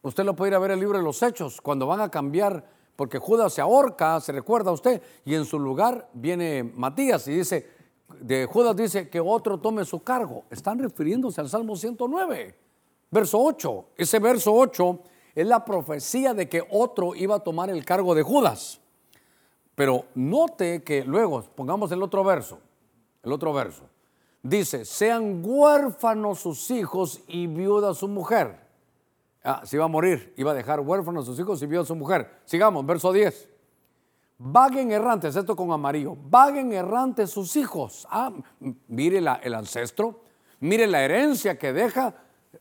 usted 0.00 0.24
lo 0.24 0.34
puede 0.34 0.52
ir 0.52 0.54
a 0.54 0.58
ver 0.58 0.70
en 0.70 0.78
el 0.78 0.80
libro 0.80 0.96
de 0.96 1.04
los 1.04 1.22
Hechos, 1.22 1.60
cuando 1.60 1.86
van 1.86 2.00
a 2.00 2.10
cambiar, 2.10 2.66
porque 2.96 3.18
Judas 3.18 3.52
se 3.52 3.60
ahorca, 3.60 4.18
se 4.20 4.32
recuerda 4.32 4.70
a 4.70 4.74
usted, 4.74 5.02
y 5.26 5.34
en 5.34 5.44
su 5.44 5.58
lugar 5.58 6.08
viene 6.14 6.62
Matías 6.62 7.28
y 7.28 7.32
dice, 7.32 7.68
de 8.18 8.46
Judas 8.46 8.74
dice 8.74 9.10
que 9.10 9.20
otro 9.20 9.60
tome 9.60 9.84
su 9.84 10.02
cargo. 10.02 10.44
Están 10.48 10.78
refiriéndose 10.78 11.42
al 11.42 11.50
Salmo 11.50 11.76
109, 11.76 12.61
verso 13.12 13.38
8. 13.38 13.84
Ese 13.96 14.18
verso 14.18 14.52
8 14.52 14.98
es 15.36 15.46
la 15.46 15.64
profecía 15.64 16.34
de 16.34 16.48
que 16.48 16.66
otro 16.70 17.14
iba 17.14 17.36
a 17.36 17.40
tomar 17.40 17.70
el 17.70 17.84
cargo 17.84 18.16
de 18.16 18.22
Judas. 18.22 18.80
Pero 19.76 20.06
note 20.14 20.82
que 20.82 21.04
luego, 21.04 21.42
pongamos 21.54 21.92
el 21.92 22.02
otro 22.02 22.24
verso, 22.24 22.58
el 23.22 23.32
otro 23.32 23.52
verso. 23.52 23.84
Dice, 24.42 24.84
sean 24.84 25.40
huérfanos 25.44 26.40
sus 26.40 26.70
hijos 26.70 27.20
y 27.28 27.46
viuda 27.46 27.94
su 27.94 28.08
mujer. 28.08 28.60
Ah, 29.44 29.62
se 29.64 29.76
iba 29.76 29.84
a 29.84 29.88
morir, 29.88 30.34
iba 30.36 30.50
a 30.50 30.54
dejar 30.54 30.80
huérfanos 30.80 31.26
sus 31.26 31.38
hijos 31.38 31.62
y 31.62 31.66
viuda 31.66 31.84
su 31.84 31.94
mujer. 31.94 32.40
Sigamos, 32.44 32.84
verso 32.84 33.12
10. 33.12 33.48
Vaguen 34.38 34.90
errantes, 34.90 35.36
esto 35.36 35.54
con 35.54 35.70
amarillo, 35.70 36.16
vaguen 36.28 36.72
errantes 36.72 37.30
sus 37.30 37.54
hijos. 37.54 38.06
Ah, 38.10 38.32
mire 38.88 39.18
el 39.18 39.54
ancestro, 39.54 40.20
mire 40.58 40.86
la 40.86 41.02
herencia 41.02 41.56
que 41.58 41.72
deja. 41.72 42.14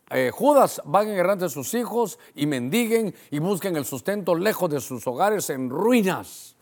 Eh, 0.10 0.32
Judas, 0.34 0.82
vaguen 0.86 1.16
errantes 1.16 1.52
sus 1.52 1.74
hijos 1.74 2.20
y 2.36 2.46
mendiguen 2.46 3.14
y 3.30 3.40
busquen 3.40 3.76
el 3.76 3.86
sustento 3.86 4.36
lejos 4.36 4.70
de 4.70 4.80
sus 4.80 5.06
hogares 5.08 5.50
en 5.50 5.70
ruinas. 5.70 6.56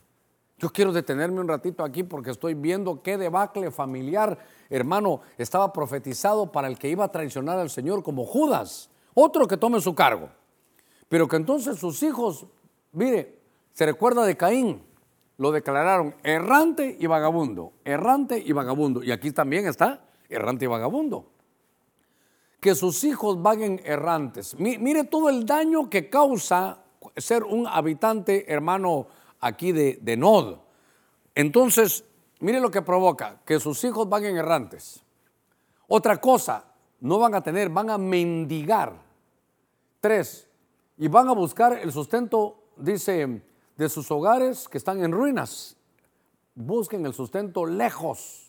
Yo 0.58 0.70
quiero 0.70 0.92
detenerme 0.92 1.40
un 1.40 1.48
ratito 1.48 1.84
aquí 1.84 2.04
porque 2.04 2.32
estoy 2.32 2.54
viendo 2.54 3.02
qué 3.02 3.18
debacle 3.18 3.72
familiar, 3.72 4.38
hermano, 4.70 5.22
estaba 5.38 5.72
profetizado 5.72 6.52
para 6.52 6.68
el 6.68 6.78
que 6.78 6.90
iba 6.90 7.06
a 7.06 7.12
traicionar 7.12 7.58
al 7.60 7.70
Señor 7.70 8.04
como 8.04 8.26
Judas, 8.26 8.90
otro 9.14 9.48
que 9.48 9.58
tome 9.58 9.80
su 9.80 9.96
cargo. 9.96 10.30
Pero 11.08 11.28
que 11.28 11.38
entonces 11.38 11.80
sus 11.80 12.04
hijos, 12.04 12.46
mire, 12.92 13.40
se 13.74 13.86
recuerda 13.86 14.26
de 14.26 14.36
Caín, 14.36 14.84
lo 15.38 15.52
declararon 15.52 16.14
errante 16.24 16.98
y 17.00 17.08
vagabundo, 17.08 17.72
errante 17.86 18.44
y 18.46 18.52
vagabundo. 18.52 19.02
Y 19.02 19.12
aquí 19.12 19.32
también 19.32 19.66
está 19.66 20.06
errante 20.28 20.66
y 20.66 20.68
vagabundo. 20.68 21.26
Que 22.60 22.76
sus 22.76 23.04
hijos 23.04 23.42
vaguen 23.42 23.82
errantes. 23.84 24.58
Mire 24.60 25.06
todo 25.06 25.30
el 25.30 25.46
daño 25.46 25.90
que 25.90 26.10
causa 26.10 26.84
ser 27.16 27.44
un 27.44 27.68
habitante, 27.68 28.52
hermano, 28.52 29.08
aquí 29.40 29.72
de, 29.72 30.00
de 30.02 30.18
Nod. 30.18 30.58
Entonces, 31.36 32.04
mire 32.40 32.60
lo 32.60 32.70
que 32.72 32.82
provoca, 32.82 33.42
que 33.46 33.60
sus 33.60 33.84
hijos 33.84 34.10
vayan 34.10 34.36
errantes. 34.36 35.02
Otra 35.88 36.20
cosa, 36.20 36.66
no 37.00 37.18
van 37.18 37.36
a 37.36 37.42
tener, 37.42 37.70
van 37.70 37.90
a 37.90 37.98
mendigar. 37.98 38.94
Tres, 40.02 40.50
y 40.98 41.08
van 41.08 41.30
a 41.30 41.34
buscar 41.34 41.74
el 41.74 41.92
sustento, 41.92 42.64
dice, 42.76 43.42
de 43.78 43.90
sus 43.90 44.12
hogares 44.12 44.68
que 44.68 44.78
están 44.78 45.02
en 45.02 45.14
ruinas. 45.14 45.78
Busquen 46.56 47.06
el 47.06 47.14
sustento 47.14 47.66
lejos. 47.66 48.49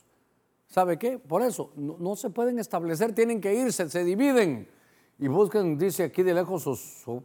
¿Sabe 0.70 1.00
qué? 1.00 1.18
Por 1.18 1.42
eso, 1.42 1.72
no, 1.74 2.14
se 2.14 2.30
pueden 2.30 2.60
establecer, 2.60 3.12
tienen 3.12 3.40
que 3.40 3.52
irse, 3.52 3.90
se 3.90 4.04
dividen 4.04 4.68
y 5.18 5.26
busquen, 5.26 5.76
dice 5.76 6.04
aquí 6.04 6.22
de 6.22 6.32
lejos, 6.32 6.64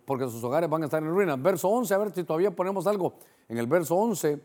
porque 0.04 0.26
sus 0.26 0.44
hogares 0.44 0.68
van 0.68 0.82
a 0.82 0.86
estar 0.86 1.02
en 1.02 1.10
ruinas. 1.10 1.40
Verso 1.40 1.70
11, 1.70 1.94
a 1.94 1.98
ver 2.00 2.12
si 2.12 2.24
todavía 2.24 2.50
ponemos 2.50 2.88
algo. 2.88 3.14
En 3.48 3.60
el 3.60 3.68
verso 3.68 3.96
11 3.96 4.42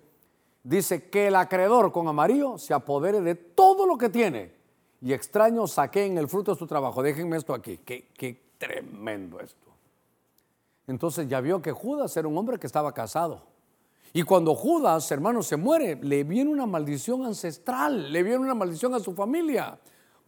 dice 0.63 1.09
que 1.09 1.29
el 1.29 1.37
acreedor 1.37 1.91
con 1.93 2.09
amarillo 2.09 2.59
se 2.59 2.75
apodere 2.75 3.23
de 3.23 3.35
todo 3.35 3.87
lo 3.87 3.97
que 3.97 4.11
tiene 4.11 4.53
y 5.01 5.15
extraño 5.15 5.65
en 5.95 6.19
el 6.19 6.29
fruto 6.29 6.53
de 6.53 6.59
su 6.59 6.67
trabajo. 6.67 7.03
Déjenme 7.03 7.39
esto 7.39 7.55
aquí, 7.55 7.79
qué, 7.79 8.09
qué 8.13 8.53
tremendo 8.59 9.41
esto. 9.41 9.67
Entonces 10.87 11.27
ya 11.27 11.41
vio 11.41 11.63
que 11.63 11.73
Judas 11.73 12.15
era 12.19 12.29
un 12.29 12.37
hombre 12.37 12.59
que 12.59 12.67
estaba 12.67 12.93
casado. 12.93 13.47
Y 14.13 14.23
cuando 14.23 14.55
Judas, 14.55 15.11
hermano, 15.13 15.43
se 15.43 15.57
muere, 15.57 15.99
le 16.03 16.25
viene 16.25 16.51
una 16.51 16.67
maldición 16.67 17.25
ancestral, 17.25 18.13
le 18.13 18.23
viene 18.23 18.39
una 18.39 18.55
maldición 18.55 18.95
a 18.95 19.01
su 19.01 19.15
familia 19.15 19.79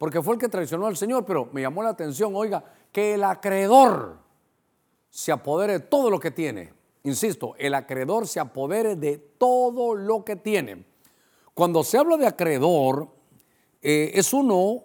porque 0.03 0.21
fue 0.21 0.35
el 0.35 0.41
que 0.41 0.49
traicionó 0.49 0.89
al 0.89 0.97
Señor, 0.97 1.25
pero 1.25 1.49
me 1.53 1.61
llamó 1.61 1.81
la 1.81 1.91
atención, 1.91 2.33
oiga, 2.35 2.65
que 2.91 3.15
el 3.15 3.23
acreedor 3.23 4.19
se 5.09 5.31
apodere 5.31 5.75
de 5.75 5.79
todo 5.79 6.11
lo 6.11 6.19
que 6.19 6.33
tiene. 6.33 6.75
Insisto, 7.05 7.55
el 7.57 7.73
acreedor 7.73 8.27
se 8.27 8.41
apodere 8.41 8.97
de 8.97 9.19
todo 9.19 9.95
lo 9.95 10.25
que 10.25 10.35
tiene. 10.35 10.85
Cuando 11.55 11.85
se 11.85 11.99
habla 11.99 12.17
de 12.17 12.27
acreedor, 12.27 13.11
eh, 13.81 14.11
es 14.15 14.33
uno 14.33 14.83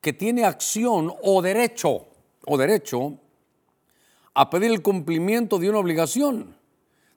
que 0.00 0.12
tiene 0.12 0.44
acción 0.44 1.12
o 1.24 1.42
derecho, 1.42 2.06
o 2.46 2.56
derecho 2.56 3.18
a 4.34 4.50
pedir 4.50 4.70
el 4.70 4.82
cumplimiento 4.82 5.58
de 5.58 5.68
una 5.68 5.80
obligación. 5.80 6.56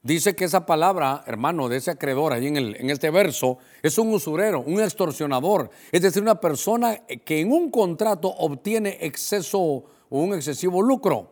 Dice 0.07 0.37
que 0.37 0.45
esa 0.45 0.65
palabra, 0.65 1.25
hermano, 1.27 1.67
de 1.67 1.75
ese 1.75 1.91
acreedor 1.91 2.31
ahí 2.31 2.47
en, 2.47 2.55
el, 2.55 2.77
en 2.77 2.89
este 2.89 3.09
verso, 3.09 3.57
es 3.83 3.97
un 3.97 4.07
usurero, 4.13 4.61
un 4.61 4.79
extorsionador, 4.79 5.69
es 5.91 6.01
decir, 6.01 6.21
una 6.21 6.39
persona 6.39 7.05
que 7.25 7.41
en 7.41 7.51
un 7.51 7.69
contrato 7.69 8.29
obtiene 8.29 8.99
exceso 9.01 9.59
o 9.59 9.83
un 10.09 10.33
excesivo 10.33 10.81
lucro. 10.81 11.31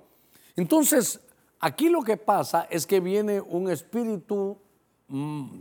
Entonces, 0.57 1.21
aquí 1.61 1.88
lo 1.88 2.01
que 2.01 2.17
pasa 2.17 2.67
es 2.69 2.86
que 2.86 2.99
viene 2.99 3.39
un 3.39 3.69
espíritu, 3.69 4.57
mm, 5.07 5.57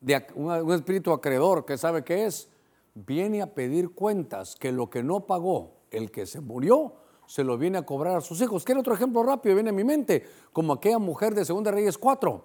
de, 0.00 0.26
un 0.36 0.72
espíritu 0.74 1.12
acreedor 1.12 1.64
que 1.64 1.76
sabe 1.76 2.04
qué 2.04 2.26
es, 2.26 2.48
viene 2.94 3.42
a 3.42 3.52
pedir 3.52 3.90
cuentas 3.90 4.54
que 4.54 4.70
lo 4.70 4.90
que 4.90 5.02
no 5.02 5.26
pagó 5.26 5.72
el 5.90 6.12
que 6.12 6.26
se 6.26 6.40
murió, 6.40 6.94
se 7.26 7.44
lo 7.44 7.58
viene 7.58 7.78
a 7.78 7.82
cobrar 7.86 8.16
a 8.16 8.20
sus 8.20 8.40
hijos. 8.40 8.64
¿Qué 8.64 8.74
otro 8.74 8.94
ejemplo 8.94 9.22
rápido 9.22 9.54
viene 9.54 9.70
a 9.70 9.72
mi 9.72 9.84
mente? 9.84 10.26
Como 10.52 10.72
aquella 10.72 10.98
mujer 10.98 11.34
de 11.34 11.44
Segunda 11.44 11.70
Reyes 11.70 11.98
4, 11.98 12.44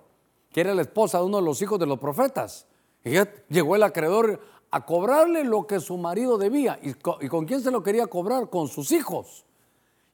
que 0.51 0.61
era 0.61 0.73
la 0.73 0.81
esposa 0.81 1.19
de 1.19 1.25
uno 1.25 1.37
de 1.37 1.43
los 1.43 1.61
hijos 1.61 1.79
de 1.79 1.85
los 1.85 1.99
profetas. 1.99 2.67
Y 3.03 3.11
llegó 3.49 3.75
el 3.75 3.83
acreedor 3.83 4.39
a 4.71 4.85
cobrarle 4.85 5.43
lo 5.43 5.67
que 5.67 5.79
su 5.79 5.97
marido 5.97 6.37
debía. 6.37 6.79
¿Y 6.81 6.93
con, 6.93 7.45
quién 7.45 7.61
se 7.61 7.71
lo 7.71 7.83
quería 7.83 8.07
cobrar? 8.07 8.49
Con 8.49 8.67
sus 8.67 8.91
hijos. 8.91 9.45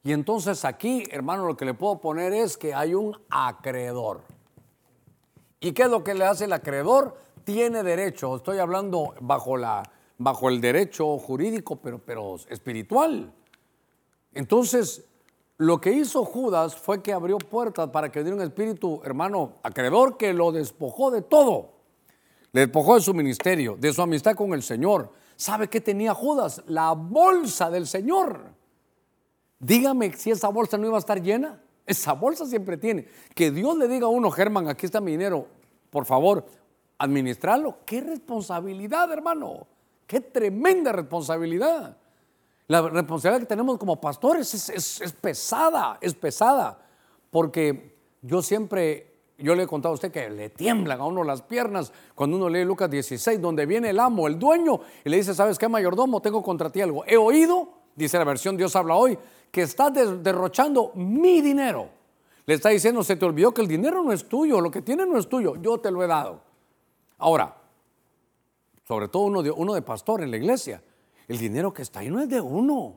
Y 0.02 0.12
entonces 0.12 0.64
aquí, 0.64 1.04
hermano, 1.10 1.46
lo 1.46 1.56
que 1.56 1.64
le 1.64 1.74
puedo 1.74 2.00
poner 2.00 2.32
es 2.32 2.56
que 2.56 2.74
hay 2.74 2.94
un 2.94 3.16
acreedor. 3.30 4.22
¿Y 5.60 5.72
qué 5.72 5.82
es 5.82 5.90
lo 5.90 6.04
que 6.04 6.14
le 6.14 6.24
hace 6.24 6.44
el 6.44 6.52
acreedor? 6.52 7.16
Tiene 7.44 7.82
derecho, 7.82 8.36
estoy 8.36 8.58
hablando 8.58 9.14
bajo, 9.20 9.56
la, 9.56 9.82
bajo 10.18 10.48
el 10.48 10.60
derecho 10.60 11.18
jurídico, 11.18 11.76
pero, 11.76 11.98
pero 11.98 12.36
espiritual. 12.48 13.32
Entonces, 14.32 15.04
lo 15.56 15.80
que 15.80 15.92
hizo 15.92 16.24
Judas 16.24 16.76
fue 16.76 17.02
que 17.02 17.12
abrió 17.12 17.38
puertas 17.38 17.90
para 17.90 18.12
que 18.12 18.22
diera 18.22 18.36
un 18.36 18.42
espíritu, 18.42 19.00
hermano, 19.04 19.54
acreedor 19.62 20.16
que 20.16 20.32
lo 20.32 20.52
despojó 20.52 21.10
de 21.10 21.22
todo. 21.22 21.72
Le 22.52 22.62
despojó 22.62 22.94
de 22.94 23.00
su 23.00 23.12
ministerio, 23.12 23.76
de 23.76 23.92
su 23.92 24.00
amistad 24.00 24.34
con 24.34 24.52
el 24.54 24.62
Señor. 24.62 25.12
¿Sabe 25.36 25.68
qué 25.68 25.80
tenía 25.80 26.14
Judas? 26.14 26.62
La 26.66 26.92
bolsa 26.92 27.70
del 27.70 27.86
Señor. 27.86 28.52
Dígame 29.58 30.12
si 30.12 30.30
esa 30.30 30.48
bolsa 30.48 30.78
no 30.78 30.86
iba 30.86 30.96
a 30.96 31.00
estar 31.00 31.20
llena. 31.20 31.60
Esa 31.84 32.12
bolsa 32.12 32.46
siempre 32.46 32.76
tiene. 32.76 33.06
Que 33.34 33.50
Dios 33.50 33.76
le 33.76 33.88
diga 33.88 34.06
a 34.06 34.10
uno, 34.10 34.30
Germán, 34.30 34.68
aquí 34.68 34.86
está 34.86 35.00
mi 35.00 35.12
dinero, 35.12 35.46
por 35.90 36.04
favor, 36.04 36.46
administrarlo. 36.98 37.78
Qué 37.84 38.00
responsabilidad, 38.00 39.10
hermano. 39.12 39.66
Qué 40.06 40.20
tremenda 40.20 40.92
responsabilidad. 40.92 41.96
La 42.68 42.82
responsabilidad 42.82 43.40
que 43.40 43.46
tenemos 43.46 43.78
como 43.78 43.98
pastores 43.98 44.52
es, 44.68 45.12
pesada, 45.14 45.96
es 46.02 46.12
pesada, 46.12 46.78
porque 47.30 47.96
yo 48.20 48.42
siempre, 48.42 49.10
yo 49.38 49.54
le 49.54 49.62
he 49.62 49.66
contado 49.66 49.92
a 49.92 49.94
usted 49.94 50.12
que 50.12 50.28
le 50.28 50.50
tiemblan 50.50 51.00
a 51.00 51.06
uno 51.06 51.24
las 51.24 51.40
piernas 51.40 51.90
cuando 52.14 52.36
uno 52.36 52.50
lee 52.50 52.66
Lucas 52.66 52.90
16, 52.90 53.40
donde 53.40 53.64
viene 53.64 53.88
el 53.88 53.98
amo, 53.98 54.26
el 54.26 54.38
dueño, 54.38 54.80
y 55.02 55.08
le 55.08 55.16
dice, 55.16 55.34
¿sabes 55.34 55.58
qué, 55.58 55.66
mayordomo? 55.66 56.20
Tengo 56.20 56.42
contra 56.42 56.70
ti 56.70 56.82
algo. 56.82 57.04
He 57.06 57.16
oído, 57.16 57.70
dice 57.96 58.18
la 58.18 58.24
versión 58.24 58.54
Dios 58.58 58.76
habla 58.76 58.96
hoy, 58.96 59.18
que 59.50 59.62
estás 59.62 59.94
derrochando 60.22 60.92
mi 60.94 61.40
dinero. 61.40 61.88
Le 62.44 62.52
está 62.52 62.68
diciendo, 62.68 63.02
se 63.02 63.16
te 63.16 63.24
olvidó 63.24 63.52
que 63.54 63.62
el 63.62 63.68
dinero 63.68 64.02
no 64.02 64.12
es 64.12 64.28
tuyo, 64.28 64.60
lo 64.60 64.70
que 64.70 64.82
tiene 64.82 65.06
no 65.06 65.18
es 65.18 65.26
tuyo, 65.26 65.56
yo 65.56 65.78
te 65.78 65.90
lo 65.90 66.04
he 66.04 66.06
dado. 66.06 66.42
Ahora, 67.16 67.56
sobre 68.86 69.08
todo 69.08 69.22
uno 69.22 69.42
de, 69.42 69.50
uno 69.50 69.72
de 69.72 69.80
pastor 69.80 70.22
en 70.22 70.30
la 70.30 70.36
iglesia, 70.36 70.82
el 71.28 71.38
dinero 71.38 71.72
que 71.72 71.82
está 71.82 72.00
ahí 72.00 72.10
no 72.10 72.20
es 72.20 72.28
de 72.28 72.40
uno. 72.40 72.96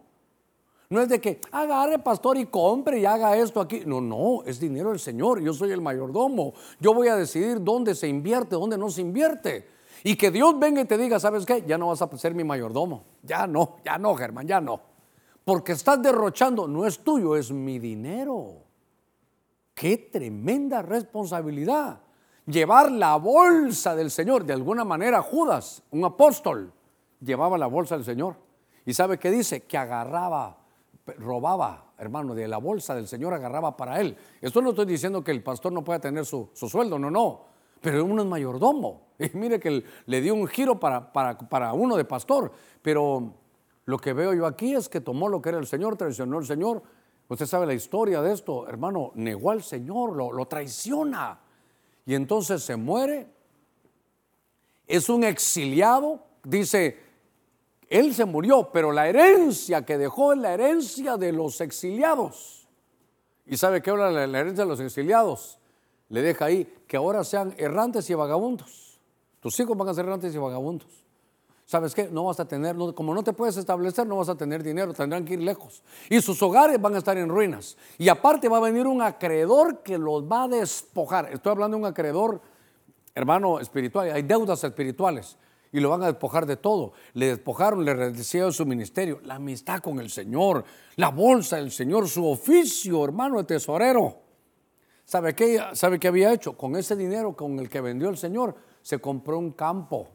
No 0.90 1.02
es 1.02 1.08
de 1.08 1.22
que 1.22 1.40
agarre 1.52 2.00
pastor 2.00 2.38
y 2.38 2.48
compre 2.48 3.00
y 3.00 3.06
haga 3.06 3.38
esto 3.38 3.62
aquí. 3.62 3.84
No, 3.86 4.02
no, 4.02 4.44
es 4.46 4.60
dinero 4.60 4.90
del 4.90 5.00
Señor. 5.00 5.42
Yo 5.42 5.54
soy 5.54 5.72
el 5.72 5.80
mayordomo. 5.80 6.54
Yo 6.80 6.94
voy 6.94 7.08
a 7.08 7.16
decidir 7.16 7.62
dónde 7.64 7.96
se 7.96 8.08
invierte, 8.08 8.56
dónde 8.56 8.78
no 8.78 8.90
se 8.90 9.02
invierte. 9.02 9.70
Y 10.04 10.16
que 10.16 10.32
Dios 10.32 10.58
venga 10.60 10.82
y 10.82 10.86
te 10.86 10.98
diga, 10.98 11.20
¿sabes 11.20 11.46
qué? 11.46 11.64
Ya 11.66 11.78
no 11.78 11.88
vas 11.88 12.02
a 12.02 12.18
ser 12.18 12.34
mi 12.34 12.44
mayordomo. 12.44 13.06
ya 13.24 13.48
no, 13.48 13.78
ya 13.86 13.98
no, 13.98 14.16
Germán, 14.16 14.48
ya 14.48 14.60
no. 14.60 14.82
Porque 15.46 15.72
estás 15.72 16.02
derrochando, 16.02 16.68
no 16.68 16.86
es 16.86 17.00
tuyo, 17.00 17.36
es 17.36 17.52
mi 17.52 17.80
dinero. 17.80 18.64
Qué 19.74 19.98
tremenda 19.98 20.82
responsabilidad. 20.82 22.02
Llevar 22.46 22.92
la 22.92 23.16
bolsa 23.16 23.96
del 23.96 24.12
Señor. 24.12 24.46
De 24.46 24.54
alguna 24.54 24.84
manera, 24.84 25.22
Judas, 25.22 25.84
un 25.92 26.04
apóstol, 26.04 26.74
llevaba 27.22 27.58
la 27.58 27.68
bolsa 27.68 27.96
del 27.96 28.06
Señor. 28.06 28.36
¿Y 28.86 28.94
sabe 28.94 29.18
qué 29.18 29.32
dice? 29.32 29.62
Que 29.62 29.78
agarraba, 29.78 30.58
robaba, 31.18 31.94
hermano, 31.98 32.34
de 32.34 32.48
la 32.48 32.58
bolsa 32.58 32.96
del 32.96 33.08
Señor, 33.08 33.34
agarraba 33.34 33.78
para 33.78 34.00
él. 34.02 34.18
Esto 34.42 34.62
no 34.62 34.72
estoy 34.72 34.86
diciendo 34.86 35.24
que 35.24 35.32
el 35.32 35.44
pastor 35.44 35.72
no 35.72 35.84
pueda 35.84 36.00
tener 36.00 36.26
su, 36.26 36.50
sueldo, 36.54 36.98
no, 36.98 37.12
no. 37.12 37.46
Pero 37.80 38.06
uno 38.06 38.22
es 38.22 38.28
mayordomo. 38.28 39.12
Y 39.22 39.38
mire 39.38 39.60
que 39.60 39.84
le 40.08 40.22
dio 40.22 40.34
un 40.34 40.48
giro 40.48 40.80
para, 40.80 41.14
para, 41.14 41.38
para 41.38 41.74
uno 41.74 41.96
de 41.96 42.06
pastor. 42.06 42.52
Pero 42.82 43.36
lo 43.86 44.00
que 44.00 44.14
veo 44.14 44.34
yo 44.34 44.48
aquí 44.48 44.74
es 44.74 44.90
que 44.90 45.00
tomó 45.00 45.30
lo 45.30 45.42
que 45.42 45.50
era 45.50 45.60
el 45.60 45.68
Señor, 45.68 45.96
traicionó 45.96 46.40
al 46.40 46.46
Señor. 46.46 46.82
Usted 47.28 47.46
sabe 47.46 47.68
la 47.68 47.76
historia 47.76 48.22
de 48.22 48.34
esto, 48.34 48.68
hermano, 48.68 49.12
negó 49.14 49.52
al 49.52 49.62
Señor, 49.62 50.16
lo, 50.16 50.32
lo 50.32 50.48
traiciona. 50.48 51.40
Y 52.06 52.16
entonces 52.16 52.64
se 52.64 52.76
muere. 52.76 53.28
Es 54.88 55.08
un 55.08 55.24
exiliado, 55.24 56.26
dice, 56.44 57.11
él 57.92 58.16
se 58.16 58.24
murió, 58.24 58.70
pero 58.72 58.94
la 58.94 59.10
herencia 59.10 59.86
que 59.86 59.98
dejó 59.98 60.32
es 60.32 60.40
la 60.40 60.54
herencia 60.54 61.18
de 61.18 61.34
los 61.34 61.60
exiliados. 61.60 62.66
¿Y 63.46 63.58
sabe 63.58 63.82
qué 63.82 63.90
habla 63.90 64.10
la 64.10 64.40
herencia 64.40 64.64
de 64.64 64.70
los 64.70 64.80
exiliados? 64.80 65.60
Le 66.08 66.22
deja 66.22 66.46
ahí 66.46 66.74
que 66.88 66.96
ahora 66.96 67.26
sean 67.26 67.54
errantes 67.58 68.10
y 68.10 68.14
vagabundos. 68.14 68.98
Tus 69.42 69.60
hijos 69.60 69.78
van 69.78 69.90
a 69.90 69.94
ser 69.94 70.06
errantes 70.06 70.34
y 70.34 70.38
vagabundos. 70.38 70.88
¿Sabes 71.66 71.94
qué? 71.94 72.08
No 72.08 72.24
vas 72.24 72.40
a 72.40 72.48
tener, 72.48 72.78
como 72.96 73.14
no 73.14 73.24
te 73.24 73.34
puedes 73.34 73.58
establecer, 73.58 74.08
no 74.08 74.16
vas 74.16 74.30
a 74.30 74.36
tener 74.36 74.64
dinero, 74.64 74.94
tendrán 74.94 75.26
que 75.26 75.34
ir 75.34 75.42
lejos. 75.42 75.84
Y 76.10 76.22
sus 76.22 76.42
hogares 76.42 76.80
van 76.82 76.96
a 76.96 77.00
estar 77.00 77.18
en 77.18 77.28
ruinas. 77.28 77.76
Y 77.98 78.08
aparte 78.08 78.48
va 78.48 78.58
a 78.58 78.62
venir 78.62 78.88
un 78.88 79.02
acreedor 79.02 79.80
que 79.80 79.98
los 79.98 80.24
va 80.24 80.44
a 80.44 80.48
despojar. 80.48 81.30
Estoy 81.34 81.52
hablando 81.52 81.76
de 81.76 81.84
un 81.84 81.90
acreedor, 81.90 82.40
hermano 83.14 83.60
espiritual, 83.60 84.10
hay 84.12 84.22
deudas 84.22 84.64
espirituales 84.64 85.38
y 85.72 85.80
lo 85.80 85.90
van 85.90 86.04
a 86.04 86.08
despojar 86.08 86.46
de 86.46 86.58
todo. 86.58 86.94
Le 87.14 87.28
despojaron, 87.28 87.86
le 87.86 87.94
reducieron 87.94 88.52
su 88.52 88.66
ministerio, 88.66 89.20
la 89.24 89.36
amistad 89.36 89.80
con 89.80 90.00
el 90.00 90.10
Señor, 90.10 90.66
la 90.96 91.10
bolsa 91.10 91.58
del 91.58 91.72
Señor, 91.72 92.08
su 92.08 92.26
oficio, 92.28 93.04
hermano 93.04 93.38
de 93.38 93.46
tesorero. 93.46 94.18
¿Sabe 95.06 95.34
qué, 95.36 95.62
¿Sabe 95.74 96.00
qué 96.00 96.08
había 96.08 96.34
hecho? 96.34 96.58
Con 96.58 96.76
ese 96.76 96.96
dinero 96.96 97.36
con 97.36 97.60
el 97.60 97.70
que 97.70 97.82
vendió 97.82 98.10
el 98.10 98.18
Señor, 98.18 98.56
se 98.82 99.00
compró 99.00 99.38
un 99.38 99.52
campo. 99.52 100.08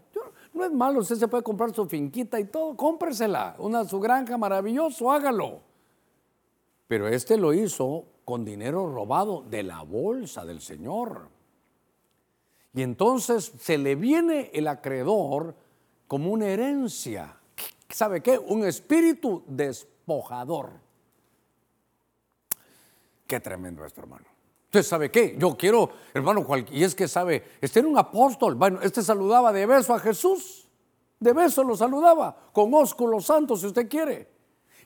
No 0.53 0.65
es 0.65 0.73
malo, 0.73 1.01
usted 1.01 1.17
se 1.17 1.29
puede 1.29 1.43
comprar 1.43 1.75
su 1.75 1.85
finquita 1.87 2.41
y 2.41 2.45
todo, 2.45 2.75
cómpresela, 2.77 3.57
una 3.59 3.85
su 3.85 4.01
granja 4.01 4.39
maravilloso, 4.39 5.13
hágalo. 5.13 5.61
Pero 6.89 7.09
este 7.09 7.37
lo 7.37 7.53
hizo 7.53 8.05
con 8.25 8.43
dinero 8.43 8.91
robado 8.91 9.43
de 9.43 9.63
la 9.63 9.83
bolsa 9.83 10.47
del 10.47 10.63
Señor. 10.63 11.36
Y 12.77 12.83
entonces 12.83 13.53
se 13.59 13.79
le 13.79 13.95
viene 13.95 14.51
el 14.53 14.69
acreedor 14.69 15.57
como 16.07 16.31
una 16.31 16.47
herencia. 16.47 17.35
¿Sabe 17.89 18.21
qué? 18.23 18.39
Un 18.39 18.67
espíritu 18.67 19.43
despojador. 19.47 20.73
Qué 23.27 23.41
tremendo 23.41 23.83
esto, 23.83 24.03
hermano. 24.03 24.27
Entonces, 24.67 24.91
¿sabe 24.91 25.11
qué? 25.11 25.37
Yo 25.39 25.57
quiero, 25.57 25.89
hermano, 26.13 26.47
y 26.71 26.85
es 26.85 26.95
que 26.95 27.09
sabe, 27.09 27.45
este 27.63 27.79
era 27.79 27.89
un 27.89 27.97
apóstol. 27.97 28.57
Bueno, 28.57 28.81
este 28.83 29.03
saludaba 29.03 29.55
de 29.55 29.65
beso 29.65 29.95
a 29.95 29.99
Jesús. 29.99 30.69
De 31.19 31.33
beso 31.33 31.65
lo 31.65 31.77
saludaba, 31.77 32.51
con 32.53 32.75
ósculo 32.75 33.23
santo, 33.23 33.57
si 33.57 33.69
usted 33.69 33.89
quiere. 33.89 34.29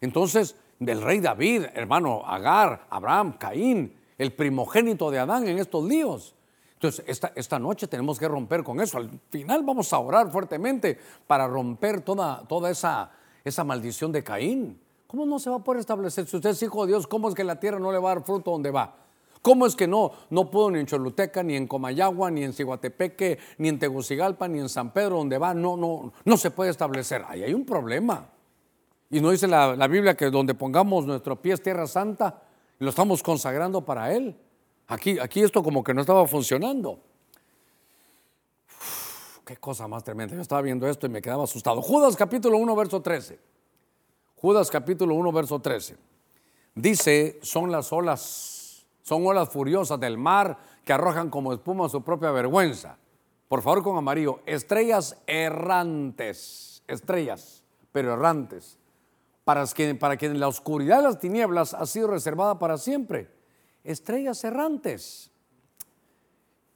Entonces, 0.01 0.55
del 0.79 1.03
rey 1.03 1.19
David, 1.19 1.65
hermano, 1.75 2.23
Agar, 2.25 2.87
Abraham, 2.89 3.37
Caín, 3.37 3.97
el 4.17 4.33
primogénito 4.33 5.11
de 5.11 5.19
Adán 5.19 5.49
en 5.49 5.59
estos 5.59 5.85
líos. 5.85 6.37
Entonces, 6.81 7.05
esta, 7.07 7.31
esta, 7.35 7.59
noche 7.59 7.87
tenemos 7.89 8.19
que 8.19 8.27
romper 8.27 8.65
con 8.65 8.81
eso. 8.81 8.97
Al 8.97 9.11
final 9.29 9.63
vamos 9.65 9.93
a 9.93 9.99
orar 9.99 10.31
fuertemente 10.33 10.99
para 11.27 11.47
romper 11.47 12.01
toda, 12.01 12.43
toda 12.49 12.71
esa, 12.71 13.11
esa 13.45 13.65
maldición 13.65 14.11
de 14.13 14.25
Caín. 14.25 14.81
¿Cómo 15.07 15.27
no 15.27 15.39
se 15.39 15.51
va 15.51 15.57
a 15.57 15.59
poder 15.59 15.81
establecer? 15.81 16.27
Si 16.27 16.37
usted 16.37 16.49
es 16.49 16.63
hijo 16.63 16.87
de 16.87 16.93
Dios, 16.93 17.07
¿cómo 17.07 17.29
es 17.29 17.35
que 17.35 17.45
la 17.45 17.61
tierra 17.61 17.79
no 17.79 17.93
le 17.93 17.99
va 17.99 18.13
a 18.13 18.15
dar 18.15 18.25
fruto 18.25 18.53
donde 18.53 18.71
va? 18.71 18.97
¿Cómo 19.43 19.67
es 19.67 19.77
que 19.77 19.87
no? 19.87 20.13
No 20.31 20.51
pudo 20.51 20.71
ni 20.71 20.79
en 20.79 20.87
Choluteca, 20.87 21.43
ni 21.43 21.55
en 21.55 21.67
Comayagua, 21.67 22.31
ni 22.31 22.45
en 22.45 22.55
Ciguatepeque, 22.55 23.39
ni 23.59 23.69
en 23.69 23.79
Tegucigalpa, 23.79 24.49
ni 24.49 24.59
en 24.59 24.71
San 24.71 24.91
Pedro, 24.95 25.19
donde 25.19 25.37
va. 25.37 25.53
No, 25.53 25.77
no, 25.77 26.15
no 26.25 26.37
se 26.39 26.51
puede 26.51 26.71
establecer. 26.71 27.27
Ahí 27.29 27.43
hay 27.43 27.53
un 27.53 27.67
problema. 27.67 28.27
Y 29.11 29.21
no 29.21 29.33
dice 29.33 29.47
la, 29.47 29.77
la 29.77 29.87
Biblia 29.87 30.17
que 30.17 30.31
donde 30.31 30.55
pongamos 30.55 31.05
nuestro 31.05 31.37
pie 31.43 31.53
es 31.53 31.63
tierra 31.63 31.87
santa, 31.87 32.41
lo 32.79 32.89
estamos 32.89 33.23
consagrando 33.23 33.85
para 33.85 34.15
Él. 34.15 34.35
Aquí, 34.91 35.21
aquí 35.21 35.41
esto 35.41 35.63
como 35.63 35.85
que 35.85 35.95
no 35.95 36.01
estaba 36.01 36.27
funcionando. 36.27 36.99
qué 39.45 39.57
cosa 39.57 39.87
más 39.87 40.03
tremenda. 40.03 40.35
Yo 40.35 40.43
estaba 40.43 40.63
viendo 40.63 40.89
esto 40.89 41.07
y 41.07 41.09
me 41.09 41.23
quedaba 41.23 41.45
asustado. 41.45 41.81
Judas 41.81 42.17
capítulo 42.17 42.59
1, 42.59 42.75
verso 42.75 43.01
13. 43.01 43.39
Judas 44.35 44.69
capítulo 44.69 45.15
1, 45.15 45.31
verso 45.31 45.61
13. 45.61 45.97
Dice, 46.75 47.39
son 47.41 47.71
las 47.71 47.93
olas, 47.93 48.85
son 49.03 49.25
olas 49.25 49.49
furiosas 49.49 50.01
del 50.01 50.19
mar 50.19 50.59
que 50.85 50.93
arrojan 50.93 51.31
como 51.31 51.53
espuma 51.53 51.89
su 51.89 52.03
propia 52.03 52.33
vergüenza. 52.33 52.99
Por 53.47 53.63
favor, 53.63 53.85
con 53.85 53.97
amarillo, 53.97 54.41
estrellas 54.45 55.17
errantes, 55.29 56.83
estrellas, 56.89 57.63
pero 57.93 58.15
errantes, 58.15 58.77
para 59.45 59.65
que, 59.67 59.95
para 59.95 60.17
que 60.17 60.27
en 60.27 60.41
la 60.41 60.49
oscuridad 60.49 60.97
de 60.97 61.05
las 61.05 61.21
tinieblas 61.21 61.75
ha 61.75 61.87
sido 61.87 62.09
reservada 62.09 62.59
para 62.59 62.77
siempre 62.77 63.40
estrellas 63.85 64.43
errantes. 64.45 65.31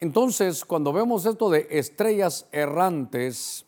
Entonces, 0.01 0.65
cuando 0.65 0.93
vemos 0.93 1.25
esto 1.27 1.49
de 1.51 1.67
estrellas 1.71 2.47
errantes, 2.53 3.65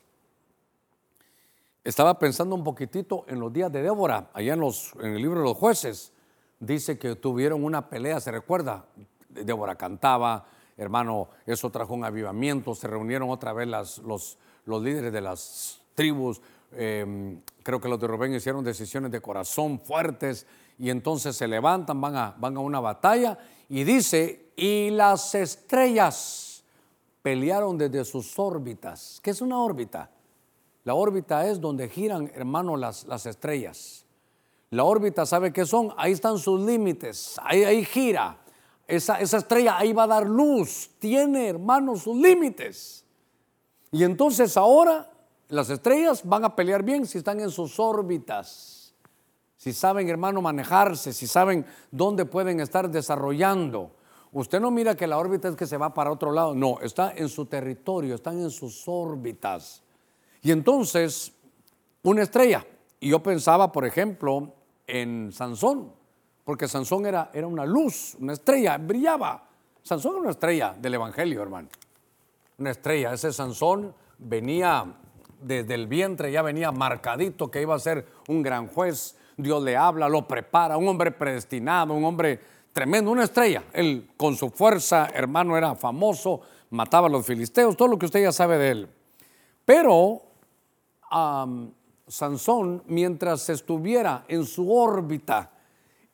estaba 1.85 2.19
pensando 2.19 2.55
un 2.55 2.65
poquitito 2.65 3.25
en 3.29 3.41
los 3.41 3.53
días 3.53 3.71
de 3.73 3.83
Débora, 3.83 4.31
allá 4.35 4.55
en, 4.55 4.61
los, 4.61 4.93
en 5.01 5.15
el 5.15 5.23
libro 5.23 5.39
de 5.39 5.45
los 5.45 5.57
jueces, 5.57 6.13
dice 6.59 6.99
que 6.99 7.15
tuvieron 7.15 7.65
una 7.65 7.89
pelea, 7.89 8.21
¿se 8.21 8.33
recuerda? 8.33 8.87
Débora 9.29 9.77
cantaba, 9.77 10.47
hermano, 10.77 11.29
eso 11.47 11.71
trajo 11.71 11.95
un 11.95 12.05
avivamiento, 12.05 12.75
se 12.75 12.89
reunieron 12.89 13.31
otra 13.31 13.53
vez 13.53 13.69
las, 13.69 13.99
los, 13.99 14.39
los 14.65 14.83
líderes 14.83 15.13
de 15.13 15.21
las 15.21 15.81
tribus, 15.95 16.41
em, 16.73 17.41
creo 17.63 17.81
que 17.81 17.89
los 17.89 18.01
de 18.01 18.07
Rubén 18.07 18.35
hicieron 18.35 18.65
decisiones 18.65 19.11
de 19.11 19.21
corazón 19.21 19.81
fuertes 19.81 20.47
y 20.79 20.91
entonces 20.91 21.37
se 21.37 21.49
levantan, 21.49 22.01
van 22.01 22.17
a, 22.17 22.35
van 22.39 22.57
a 22.57 22.61
una 22.61 22.81
batalla 22.81 23.39
y 23.69 23.85
dice, 23.85 24.53
y 24.57 24.91
las 24.91 25.35
estrellas 25.35 26.63
pelearon 27.23 27.79
desde 27.79 28.05
sus 28.05 28.39
órbitas. 28.39 29.19
¿Qué 29.23 29.31
es 29.31 29.41
una 29.41 29.61
órbita? 29.61 30.11
La 30.85 30.95
órbita 30.95 31.49
es 31.49 31.61
donde 31.61 31.89
giran, 31.89 32.31
hermano, 32.35 32.77
las, 32.77 33.05
las 33.05 33.27
estrellas. 33.27 34.05
La 34.71 34.85
órbita, 34.85 35.25
¿sabe 35.27 35.53
qué 35.53 35.65
son? 35.65 35.93
Ahí 35.97 36.13
están 36.13 36.39
sus 36.39 36.61
límites, 36.61 37.37
ahí, 37.43 37.65
ahí 37.65 37.85
gira. 37.85 38.39
Esa, 38.87 39.19
esa 39.19 39.39
estrella 39.39 39.79
ahí 39.79 39.93
va 39.93 40.05
a 40.05 40.09
dar 40.09 40.27
luz, 40.27 40.91
tiene, 40.99 41.49
hermano, 41.49 41.97
sus 41.97 42.17
límites. 42.17 43.05
Y 43.91 44.05
entonces 44.05 44.57
ahora 44.57 45.11
las 45.49 45.71
estrellas 45.71 46.23
van 46.25 46.45
a 46.45 46.55
pelear 46.55 46.83
bien 46.83 47.07
si 47.07 47.19
están 47.19 47.41
en 47.41 47.51
sus 47.51 47.81
órbitas 47.81 48.76
si 49.57 49.73
saben, 49.73 50.09
hermano, 50.09 50.43
manejarse, 50.43 51.13
si 51.13 51.27
saben 51.27 51.65
dónde 51.91 52.25
pueden 52.25 52.61
estar 52.61 52.91
desarrollando. 52.91 53.93
Usted 54.33 54.61
no 54.61 54.71
mira 54.71 54.95
que 54.95 55.07
la 55.07 55.19
órbita 55.19 55.49
es 55.49 55.57
que 55.57 55.67
se 55.67 55.77
va 55.77 55.95
para 55.95 56.13
otro 56.13 56.31
lado, 56.31 56.55
no, 56.55 56.79
está 56.81 57.13
en 57.17 57.29
su 57.29 57.47
territorio, 57.47 58.15
están 58.15 58.39
en 58.41 58.51
sus 58.51 58.87
órbitas. 58.87 59.83
Y 60.43 60.53
entonces, 60.53 61.33
una 62.03 62.23
estrella, 62.23 62.67
y 63.01 63.11
yo 63.11 63.23
pensaba, 63.23 63.73
por 63.73 63.87
ejemplo, 63.87 64.53
en 64.87 65.33
Sansón, 65.33 65.93
porque 66.45 66.69
Sansón 66.69 67.07
era, 67.07 67.31
era 67.33 67.47
una 67.47 67.65
luz, 67.65 68.17
una 68.21 68.35
estrella, 68.35 68.79
brillaba. 68.79 69.49
Sansón 69.83 70.13
era 70.13 70.21
una 70.21 70.31
estrella 70.31 70.77
del 70.79 70.95
Evangelio, 70.95 71.43
hermano. 71.43 71.69
Una 72.59 72.71
estrella, 72.71 73.13
ese 73.15 73.33
Sansón 73.33 73.95
venía 74.19 74.97
desde 75.41 75.75
el 75.75 75.87
vientre, 75.87 76.31
ya 76.31 76.43
venía 76.43 76.73
marcadito 76.73 77.51
que 77.51 77.63
iba 77.63 77.75
a 77.75 77.79
ser 77.79 78.07
un 78.29 78.43
gran 78.43 78.69
juez, 78.69 79.17
Dios 79.37 79.63
le 79.63 79.77
habla, 79.77 80.09
lo 80.09 80.27
prepara, 80.27 80.77
un 80.77 80.89
hombre 80.89 81.11
predestinado, 81.11 81.95
un 81.95 82.05
hombre 82.05 82.41
tremendo, 82.73 83.11
una 83.11 83.25
estrella. 83.25 83.65
Él 83.73 84.11
con 84.17 84.37
su 84.37 84.51
fuerza, 84.51 85.09
hermano, 85.13 85.57
era 85.57 85.75
famoso, 85.75 86.41
mataba 86.71 87.09
a 87.09 87.11
los 87.11 87.27
filisteos, 87.27 87.77
todo 87.77 87.89
lo 87.89 87.99
que 87.99 88.07
usted 88.07 88.23
ya 88.23 88.33
sabe 88.33 88.59
de 88.59 88.71
él. 88.71 88.89
Pero 89.65 90.23
Sansón, 92.09 92.83
mientras 92.87 93.49
estuviera 93.49 94.25
en 94.29 94.45
su 94.45 94.73
órbita, 94.73 95.53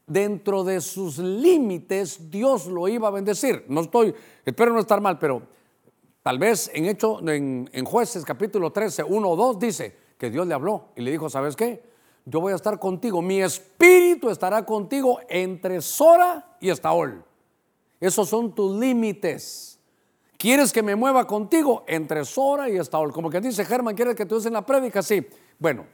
dentro 0.06 0.64
de 0.64 0.80
sus 0.80 1.18
límites, 1.18 2.30
Dios 2.30 2.66
lo 2.66 2.88
iba 2.88 3.08
a 3.08 3.12
bendecir. 3.12 3.64
No 3.68 3.82
estoy, 3.82 4.14
espero 4.44 4.72
no 4.72 4.80
estar 4.80 5.00
mal, 5.00 5.18
pero 5.18 5.42
tal 6.22 6.38
vez 6.38 6.70
en 6.74 6.86
hecho, 6.86 7.20
en, 7.28 7.70
en 7.72 7.84
jueces 7.84 8.24
capítulo 8.24 8.70
13, 8.72 9.04
1 9.04 9.28
o 9.28 9.36
2 9.36 9.58
dice, 9.58 10.02
que 10.22 10.30
Dios 10.30 10.46
le 10.46 10.54
habló 10.54 10.90
y 10.94 11.02
le 11.02 11.10
dijo, 11.10 11.28
¿sabes 11.28 11.56
qué? 11.56 11.82
Yo 12.24 12.40
voy 12.40 12.52
a 12.52 12.56
estar 12.56 12.78
contigo, 12.78 13.20
mi 13.20 13.42
espíritu 13.42 14.30
estará 14.30 14.64
contigo 14.64 15.18
entre 15.28 15.80
Sora 15.80 16.56
y 16.60 16.70
Estaol. 16.70 17.24
Esos 17.98 18.28
son 18.28 18.54
tus 18.54 18.78
límites. 18.78 19.80
¿Quieres 20.36 20.72
que 20.72 20.82
me 20.82 20.96
mueva 20.96 21.26
contigo 21.26 21.84
entre 21.86 22.24
Sora 22.24 22.68
y 22.68 22.76
Estaol? 22.76 23.12
Como 23.12 23.30
que 23.30 23.40
dice 23.40 23.64
Germán, 23.64 23.94
¿quieres 23.94 24.14
que 24.14 24.26
te 24.26 24.34
usen 24.34 24.52
la 24.52 24.66
prédica? 24.66 25.02
Sí. 25.02 25.26
Bueno, 25.58 25.86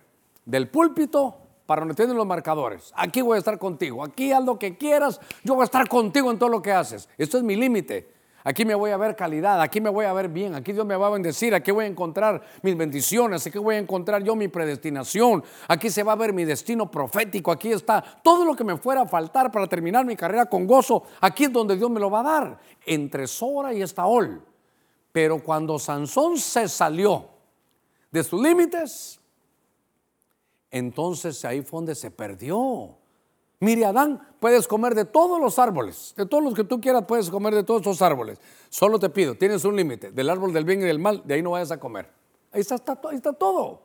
del 0.45 0.69
púlpito 0.69 1.37
para 1.67 1.83
donde 1.83 1.95
tienen 1.95 2.17
los 2.17 2.27
marcadores. 2.27 2.93
Aquí 2.97 3.21
voy 3.21 3.37
a 3.37 3.39
estar 3.39 3.59
contigo. 3.59 4.03
Aquí 4.03 4.33
haz 4.33 4.43
lo 4.43 4.59
que 4.59 4.79
quieras. 4.79 5.21
Yo 5.45 5.55
voy 5.55 5.63
a 5.63 5.65
estar 5.67 5.87
contigo 5.87 6.31
en 6.31 6.39
todo 6.39 6.49
lo 6.49 6.63
que 6.63 6.73
haces. 6.73 7.11
Esto 7.19 7.37
es 7.37 7.45
mi 7.45 7.57
límite. 7.57 8.18
Aquí 8.45 8.65
me 8.65 8.75
voy 8.75 8.93
a 8.93 8.97
ver 8.97 9.17
calidad, 9.17 9.61
aquí 9.61 9.81
me 9.81 9.91
voy 9.91 10.05
a 10.05 10.13
ver 10.13 10.29
bien, 10.29 10.55
aquí 10.55 10.73
Dios 10.73 10.87
me 10.87 10.97
va 10.97 11.09
a 11.09 11.11
bendecir, 11.11 11.55
aquí 11.55 11.71
voy 11.71 11.85
a 11.85 11.89
encontrar 11.89 12.41
mis 12.63 12.77
bendiciones, 12.77 13.47
aquí 13.47 13.59
voy 13.59 13.75
a 13.75 13.79
encontrar 13.79 14.23
yo 14.23 14.37
mi 14.37 14.47
predestinación, 14.47 15.43
aquí 15.67 15.91
se 15.91 16.05
va 16.05 16.13
a 16.13 16.17
ver 16.17 16.33
mi 16.33 16.45
destino 16.45 16.89
profético, 16.91 17.51
aquí 17.51 17.73
está 17.73 18.03
todo 18.23 18.45
lo 18.45 18.55
que 18.55 18.63
me 18.63 18.77
fuera 18.77 19.03
a 19.03 19.07
faltar 19.07 19.51
para 19.51 19.67
terminar 19.67 20.05
mi 20.05 20.15
carrera 20.15 20.47
con 20.47 20.67
gozo, 20.67 21.03
aquí 21.21 21.45
es 21.45 21.53
donde 21.53 21.77
Dios 21.77 21.91
me 21.91 21.99
lo 21.99 22.11
va 22.11 22.21
a 22.21 22.23
dar, 22.23 22.59
entre 22.87 23.27
Sora 23.27 23.75
y 23.75 23.83
Estaol. 23.83 24.45
Pero 25.11 25.43
cuando 25.43 25.79
Sansón 25.79 26.39
se 26.39 26.69
salió 26.69 27.29
de 28.11 28.23
sus 28.23 28.41
límites, 28.41 29.21
entonces 30.71 31.45
ahí 31.45 31.63
fue 31.63 31.79
donde 31.79 31.95
se 31.95 32.11
perdió. 32.11 32.98
Mire, 33.61 33.85
Adán, 33.87 34.21
puedes 34.39 34.69
comer 34.69 34.95
de 34.95 35.05
todos 35.05 35.41
los 35.41 35.59
árboles, 35.59 36.15
de 36.17 36.27
todos 36.27 36.45
los 36.45 36.55
que 36.55 36.63
tú 36.63 36.81
quieras, 36.81 37.05
puedes 37.09 37.29
comer 37.29 37.55
de 37.55 37.65
todos 37.65 37.81
esos 37.81 38.01
árboles. 38.03 38.39
Solo 38.69 39.01
te 39.01 39.11
pido, 39.11 39.35
tienes 39.35 39.65
un 39.65 39.75
límite, 39.75 40.13
del 40.13 40.31
árbol 40.31 40.53
del 40.53 40.65
bien 40.65 40.81
y 40.81 40.85
del 40.85 41.01
mal, 41.01 41.23
de 41.25 41.35
ahí 41.35 41.43
no 41.43 41.51
vayas 41.51 41.73
a 41.73 41.81
comer. 41.81 42.09
Ahí 42.53 42.61
está, 42.61 42.79
todo. 42.79 43.83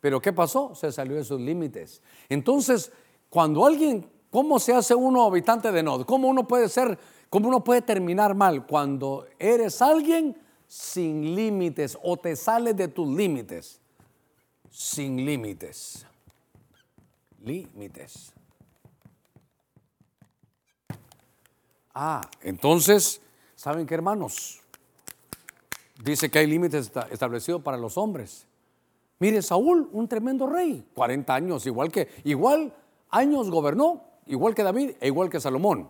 Pero 0.00 0.20
¿qué 0.20 0.32
pasó? 0.32 0.74
Se 0.74 0.92
salió 0.92 1.16
de 1.16 1.24
sus 1.24 1.40
límites. 1.40 2.02
Entonces, 2.28 2.92
cuando 3.30 3.64
alguien, 3.64 4.06
¿cómo 4.30 4.58
se 4.58 4.74
hace 4.74 4.94
uno 4.94 5.24
habitante 5.24 5.72
de 5.72 5.82
Nod? 5.82 6.04
¿Cómo 6.04 6.28
uno 6.28 6.46
puede 6.46 6.68
ser, 6.68 6.98
cómo 7.30 7.48
uno 7.48 7.64
puede 7.64 7.82
terminar 7.82 8.34
mal? 8.34 8.66
Cuando 8.66 9.26
eres 9.38 9.80
alguien 9.80 10.36
sin 10.68 11.34
límites 11.34 11.96
o 12.02 12.18
te 12.18 12.36
sales 12.36 12.76
de 12.76 12.88
tus 12.88 13.08
límites. 13.08 13.80
Sin 14.70 15.24
límites. 15.24 16.06
Límites. 17.42 18.35
Ah, 21.98 22.20
entonces, 22.42 23.22
¿saben 23.54 23.86
qué 23.86 23.94
hermanos? 23.94 24.60
Dice 26.04 26.30
que 26.30 26.40
hay 26.40 26.46
límites 26.46 26.92
establecidos 27.10 27.62
para 27.62 27.78
los 27.78 27.96
hombres. 27.96 28.46
Mire, 29.18 29.40
Saúl, 29.40 29.88
un 29.92 30.06
tremendo 30.06 30.46
rey, 30.46 30.86
40 30.94 31.34
años, 31.34 31.64
igual 31.64 31.90
que, 31.90 32.08
igual 32.24 32.74
años 33.08 33.50
gobernó, 33.50 34.02
igual 34.26 34.54
que 34.54 34.62
David 34.62 34.90
e 35.00 35.06
igual 35.06 35.30
que 35.30 35.40
Salomón. 35.40 35.88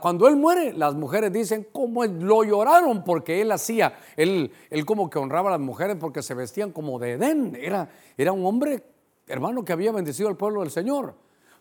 cuando 0.00 0.26
él 0.26 0.36
muere, 0.36 0.72
las 0.72 0.94
mujeres 0.94 1.30
dicen 1.30 1.68
cómo 1.70 2.02
lo 2.06 2.42
lloraron 2.42 3.04
porque 3.04 3.42
él 3.42 3.52
hacía, 3.52 3.98
él, 4.16 4.52
él 4.70 4.86
como 4.86 5.10
que 5.10 5.18
honraba 5.18 5.50
a 5.50 5.58
las 5.58 5.60
mujeres 5.60 5.98
porque 6.00 6.22
se 6.22 6.32
vestían 6.32 6.72
como 6.72 6.98
de 6.98 7.12
Edén. 7.12 7.58
Era, 7.60 7.90
era 8.16 8.32
un 8.32 8.46
hombre, 8.46 8.82
hermano, 9.26 9.66
que 9.66 9.74
había 9.74 9.92
bendecido 9.92 10.30
al 10.30 10.38
pueblo 10.38 10.62
del 10.62 10.70
Señor. 10.70 11.14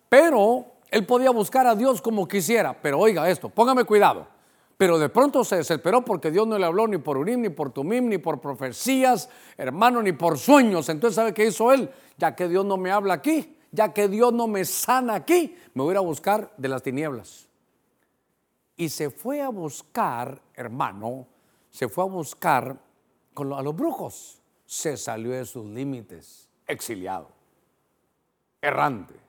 Pero 0.08 0.73
él 0.94 1.08
podía 1.08 1.32
buscar 1.32 1.66
a 1.66 1.74
Dios 1.74 2.04
como 2.04 2.28
quisiera, 2.28 2.80
pero 2.80 3.00
oiga 3.00 3.28
esto, 3.28 3.50
póngame 3.50 3.84
cuidado. 3.84 4.28
Pero 4.78 5.00
de 5.00 5.10
pronto 5.10 5.44
se 5.44 5.56
desesperó 5.56 6.06
porque 6.06 6.30
Dios 6.30 6.46
no 6.46 6.60
le 6.60 6.68
habló 6.68 6.88
ni 6.88 7.00
por 7.00 7.18
Urim, 7.18 7.42
ni 7.42 7.50
por 7.50 7.72
Tumim, 7.72 8.08
ni 8.08 8.20
por 8.20 8.40
profecías, 8.40 9.28
hermano, 9.58 10.04
ni 10.04 10.12
por 10.12 10.38
sueños. 10.38 10.90
Entonces, 10.90 11.16
¿sabe 11.16 11.34
qué 11.34 11.48
hizo 11.48 11.74
él? 11.74 11.90
Ya 12.20 12.36
que 12.36 12.48
Dios 12.48 12.64
no 12.64 12.78
me 12.78 12.92
habla 12.92 13.16
aquí, 13.16 13.58
ya 13.72 13.92
que 13.92 14.08
Dios 14.08 14.34
no 14.34 14.48
me 14.48 14.66
sana 14.66 15.16
aquí, 15.16 15.58
me 15.74 15.82
voy 15.82 15.96
a 15.96 16.00
buscar 16.00 16.54
de 16.58 16.70
las 16.70 16.84
tinieblas. 16.84 17.48
Y 18.78 18.90
se 18.90 19.10
fue 19.10 19.42
a 19.42 19.50
buscar, 19.50 20.44
hermano, 20.54 21.26
se 21.72 21.90
fue 21.90 22.04
a 22.04 22.08
buscar 22.08 22.80
con 23.34 23.52
a 23.52 23.64
los 23.64 23.76
brujos. 23.76 24.44
Se 24.68 24.96
salió 24.96 25.32
de 25.32 25.46
sus 25.46 25.66
límites, 25.66 26.48
exiliado, 26.68 27.30
errante 28.62 29.23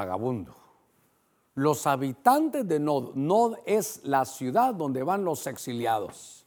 vagabundo. 0.00 0.54
Los 1.54 1.86
habitantes 1.86 2.66
de 2.66 2.80
Nod, 2.80 3.14
Nod 3.14 3.56
es 3.66 4.00
la 4.04 4.24
ciudad 4.24 4.74
donde 4.74 5.02
van 5.02 5.24
los 5.24 5.46
exiliados, 5.46 6.46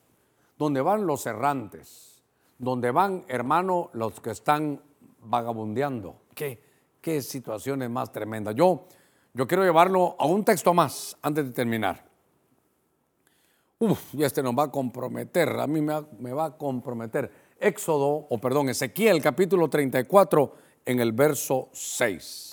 donde 0.58 0.82
van 0.82 1.06
los 1.06 1.26
errantes, 1.28 2.24
donde 2.58 2.90
van, 2.90 3.24
hermano, 3.28 3.92
los 3.94 4.20
que 4.20 4.32
están 4.32 4.82
vagabundeando. 5.20 6.16
¿Qué, 6.34 6.60
qué 7.00 7.22
situaciones 7.22 7.90
más 7.92 8.12
tremendas? 8.12 8.56
Yo, 8.56 8.86
yo 9.34 9.48
quiero 9.48 9.64
llevarlo 9.64 10.16
a 10.18 10.26
un 10.26 10.44
texto 10.44 10.74
más 10.74 11.16
antes 11.22 11.46
de 11.46 11.52
terminar. 11.52 12.04
Uf, 13.78 14.16
y 14.16 14.24
este 14.24 14.42
nos 14.42 14.58
va 14.58 14.64
a 14.64 14.72
comprometer, 14.72 15.50
a 15.50 15.68
mí 15.68 15.82
me 15.82 15.94
va, 15.94 16.08
me 16.18 16.34
va 16.34 16.46
a 16.46 16.58
comprometer. 16.58 17.30
Éxodo, 17.60 18.26
o 18.30 18.38
perdón, 18.40 18.70
Ezequiel 18.70 19.22
capítulo 19.22 19.70
34 19.70 20.54
en 20.86 21.00
el 21.00 21.12
verso 21.12 21.70
6. 21.74 22.53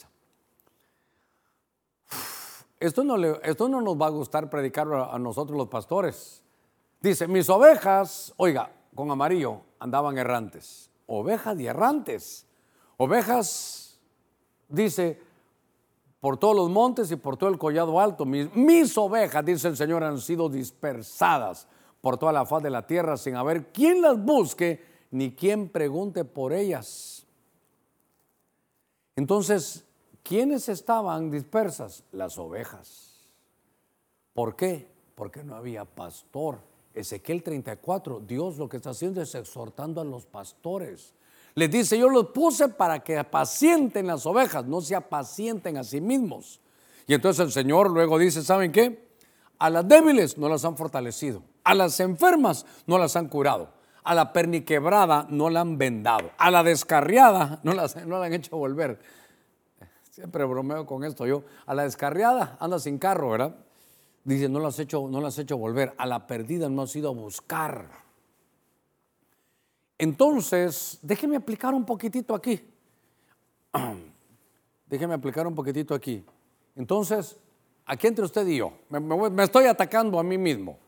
Esto 2.81 3.05
no, 3.05 3.17
esto 3.43 3.69
no 3.69 3.83
nos 3.83 4.01
va 4.01 4.07
a 4.07 4.11
gustar 4.11 4.49
predicar 4.49 4.89
a 4.91 5.19
nosotros 5.19 5.57
los 5.57 5.69
pastores. 5.69 6.43
Dice, 7.01 7.29
mis 7.29 7.49
ovejas, 7.51 8.33
oiga, 8.39 8.73
con 8.95 9.11
amarillo, 9.11 9.61
andaban 9.79 10.17
errantes. 10.17 10.91
Ovejas 11.07 11.61
y 11.61 11.67
errantes. 11.67 12.47
Ovejas, 12.97 14.01
dice, 14.69 15.21
por 16.21 16.39
todos 16.39 16.57
los 16.57 16.71
montes 16.71 17.11
y 17.11 17.17
por 17.17 17.37
todo 17.37 17.51
el 17.51 17.59
collado 17.59 18.01
alto. 18.01 18.25
Mis, 18.25 18.55
mis, 18.55 18.97
ovejas, 18.97 19.45
dice 19.45 19.69
el 19.69 19.77
Señor, 19.77 20.03
han 20.03 20.19
sido 20.19 20.49
dispersadas 20.49 21.69
por 22.01 22.17
toda 22.17 22.33
la 22.33 22.47
faz 22.47 22.63
de 22.63 22.71
la 22.71 22.87
tierra 22.87 23.19
sin 23.19 23.37
haber 23.37 23.73
quien 23.73 24.01
las 24.01 24.23
busque 24.23 24.83
ni 25.11 25.35
quien 25.35 25.69
pregunte 25.69 26.25
por 26.25 26.55
ellas. 26.55 27.27
Entonces, 29.17 29.85
¿Quiénes 30.23 30.69
estaban 30.69 31.31
dispersas? 31.31 32.05
Las 32.13 32.39
ovejas. 32.39 33.11
¿Por 34.35 34.57
qué? 34.57 34.89
Porque 35.15 35.43
no 35.43 35.57
había 35.57 35.85
pastor. 35.85 36.59
Ezequiel 36.95 37.43
34, 37.43 38.21
Dios 38.21 38.59
lo 38.59 38.69
que 38.69 38.77
está 38.77 38.91
haciendo 38.91 39.23
es 39.23 39.35
exhortando 39.35 40.01
a 40.01 40.05
los 40.05 40.27
pastores. 40.27 41.15
Les 41.55 41.71
dice, 41.71 41.99
yo 41.99 42.09
los 42.09 42.29
puse 42.29 42.69
para 42.69 43.01
que 43.01 43.19
apacienten 43.19 44.07
las 44.07 44.27
ovejas, 44.27 44.65
no 44.67 44.81
se 44.81 44.95
apacienten 44.95 45.77
a 45.77 45.85
sí 45.85 46.01
mismos. 46.01 46.61
Y 47.07 47.15
entonces 47.15 47.45
el 47.45 47.53
Señor 47.53 47.91
luego 47.91 48.19
dice, 48.19 48.43
¿saben 48.43 48.73
qué? 48.73 49.11
A 49.59 49.69
las 49.69 49.87
débiles 49.87 50.39
no 50.39 50.49
las 50.49 50.65
han 50.65 50.77
fortalecido, 50.77 51.43
a 51.65 51.75
las 51.75 52.01
enfermas 52.01 52.67
no 52.87 52.99
las 52.99 53.15
han 53.17 53.29
curado, 53.29 53.73
a 54.05 54.15
la 54.15 54.33
perniquebrada 54.33 55.27
no 55.29 55.51
la 55.51 55.61
han 55.61 55.77
vendado, 55.77 56.31
a 56.39 56.51
la 56.51 56.63
descarriada 56.63 57.61
no, 57.63 57.75
no 57.75 58.19
la 58.19 58.27
han 58.27 58.33
hecho 58.33 58.57
volver 58.57 59.01
Siempre 60.21 60.45
bromeo 60.45 60.85
con 60.85 61.03
esto. 61.03 61.27
Yo, 61.27 61.45
a 61.65 61.75
la 61.75 61.85
descarriada, 61.85 62.59
anda 62.61 62.79
sin 62.79 62.99
carro, 62.99 63.31
¿verdad? 63.31 63.57
Dice, 64.23 64.51
no 64.51 64.61
las 64.61 64.75
has 64.75 64.81
hecho, 64.81 65.09
no 65.09 65.27
hecho 65.27 65.57
volver. 65.57 65.95
A 65.97 66.05
la 66.05 66.27
perdida 66.27 66.69
no 66.69 66.83
has 66.83 66.95
ido 66.95 67.09
a 67.09 67.15
buscar. 67.15 67.89
Entonces, 69.97 70.99
déjeme 71.01 71.37
aplicar 71.37 71.73
un 71.73 71.87
poquitito 71.87 72.35
aquí. 72.35 72.63
déjeme 74.87 75.15
aplicar 75.15 75.47
un 75.47 75.55
poquitito 75.55 75.95
aquí. 75.95 76.23
Entonces, 76.77 77.39
aquí 77.87 78.07
entre 78.07 78.27
usted 78.27 78.47
y 78.47 78.59
yo, 78.59 78.75
me, 78.91 79.01
me 79.01 79.43
estoy 79.43 79.65
atacando 79.65 80.21
a 80.21 80.23
mí 80.23 80.37
mismo. 80.37 80.79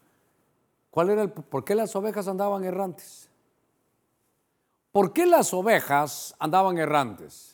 ¿Cuál 0.91 1.09
era 1.09 1.23
el, 1.23 1.31
¿Por 1.31 1.65
qué 1.65 1.75
las 1.75 1.97
ovejas 1.97 2.29
andaban 2.29 2.65
errantes? 2.65 3.31
¿Por 4.91 5.15
qué 5.15 5.25
las 5.25 5.55
ovejas 5.55 6.35
andaban 6.39 6.77
errantes? 6.77 7.52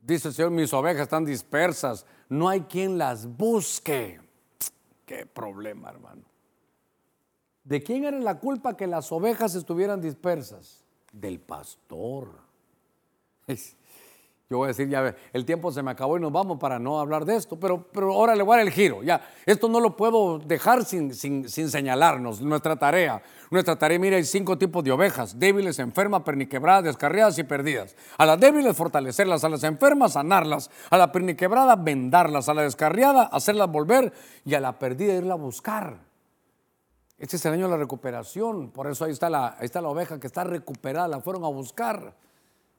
Dice 0.00 0.28
el 0.28 0.34
Señor, 0.34 0.50
mis 0.50 0.72
ovejas 0.72 1.02
están 1.02 1.24
dispersas, 1.24 2.06
no 2.28 2.48
hay 2.48 2.62
quien 2.62 2.98
las 2.98 3.26
busque. 3.26 4.20
Qué 5.04 5.26
problema, 5.26 5.90
hermano. 5.90 6.22
¿De 7.64 7.82
quién 7.82 8.04
era 8.04 8.18
la 8.18 8.38
culpa 8.38 8.76
que 8.76 8.86
las 8.86 9.12
ovejas 9.12 9.54
estuvieran 9.54 10.00
dispersas? 10.00 10.84
Del 11.12 11.40
pastor. 11.40 12.30
Yo 14.50 14.56
voy 14.56 14.64
a 14.64 14.68
decir, 14.68 14.88
ya 14.88 15.14
el 15.34 15.44
tiempo 15.44 15.70
se 15.70 15.82
me 15.82 15.90
acabó 15.90 16.16
y 16.16 16.20
nos 16.22 16.32
vamos 16.32 16.58
para 16.58 16.78
no 16.78 17.00
hablar 17.00 17.26
de 17.26 17.36
esto, 17.36 17.60
pero, 17.60 17.86
pero 17.92 18.14
ahora 18.14 18.34
le 18.34 18.42
voy 18.42 18.54
a 18.54 18.56
dar 18.56 18.66
el 18.66 18.72
giro. 18.72 19.02
Ya, 19.02 19.20
esto 19.44 19.68
no 19.68 19.78
lo 19.78 19.94
puedo 19.94 20.38
dejar 20.38 20.86
sin, 20.86 21.12
sin, 21.12 21.46
sin 21.50 21.68
señalarnos. 21.68 22.40
Nuestra 22.40 22.74
tarea, 22.76 23.22
nuestra 23.50 23.76
tarea, 23.76 23.98
mira, 23.98 24.16
hay 24.16 24.24
cinco 24.24 24.56
tipos 24.56 24.82
de 24.82 24.90
ovejas: 24.90 25.38
débiles, 25.38 25.78
enfermas, 25.80 26.22
perniquebradas, 26.22 26.84
descarriadas 26.84 27.38
y 27.38 27.44
perdidas. 27.44 27.94
A 28.16 28.24
las 28.24 28.40
débiles, 28.40 28.74
fortalecerlas, 28.74 29.44
a 29.44 29.50
las 29.50 29.64
enfermas, 29.64 30.14
sanarlas, 30.14 30.70
a 30.88 30.96
la 30.96 31.12
perniquebrada, 31.12 31.76
vendarlas, 31.76 32.48
a 32.48 32.54
la 32.54 32.62
descarriada, 32.62 33.24
hacerlas 33.24 33.70
volver 33.70 34.14
y 34.46 34.54
a 34.54 34.60
la 34.60 34.78
perdida, 34.78 35.12
irla 35.12 35.34
a 35.34 35.36
buscar. 35.36 35.98
Este 37.18 37.36
es 37.36 37.44
el 37.44 37.52
año 37.52 37.66
de 37.66 37.72
la 37.72 37.76
recuperación, 37.76 38.70
por 38.70 38.86
eso 38.86 39.04
ahí 39.04 39.10
está 39.10 39.28
la, 39.28 39.58
ahí 39.58 39.66
está 39.66 39.82
la 39.82 39.88
oveja 39.88 40.18
que 40.18 40.26
está 40.26 40.44
recuperada, 40.44 41.06
la 41.06 41.20
fueron 41.20 41.44
a 41.44 41.48
buscar. 41.48 42.14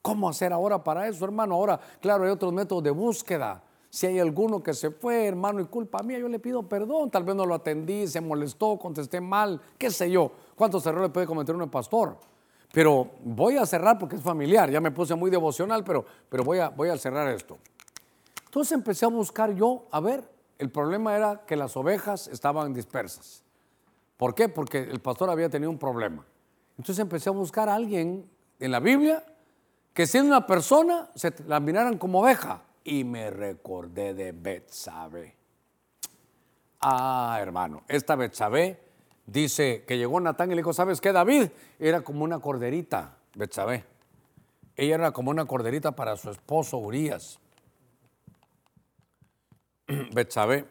¿Cómo 0.01 0.29
hacer 0.29 0.53
ahora 0.53 0.83
para 0.83 1.07
eso, 1.07 1.25
hermano? 1.25 1.55
Ahora, 1.55 1.79
claro, 2.01 2.23
hay 2.23 2.31
otros 2.31 2.53
métodos 2.53 2.83
de 2.83 2.91
búsqueda. 2.91 3.63
Si 3.89 4.05
hay 4.05 4.19
alguno 4.19 4.61
que 4.61 4.73
se 4.73 4.91
fue, 4.91 5.25
hermano, 5.25 5.59
y 5.59 5.65
culpa 5.65 6.03
mía, 6.03 6.19
yo 6.19 6.29
le 6.29 6.39
pido 6.39 6.63
perdón. 6.63 7.09
Tal 7.09 7.23
vez 7.23 7.35
no 7.35 7.45
lo 7.45 7.55
atendí, 7.55 8.07
se 8.07 8.21
molestó, 8.21 8.77
contesté 8.77 9.19
mal, 9.19 9.59
qué 9.77 9.89
sé 9.89 10.09
yo. 10.09 10.31
¿Cuántos 10.55 10.85
errores 10.85 11.11
puede 11.11 11.25
cometer 11.25 11.55
un 11.55 11.69
pastor? 11.69 12.17
Pero 12.71 13.09
voy 13.23 13.57
a 13.57 13.65
cerrar 13.65 13.97
porque 13.97 14.15
es 14.15 14.21
familiar. 14.21 14.69
Ya 14.69 14.79
me 14.79 14.91
puse 14.91 15.15
muy 15.15 15.31
devocional, 15.31 15.83
pero, 15.83 16.05
pero 16.29 16.43
voy, 16.43 16.59
a, 16.59 16.69
voy 16.69 16.89
a 16.89 16.97
cerrar 16.97 17.27
esto. 17.29 17.57
Entonces 18.45 18.71
empecé 18.73 19.05
a 19.05 19.09
buscar 19.09 19.53
yo, 19.53 19.85
a 19.91 19.99
ver, 19.99 20.23
el 20.59 20.69
problema 20.69 21.15
era 21.15 21.41
que 21.45 21.55
las 21.55 21.75
ovejas 21.75 22.27
estaban 22.27 22.73
dispersas. 22.73 23.43
¿Por 24.17 24.35
qué? 24.35 24.49
Porque 24.49 24.79
el 24.79 24.99
pastor 24.99 25.29
había 25.29 25.49
tenido 25.49 25.71
un 25.71 25.77
problema. 25.79 26.25
Entonces 26.77 26.99
empecé 26.99 27.29
a 27.29 27.31
buscar 27.31 27.69
a 27.69 27.75
alguien 27.75 28.29
en 28.59 28.71
la 28.71 28.79
Biblia 28.79 29.23
que 29.93 30.07
siendo 30.07 30.29
una 30.29 30.47
persona 30.47 31.09
se 31.15 31.33
la 31.47 31.59
miraran 31.59 31.97
como 31.97 32.21
oveja. 32.21 32.63
Y 32.83 33.03
me 33.03 33.29
recordé 33.29 34.13
de 34.13 34.31
Betsabe. 34.31 35.35
Ah, 36.81 37.37
hermano, 37.41 37.83
esta 37.87 38.15
Betsabe 38.15 38.79
dice 39.31 39.83
que 39.87 39.97
llegó 39.97 40.19
Natán 40.19 40.51
y 40.51 40.55
le 40.55 40.61
dijo, 40.61 40.73
¿sabes 40.73 41.01
qué, 41.01 41.11
David? 41.11 41.49
Era 41.77 42.01
como 42.01 42.23
una 42.23 42.39
corderita, 42.39 43.17
Betsabé. 43.35 43.85
Ella 44.75 44.95
era 44.95 45.11
como 45.11 45.31
una 45.31 45.45
corderita 45.45 45.91
para 45.91 46.15
su 46.15 46.29
esposo 46.29 46.77
Urias. 46.77 47.39
Betsabé. 50.13 50.65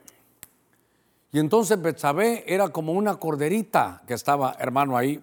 Y 1.30 1.38
entonces 1.38 1.80
Betsabé 1.80 2.44
era 2.46 2.70
como 2.70 2.92
una 2.92 3.16
corderita 3.16 4.02
que 4.06 4.14
estaba, 4.14 4.56
hermano, 4.58 4.96
ahí. 4.96 5.22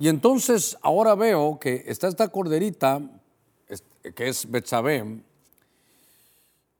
Y 0.00 0.08
entonces 0.08 0.78
ahora 0.80 1.14
veo 1.14 1.60
que 1.60 1.84
está 1.86 2.08
esta 2.08 2.28
corderita, 2.28 3.02
que 4.16 4.28
es 4.28 4.50
Betsabé. 4.50 5.22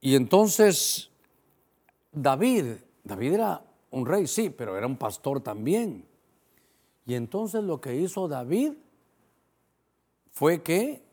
Y 0.00 0.16
entonces 0.16 1.10
David, 2.10 2.76
David 3.04 3.34
era 3.34 3.62
un 3.90 4.06
rey, 4.06 4.26
sí, 4.26 4.48
pero 4.48 4.74
era 4.74 4.86
un 4.86 4.96
pastor 4.96 5.42
también. 5.42 6.08
Y 7.04 7.14
entonces 7.14 7.62
lo 7.62 7.78
que 7.78 7.94
hizo 7.94 8.26
David 8.26 8.72
fue 10.32 10.62
que 10.62 11.04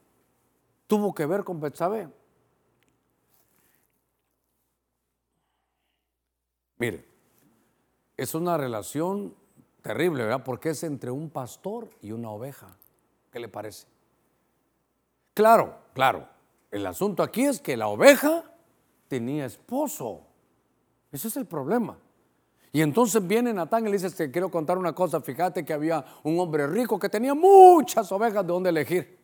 tuvo 0.87 1.13
que 1.13 1.25
ver 1.25 1.43
con 1.43 1.59
Betsabé. 1.59 2.07
Mire, 6.77 7.03
es 8.15 8.33
una 8.33 8.55
relación 8.55 9.35
terrible, 9.87 10.23
¿verdad? 10.23 10.43
Porque 10.43 10.71
es 10.71 10.83
entre 10.83 11.11
un 11.11 11.29
pastor 11.29 11.89
y 12.01 12.11
una 12.11 12.29
oveja. 12.29 12.67
¿Qué 13.31 13.39
le 13.39 13.47
parece? 13.47 13.87
Claro, 15.33 15.77
claro. 15.93 16.27
El 16.69 16.85
asunto 16.85 17.23
aquí 17.23 17.45
es 17.45 17.61
que 17.61 17.77
la 17.77 17.87
oveja 17.87 18.43
tenía 19.07 19.45
esposo. 19.45 20.23
Ese 21.09 21.29
es 21.29 21.37
el 21.37 21.45
problema. 21.45 21.97
Y 22.73 22.81
entonces 22.81 23.25
viene 23.25 23.53
Natán 23.53 23.83
y 23.83 23.85
le 23.85 23.93
dice, 23.93 24.09
te 24.11 24.29
quiero 24.29 24.51
contar 24.51 24.77
una 24.77 24.93
cosa, 24.93 25.21
fíjate 25.21 25.63
que 25.63 25.71
había 25.71 26.03
un 26.23 26.37
hombre 26.37 26.67
rico 26.67 26.99
que 26.99 27.07
tenía 27.07 27.33
muchas 27.33 28.11
ovejas 28.11 28.45
de 28.45 28.51
donde 28.51 28.71
elegir. 28.71 29.17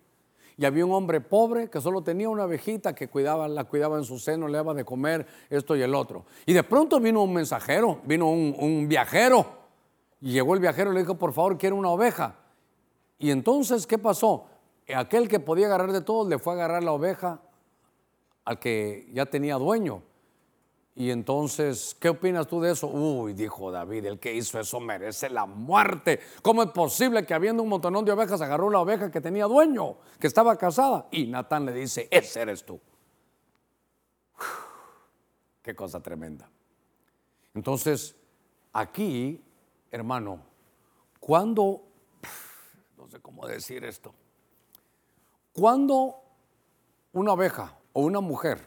Y 0.55 0.63
había 0.63 0.85
un 0.85 0.93
hombre 0.93 1.19
pobre 1.19 1.69
que 1.69 1.81
solo 1.81 2.03
tenía 2.03 2.29
una 2.29 2.45
ovejita 2.45 2.95
que 2.95 3.09
cuidaba, 3.09 3.49
la 3.49 3.65
cuidaba 3.65 3.97
en 3.97 4.05
su 4.05 4.17
seno, 4.17 4.47
le 4.47 4.55
daba 4.55 4.73
de 4.73 4.85
comer 4.85 5.27
esto 5.49 5.75
y 5.75 5.81
el 5.81 5.93
otro. 5.93 6.23
Y 6.45 6.53
de 6.53 6.63
pronto 6.63 7.01
vino 7.01 7.21
un 7.21 7.33
mensajero, 7.33 7.99
vino 8.05 8.29
un, 8.29 8.55
un 8.57 8.87
viajero. 8.87 9.62
Y 10.23 10.31
llegó 10.31 10.53
el 10.53 10.61
viajero 10.61 10.91
y 10.91 10.93
le 10.93 11.01
dijo, 11.01 11.15
por 11.15 11.33
favor, 11.33 11.57
quiero 11.57 11.75
una 11.75 11.89
oveja. 11.89 12.35
Y 13.19 13.29
entonces, 13.29 13.85
¿qué 13.85 13.97
pasó? 13.97 14.45
Aquel 14.95 15.27
que 15.27 15.41
podía 15.41 15.65
agarrar 15.65 15.91
de 15.91 15.99
todos 15.99 16.29
le 16.29 16.39
fue 16.39 16.53
a 16.53 16.55
agarrar 16.55 16.81
la 16.81 16.93
oveja 16.93 17.41
al 18.45 18.57
que 18.57 19.09
ya 19.11 19.25
tenía 19.25 19.55
dueño. 19.55 20.01
Y 20.95 21.09
entonces, 21.09 21.97
¿qué 21.99 22.07
opinas 22.07 22.47
tú 22.47 22.61
de 22.61 22.71
eso? 22.71 22.87
Uy, 22.87 23.33
dijo 23.33 23.69
David, 23.69 24.05
el 24.05 24.19
que 24.19 24.33
hizo 24.33 24.57
eso 24.61 24.79
merece 24.79 25.29
la 25.29 25.45
muerte. 25.45 26.21
¿Cómo 26.41 26.63
es 26.63 26.69
posible 26.69 27.25
que 27.25 27.33
habiendo 27.33 27.61
un 27.61 27.67
montonón 27.67 28.05
de 28.05 28.13
ovejas 28.13 28.39
agarró 28.39 28.69
la 28.69 28.79
oveja 28.79 29.11
que 29.11 29.19
tenía 29.19 29.43
dueño, 29.43 29.97
que 30.21 30.27
estaba 30.27 30.55
casada? 30.55 31.09
Y 31.11 31.25
Natán 31.25 31.65
le 31.65 31.73
dice, 31.73 32.07
ese 32.09 32.43
eres 32.43 32.63
tú. 32.63 32.79
qué 35.61 35.75
cosa 35.75 35.99
tremenda. 35.99 36.49
Entonces, 37.53 38.15
aquí, 38.71 39.43
hermano, 39.93 40.39
cuando, 41.19 41.83
no 42.97 43.07
sé 43.07 43.19
cómo 43.19 43.45
decir 43.45 43.85
esto, 43.85 44.11
cuando 45.53 46.15
una 47.11 47.33
oveja 47.33 47.77
o 47.93 48.01
una 48.01 48.19
mujer, 48.19 48.59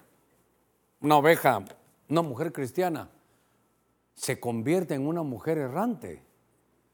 una 1.01 1.17
oveja 1.17 1.65
una 2.09 2.23
mujer 2.23 2.53
cristiana 2.53 3.11
se 4.15 4.39
convierte 4.39 4.95
en 4.95 5.05
una 5.05 5.25
mujer 5.25 5.59
errante. 5.59 6.23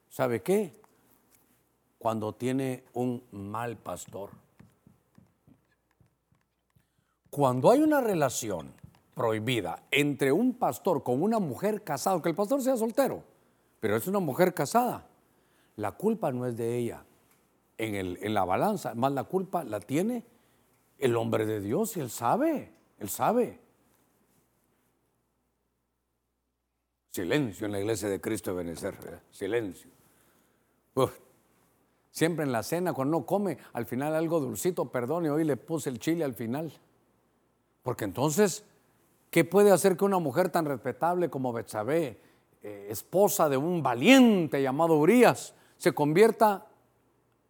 ¿Sabe 0.08 0.42
qué? 0.42 0.80
Cuando 1.98 2.34
tiene 2.34 2.84
un 2.94 3.22
mal 3.30 3.76
pastor. 3.76 4.30
Cuando 7.28 7.70
hay 7.70 7.80
una 7.80 8.00
relación 8.00 8.72
prohibida 9.14 9.82
entre 9.90 10.32
un 10.32 10.54
pastor 10.54 11.02
con 11.02 11.22
una 11.22 11.38
mujer 11.38 11.84
casada, 11.84 12.22
que 12.22 12.30
el 12.30 12.34
pastor 12.34 12.62
sea 12.62 12.78
soltero, 12.78 13.22
pero 13.82 13.96
es 13.96 14.06
una 14.06 14.20
mujer 14.20 14.54
casada, 14.54 15.08
la 15.74 15.90
culpa 15.90 16.30
no 16.30 16.46
es 16.46 16.56
de 16.56 16.78
ella 16.78 17.04
en, 17.78 17.96
el, 17.96 18.16
en 18.22 18.32
la 18.32 18.44
balanza, 18.44 18.94
más 18.94 19.10
la 19.10 19.24
culpa 19.24 19.64
la 19.64 19.80
tiene 19.80 20.24
el 20.98 21.16
hombre 21.16 21.46
de 21.46 21.60
Dios 21.60 21.96
y 21.96 22.00
él 22.00 22.08
sabe, 22.08 22.72
él 23.00 23.08
sabe. 23.08 23.58
Silencio 27.10 27.66
en 27.66 27.72
la 27.72 27.80
iglesia 27.80 28.08
de 28.08 28.20
Cristo 28.20 28.52
de 28.52 28.58
Benecer, 28.58 28.94
silencio. 29.32 29.90
Siempre 32.12 32.44
en 32.44 32.52
la 32.52 32.62
cena, 32.62 32.92
cuando 32.92 33.16
uno 33.16 33.26
come, 33.26 33.58
al 33.72 33.86
final 33.86 34.14
algo 34.14 34.38
dulcito, 34.38 34.92
perdone, 34.92 35.28
hoy 35.28 35.42
le 35.42 35.56
puse 35.56 35.90
el 35.90 35.98
chile 35.98 36.22
al 36.22 36.34
final. 36.34 36.72
Porque 37.82 38.04
entonces, 38.04 38.64
¿qué 39.30 39.44
puede 39.44 39.72
hacer 39.72 39.96
que 39.96 40.04
una 40.04 40.20
mujer 40.20 40.50
tan 40.50 40.66
respetable 40.66 41.30
como 41.30 41.52
Betsabé, 41.52 42.20
eh, 42.62 42.86
esposa 42.90 43.48
de 43.48 43.56
un 43.56 43.82
valiente 43.82 44.62
llamado 44.62 44.96
Urias, 44.96 45.54
se 45.76 45.92
convierta 45.92 46.66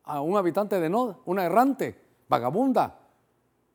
a 0.04 0.20
un 0.20 0.36
habitante 0.36 0.80
de 0.80 0.88
Nod, 0.88 1.16
una 1.26 1.44
errante, 1.44 2.00
vagabunda? 2.28 2.98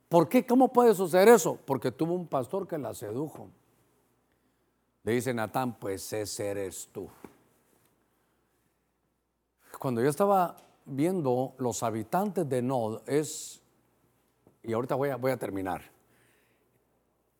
¿Por 0.08 0.28
qué? 0.28 0.46
¿Cómo 0.46 0.72
puede 0.72 0.94
suceder 0.94 1.28
eso? 1.28 1.58
Porque 1.64 1.92
tuvo 1.92 2.14
un 2.14 2.26
pastor 2.26 2.66
que 2.66 2.78
la 2.78 2.94
sedujo. 2.94 3.48
Le 5.04 5.12
dice 5.12 5.32
Natán, 5.32 5.78
pues 5.78 6.12
ese 6.12 6.48
eres 6.48 6.88
tú. 6.92 7.08
Cuando 9.78 10.02
yo 10.02 10.08
estaba 10.08 10.56
viendo 10.84 11.54
los 11.58 11.82
habitantes 11.82 12.48
de 12.48 12.62
Nod, 12.62 13.02
es, 13.06 13.62
y 14.62 14.72
ahorita 14.72 14.96
voy 14.96 15.10
a, 15.10 15.16
voy 15.16 15.30
a 15.30 15.36
terminar, 15.36 15.82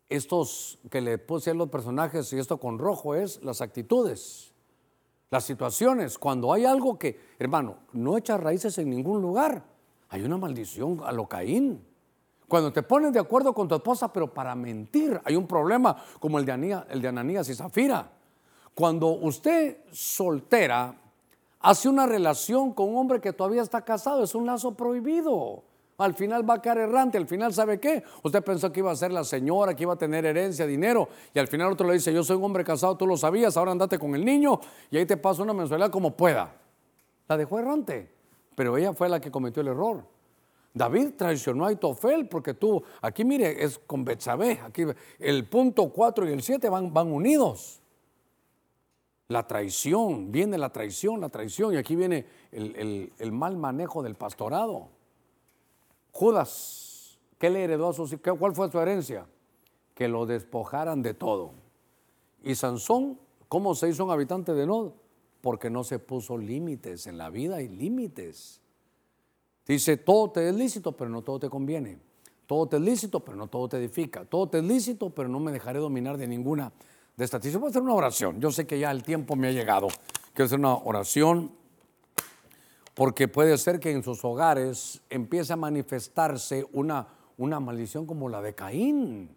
estos 0.09 0.79
que 0.91 1.01
le 1.01 1.19
puse 1.19 1.51
a 1.51 1.55
los 1.55 1.69
personajes 1.69 2.33
y 2.33 2.39
esto 2.39 2.59
con 2.59 2.79
rojo 2.79 3.15
es 3.15 3.43
las 3.43 3.61
actitudes, 3.61 4.53
las 5.31 5.45
situaciones. 5.45 6.19
Cuando 6.19 6.53
hay 6.53 6.65
algo 6.65 6.99
que, 6.99 7.21
hermano, 7.39 7.77
no 7.93 8.17
echa 8.17 8.37
raíces 8.37 8.79
en 8.79 8.91
ningún 8.91 9.21
lugar, 9.21 9.65
hay 10.09 10.23
una 10.23 10.39
maldición 10.39 11.01
a 11.05 11.13
lo 11.13 11.27
Caín. 11.27 11.85
Cuando 12.49 12.73
te 12.73 12.83
pones 12.83 13.13
de 13.13 13.21
acuerdo 13.21 13.53
con 13.53 13.69
tu 13.69 13.75
esposa, 13.75 14.11
pero 14.11 14.33
para 14.33 14.55
mentir, 14.55 15.21
hay 15.25 15.37
un 15.37 15.47
problema 15.47 16.03
como 16.19 16.39
el 16.39 16.47
de, 16.47 16.83
el 16.89 17.03
de 17.03 17.09
Ananías 17.09 17.49
y 17.51 17.55
Zafira. 17.55 18.11
Cuando 18.75 19.09
usted 19.09 19.79
soltera 19.93 20.95
hace 21.61 21.89
una 21.91 22.07
relación 22.07 22.73
con 22.73 22.89
un 22.89 22.97
hombre 22.97 23.21
que 23.21 23.35
todavía 23.35 23.61
está 23.61 23.85
casado, 23.85 24.23
es 24.25 24.35
un 24.35 24.47
lazo 24.47 24.75
prohibido. 24.75 25.65
Al 25.99 26.15
final 26.15 26.49
va 26.49 26.55
a 26.55 26.63
quedar 26.63 26.79
errante, 26.79 27.19
al 27.19 27.27
final 27.27 27.53
sabe 27.53 27.81
qué. 27.81 28.05
Usted 28.23 28.43
pensó 28.45 28.71
que 28.71 28.79
iba 28.81 28.91
a 28.93 28.97
ser 28.97 29.11
la 29.11 29.25
señora, 29.25 29.75
que 29.75 29.83
iba 29.83 29.95
a 29.95 29.99
tener 29.99 30.25
herencia, 30.25 30.65
dinero, 30.65 31.09
y 31.35 31.41
al 31.41 31.49
final 31.49 31.73
otro 31.73 31.89
le 31.89 31.95
dice, 31.95 32.13
yo 32.13 32.23
soy 32.23 32.37
un 32.37 32.45
hombre 32.45 32.63
casado, 32.63 32.97
tú 32.97 33.05
lo 33.05 33.17
sabías, 33.17 33.57
ahora 33.57 33.73
andate 33.73 33.99
con 33.99 34.15
el 34.15 34.25
niño 34.25 34.61
y 34.93 34.97
ahí 34.97 35.07
te 35.07 35.17
paso 35.17 35.43
una 35.43 35.53
mensualidad 35.53 35.91
como 35.91 36.17
pueda. 36.17 36.55
La 37.27 37.37
dejó 37.37 37.59
errante, 37.59 38.09
pero 38.55 38.77
ella 38.77 38.93
fue 38.93 39.09
la 39.09 39.21
que 39.21 39.33
cometió 39.33 39.61
el 39.61 39.69
error. 39.69 40.05
David 40.73 41.15
traicionó 41.17 41.67
a 41.67 41.73
Itofel 41.73 42.29
porque 42.29 42.55
tú, 42.55 42.81
aquí 43.03 43.25
mire, 43.25 43.65
es 43.65 43.81
con 43.81 44.05
Betsabé, 44.05 44.61
aquí 44.65 44.85
el 45.19 45.49
punto 45.49 45.89
4 45.89 46.29
y 46.29 46.33
el 46.33 46.43
7 46.43 46.69
van, 46.69 46.95
van 46.95 47.09
unidos. 47.09 47.81
La 49.27 49.49
traición, 49.49 50.31
viene 50.31 50.57
la 50.59 50.71
traición, 50.71 51.21
la 51.21 51.29
traición, 51.29 51.75
y 51.75 51.77
aquí 51.77 51.97
viene 51.97 52.25
el, 52.53 53.13
el 53.19 53.33
mal 53.33 53.57
manejo 53.57 54.01
del 54.05 54.15
pastorado. 54.15 54.91
Judas, 56.19 57.19
¿qué 57.39 57.49
le 57.49 57.63
heredó 57.63 57.91
a 57.91 57.93
sus? 57.93 58.17
¿Cuál 58.39 58.55
fue 58.55 58.71
su 58.71 58.81
herencia? 58.81 59.27
Que 59.95 60.09
lo 60.09 60.27
despojaran 60.27 61.03
de 61.03 61.15
todo. 61.15 61.53
Y 62.43 62.55
Sansón, 62.55 63.19
¿cómo 63.49 63.75
se 63.75 63.89
hizo 63.89 64.05
un 64.05 64.11
habitante 64.11 64.53
de 64.53 64.67
Nod? 64.67 64.93
porque 65.41 65.71
no 65.71 65.85
se 65.85 65.99
puso 65.99 66.37
límites. 66.37 67.07
En 67.07 67.19
la 67.19 67.31
vida 67.31 67.57
hay 67.57 67.69
límites. 67.69 68.61
Dice, 69.67 69.97
todo 69.97 70.31
te 70.31 70.49
es 70.49 70.55
lícito, 70.55 70.93
pero 70.93 71.11
no 71.11 71.23
todo 71.23 71.39
te 71.39 71.49
conviene. 71.49 71.99
Todo 72.47 72.67
te 72.67 72.77
es 72.77 72.83
lícito, 72.83 73.21
pero 73.21 73.37
no 73.37 73.47
todo 73.47 73.69
te 73.69 73.77
edifica. 73.77 74.25
Todo 74.25 74.49
te 74.49 74.59
es 74.59 74.65
lícito, 74.65 75.11
pero 75.11 75.29
no 75.29 75.39
me 75.39 75.53
dejaré 75.53 75.79
dominar 75.79 76.17
de 76.17 76.27
ninguna 76.27 76.73
de 77.17 77.25
estas. 77.25 77.41
Voy 77.55 77.67
a 77.67 77.71
hacer 77.71 77.83
una 77.83 77.95
oración. 77.95 78.41
Yo 78.41 78.51
sé 78.51 78.67
que 78.67 78.79
ya 78.79 78.91
el 78.91 79.03
tiempo 79.03 79.37
me 79.37 79.49
ha 79.49 79.53
llegado. 79.53 79.89
Quiero 80.33 80.47
hacer 80.47 80.59
una 80.59 80.75
oración 80.75 81.53
porque 82.99 83.29
puede 83.29 83.57
ser 83.59 83.79
que 83.79 83.93
en 83.93 84.03
sus 84.03 84.25
hogares 84.25 85.01
empiece 85.09 85.53
a 85.53 85.57
manifestarse 85.57 86.67
una, 86.73 87.07
una 87.37 87.61
maldición 87.61 88.05
como 88.05 88.29
la 88.29 88.43
de 88.43 88.57
Caín. 88.57 89.37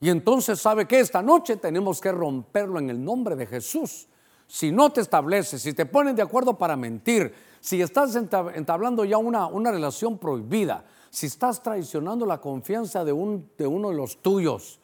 Y 0.00 0.10
entonces 0.10 0.58
sabe 0.58 0.84
que 0.88 0.98
esta 0.98 1.22
noche 1.22 1.54
tenemos 1.54 2.00
que 2.00 2.10
romperlo 2.10 2.80
en 2.80 2.90
el 2.90 3.04
nombre 3.04 3.36
de 3.36 3.46
Jesús. 3.46 4.08
Si 4.48 4.72
no 4.72 4.90
te 4.90 5.02
estableces, 5.02 5.62
si 5.62 5.72
te 5.72 5.86
ponen 5.86 6.16
de 6.16 6.22
acuerdo 6.22 6.58
para 6.58 6.74
mentir, 6.74 7.32
si 7.60 7.80
estás 7.80 8.16
entablando 8.16 9.04
ya 9.04 9.18
una, 9.18 9.46
una 9.46 9.70
relación 9.70 10.18
prohibida, 10.18 10.84
si 11.10 11.26
estás 11.26 11.62
traicionando 11.62 12.26
la 12.26 12.40
confianza 12.40 13.04
de, 13.04 13.12
un, 13.12 13.52
de 13.56 13.68
uno 13.68 13.90
de 13.90 13.94
los 13.94 14.20
tuyos, 14.20 14.80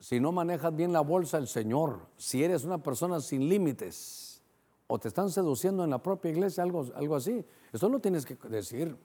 si 0.00 0.20
no 0.20 0.32
manejas 0.32 0.74
bien 0.74 0.94
la 0.94 1.02
bolsa 1.02 1.36
del 1.36 1.48
Señor, 1.48 2.06
si 2.16 2.42
eres 2.42 2.64
una 2.64 2.82
persona 2.82 3.20
sin 3.20 3.46
límites, 3.46 4.35
o 4.86 4.98
te 4.98 5.08
están 5.08 5.30
seduciendo 5.30 5.84
en 5.84 5.90
la 5.90 5.98
propia 5.98 6.30
iglesia, 6.30 6.62
algo, 6.62 6.86
algo 6.94 7.16
así, 7.16 7.44
eso 7.72 7.88
no 7.88 7.98
tienes 7.98 8.24
que 8.24 8.36
decir. 8.48 8.96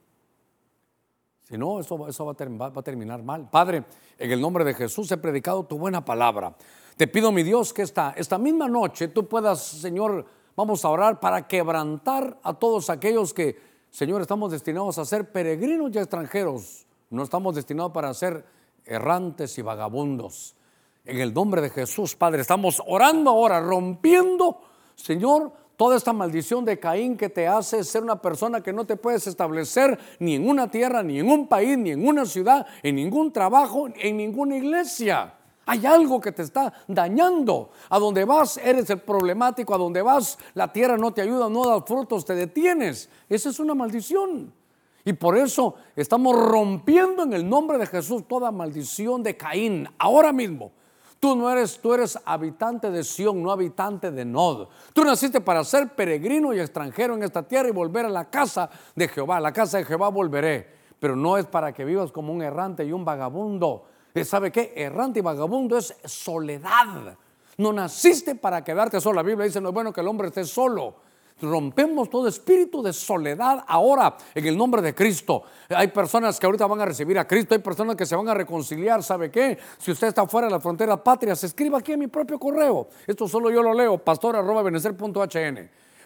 Si 1.43 1.57
no, 1.57 1.79
eso, 1.79 2.07
eso 2.07 2.25
va, 2.25 2.31
a 2.33 2.81
terminar 2.81 3.23
mal. 3.23 3.49
Padre, 3.49 3.83
en 4.17 4.31
el 4.31 4.39
nombre 4.39 4.63
de 4.63 4.73
Jesús 4.73 5.11
he 5.11 5.17
predicado 5.17 5.65
tu 5.65 5.77
buena 5.77 6.05
palabra. 6.05 6.55
Te 6.95 7.07
pido, 7.07 7.31
mi 7.31 7.43
Dios, 7.43 7.73
que 7.73 7.81
esta, 7.81 8.13
esta 8.15 8.37
misma 8.37 8.67
noche 8.67 9.07
tú 9.09 9.27
puedas, 9.27 9.61
Señor, 9.61 10.25
vamos 10.55 10.85
a 10.85 10.89
orar 10.89 11.19
para 11.19 11.47
quebrantar 11.47 12.39
a 12.43 12.53
todos 12.53 12.89
aquellos 12.89 13.33
que, 13.33 13.59
Señor, 13.89 14.21
estamos 14.21 14.51
destinados 14.51 14.97
a 14.97 15.05
ser 15.05 15.31
peregrinos 15.31 15.91
y 15.93 15.97
extranjeros. 15.97 16.85
No 17.09 17.23
estamos 17.23 17.55
destinados 17.55 17.91
para 17.91 18.13
ser 18.13 18.45
errantes 18.85 19.57
y 19.57 19.61
vagabundos. 19.61 20.55
En 21.03 21.19
el 21.19 21.33
nombre 21.33 21.61
de 21.61 21.69
Jesús, 21.69 22.15
Padre, 22.15 22.41
estamos 22.41 22.81
orando 22.85 23.31
ahora, 23.31 23.59
rompiendo, 23.59 24.61
Señor, 24.95 25.51
toda 25.81 25.97
esta 25.97 26.13
maldición 26.13 26.63
de 26.63 26.77
Caín 26.77 27.17
que 27.17 27.27
te 27.27 27.47
hace 27.47 27.83
ser 27.83 28.03
una 28.03 28.21
persona 28.21 28.61
que 28.61 28.71
no 28.71 28.85
te 28.85 28.97
puedes 28.97 29.25
establecer 29.25 29.97
ni 30.19 30.35
en 30.35 30.47
una 30.47 30.69
tierra, 30.69 31.01
ni 31.01 31.17
en 31.17 31.27
un 31.27 31.47
país, 31.47 31.75
ni 31.75 31.89
en 31.89 32.07
una 32.07 32.23
ciudad, 32.27 32.67
en 32.83 32.97
ningún 32.97 33.33
trabajo, 33.33 33.87
en 33.95 34.15
ninguna 34.15 34.57
iglesia. 34.57 35.33
Hay 35.65 35.83
algo 35.87 36.21
que 36.21 36.33
te 36.33 36.43
está 36.43 36.71
dañando. 36.87 37.71
A 37.89 37.97
donde 37.97 38.25
vas 38.25 38.57
eres 38.57 38.91
el 38.91 38.99
problemático, 38.99 39.73
a 39.73 39.79
donde 39.79 40.03
vas 40.03 40.37
la 40.53 40.71
tierra 40.71 40.97
no 40.97 41.15
te 41.15 41.23
ayuda, 41.23 41.49
no 41.49 41.65
da 41.65 41.81
frutos, 41.81 42.25
te 42.25 42.35
detienes. 42.35 43.09
Esa 43.27 43.49
es 43.49 43.59
una 43.59 43.73
maldición. 43.73 44.53
Y 45.03 45.13
por 45.13 45.35
eso 45.35 45.73
estamos 45.95 46.35
rompiendo 46.35 47.23
en 47.23 47.33
el 47.33 47.49
nombre 47.49 47.79
de 47.79 47.87
Jesús 47.87 48.27
toda 48.27 48.51
maldición 48.51 49.23
de 49.23 49.35
Caín 49.35 49.89
ahora 49.97 50.31
mismo. 50.31 50.73
Tú 51.21 51.35
no 51.35 51.51
eres, 51.51 51.79
tú 51.79 51.93
eres 51.93 52.17
habitante 52.25 52.89
de 52.89 53.03
Sión, 53.03 53.43
no 53.43 53.51
habitante 53.51 54.09
de 54.09 54.25
Nod. 54.25 54.69
Tú 54.91 55.03
naciste 55.03 55.39
para 55.39 55.63
ser 55.63 55.89
peregrino 55.89 56.51
y 56.51 56.59
extranjero 56.59 57.13
en 57.13 57.21
esta 57.21 57.43
tierra 57.43 57.69
y 57.69 57.71
volver 57.71 58.07
a 58.07 58.09
la 58.09 58.27
casa 58.27 58.71
de 58.95 59.07
Jehová. 59.07 59.37
A 59.37 59.39
la 59.39 59.53
casa 59.53 59.77
de 59.77 59.85
Jehová 59.85 60.09
volveré. 60.09 60.67
Pero 60.99 61.15
no 61.15 61.37
es 61.37 61.45
para 61.45 61.73
que 61.73 61.85
vivas 61.85 62.11
como 62.11 62.33
un 62.33 62.41
errante 62.41 62.83
y 62.83 62.91
un 62.91 63.05
vagabundo. 63.05 63.85
¿Sabe 64.23 64.51
qué? 64.51 64.73
Errante 64.75 65.19
y 65.19 65.21
vagabundo 65.21 65.77
es 65.77 65.95
soledad. 66.05 67.15
No 67.55 67.71
naciste 67.71 68.33
para 68.33 68.63
quedarte 68.63 68.99
solo. 68.99 69.17
La 69.17 69.21
Biblia 69.21 69.45
dice, 69.45 69.61
no 69.61 69.69
es 69.69 69.75
bueno 69.75 69.93
que 69.93 70.01
el 70.01 70.07
hombre 70.07 70.29
esté 70.29 70.43
solo. 70.43 70.95
Rompemos 71.41 72.09
todo 72.09 72.27
espíritu 72.27 72.81
de 72.81 72.93
soledad 72.93 73.63
ahora 73.67 74.15
en 74.33 74.45
el 74.45 74.57
nombre 74.57 74.81
de 74.81 74.93
Cristo. 74.95 75.43
Hay 75.69 75.87
personas 75.87 76.39
que 76.39 76.45
ahorita 76.45 76.67
van 76.67 76.81
a 76.81 76.85
recibir 76.85 77.17
a 77.19 77.27
Cristo, 77.27 77.55
hay 77.55 77.61
personas 77.61 77.95
que 77.95 78.05
se 78.05 78.15
van 78.15 78.29
a 78.29 78.33
reconciliar. 78.33 79.03
¿Sabe 79.03 79.31
qué? 79.31 79.57
Si 79.77 79.91
usted 79.91 80.07
está 80.07 80.25
fuera 80.27 80.47
de 80.47 80.53
la 80.53 80.59
frontera 80.59 81.01
patria, 81.03 81.35
se 81.35 81.47
escriba 81.47 81.79
aquí 81.79 81.93
en 81.93 81.99
mi 81.99 82.07
propio 82.07 82.39
correo. 82.39 82.87
Esto 83.07 83.27
solo 83.27 83.49
yo 83.49 83.61
lo 83.61 83.73
leo, 83.73 83.97
pastor 83.97 84.35
arroba 84.35 84.61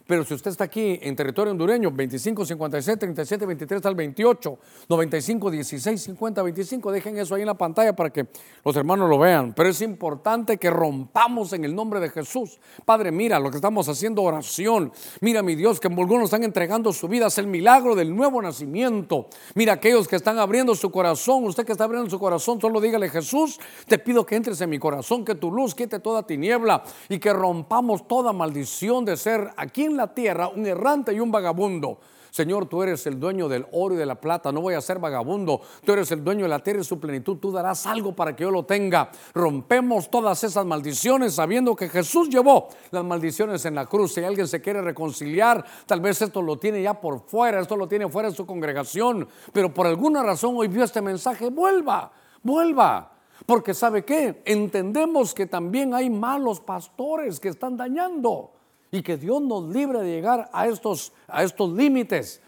pero 0.08 0.24
si 0.24 0.34
usted 0.36 0.52
está 0.52 0.66
aquí 0.66 1.00
en 1.02 1.16
territorio 1.16 1.52
hondureño, 1.52 1.92
25 1.92 2.46
57 2.46 2.98
37 3.00 3.46
23 3.46 3.86
al 3.86 3.96
28, 3.96 4.60
95 4.88 5.52
16 5.52 6.02
50 6.02 6.44
25, 6.44 6.92
dejen 6.92 7.18
eso 7.18 7.34
ahí 7.36 7.42
en 7.42 7.48
la 7.48 7.56
pantalla 7.56 7.96
para 7.96 8.12
que 8.12 8.28
los 8.64 8.76
hermanos 8.76 9.10
lo 9.10 9.18
vean. 9.18 9.54
Pero 9.54 9.70
es 9.70 9.82
importante 9.82 10.58
que 10.58 10.70
rompamos 10.70 11.54
en 11.54 11.66
el 11.66 11.74
nombre 11.74 12.00
de 12.00 12.10
Jesús. 12.10 12.60
Padre, 12.86 13.12
mira 13.12 13.40
lo 13.40 13.50
que 13.50 13.56
estamos 13.58 13.90
haciendo 13.90 14.22
oración. 14.22 14.92
Mira, 15.22 15.42
mi 15.42 15.56
Dios, 15.56 15.80
que 15.80 15.88
algunos 15.88 16.26
están 16.26 16.44
entregando 16.44 16.94
su 16.94 17.08
vida. 17.08 17.28
Es 17.28 17.38
el 17.40 17.48
milagro 17.48 17.96
del 17.96 18.16
nuevo 18.16 18.42
nacimiento. 18.42 19.28
Mira, 19.56 19.74
aquellos 19.74 20.08
que 20.08 20.18
están 20.18 20.38
abriendo 20.38 20.76
su 20.76 20.92
corazón. 20.92 21.46
Usted 21.46 21.66
que 21.66 21.72
está 21.72 21.86
abriendo 21.86 22.10
su 22.10 22.20
corazón, 22.20 22.62
solo 22.62 22.80
dígale, 22.80 23.10
Jesús, 23.10 23.60
te 23.88 23.98
pido 23.98 24.26
que 24.26 24.36
entres 24.36 24.62
en 24.62 24.70
mi 24.70 24.78
corazón, 24.78 25.26
que 25.26 25.34
tu 25.34 25.52
luz 25.52 25.74
quite 25.74 26.00
toda 26.00 26.24
tiniebla 26.24 26.84
y 27.10 27.18
que 27.18 27.34
rompamos 27.34 28.08
toda 28.08 28.34
maldición 28.34 29.04
de 29.04 29.18
ser 29.18 29.50
aquí 29.58 29.86
en 29.86 29.95
la 29.96 30.14
tierra 30.14 30.48
un 30.48 30.66
errante 30.66 31.14
y 31.14 31.20
un 31.20 31.32
vagabundo. 31.32 32.00
Señor, 32.36 32.66
tú 32.66 32.84
eres 32.84 33.08
el 33.08 33.18
dueño 33.18 33.48
del 33.48 33.66
oro 33.72 33.96
y 33.96 33.98
de 33.98 34.06
la 34.06 34.20
plata, 34.20 34.52
no 34.52 34.60
voy 34.60 34.74
a 34.74 34.82
ser 34.82 35.00
vagabundo, 35.00 35.62
tú 35.86 35.94
eres 35.94 36.12
el 36.12 36.22
dueño 36.22 36.44
de 36.44 36.50
la 36.50 36.60
tierra 36.60 36.82
y 36.82 36.84
su 36.84 37.00
plenitud, 37.00 37.38
tú 37.38 37.50
darás 37.50 37.86
algo 37.86 38.14
para 38.14 38.36
que 38.36 38.44
yo 38.44 38.52
lo 38.52 38.66
tenga. 38.66 39.10
Rompemos 39.34 40.12
todas 40.12 40.44
esas 40.44 40.66
maldiciones 40.66 41.36
sabiendo 41.36 41.78
que 41.78 41.88
Jesús 41.88 42.28
llevó 42.28 42.68
las 42.92 43.06
maldiciones 43.06 43.64
en 43.64 43.76
la 43.76 43.86
cruz. 43.86 44.16
Si 44.16 44.22
alguien 44.22 44.50
se 44.50 44.60
quiere 44.60 44.82
reconciliar, 44.82 45.64
tal 45.86 46.02
vez 46.02 46.22
esto 46.22 46.42
lo 46.42 46.60
tiene 46.60 46.82
ya 46.82 47.00
por 47.00 47.22
fuera, 47.22 47.62
esto 47.62 47.78
lo 47.78 47.88
tiene 47.88 48.10
fuera 48.10 48.30
de 48.30 48.36
su 48.36 48.46
congregación, 48.46 49.26
pero 49.54 49.74
por 49.74 49.88
alguna 49.88 50.22
razón 50.22 50.56
hoy 50.58 50.68
vio 50.68 50.84
este 50.84 51.02
mensaje, 51.02 51.50
vuelva, 51.50 52.12
vuelva. 52.44 53.14
Porque 53.46 53.74
sabe 53.74 54.04
qué, 54.04 54.42
entendemos 54.44 55.34
que 55.34 55.46
también 55.46 55.94
hay 55.94 56.10
malos 56.10 56.60
pastores 56.60 57.40
que 57.40 57.48
están 57.48 57.78
dañando 57.78 58.55
y 58.96 59.02
que 59.04 59.18
Dios 59.18 59.42
nos 59.42 59.66
libre 59.66 60.00
de 60.00 60.10
llegar 60.10 60.50
a 60.54 60.68
estos, 60.68 61.12
a 61.28 61.44
estos 61.44 61.70
límites. 61.72 62.42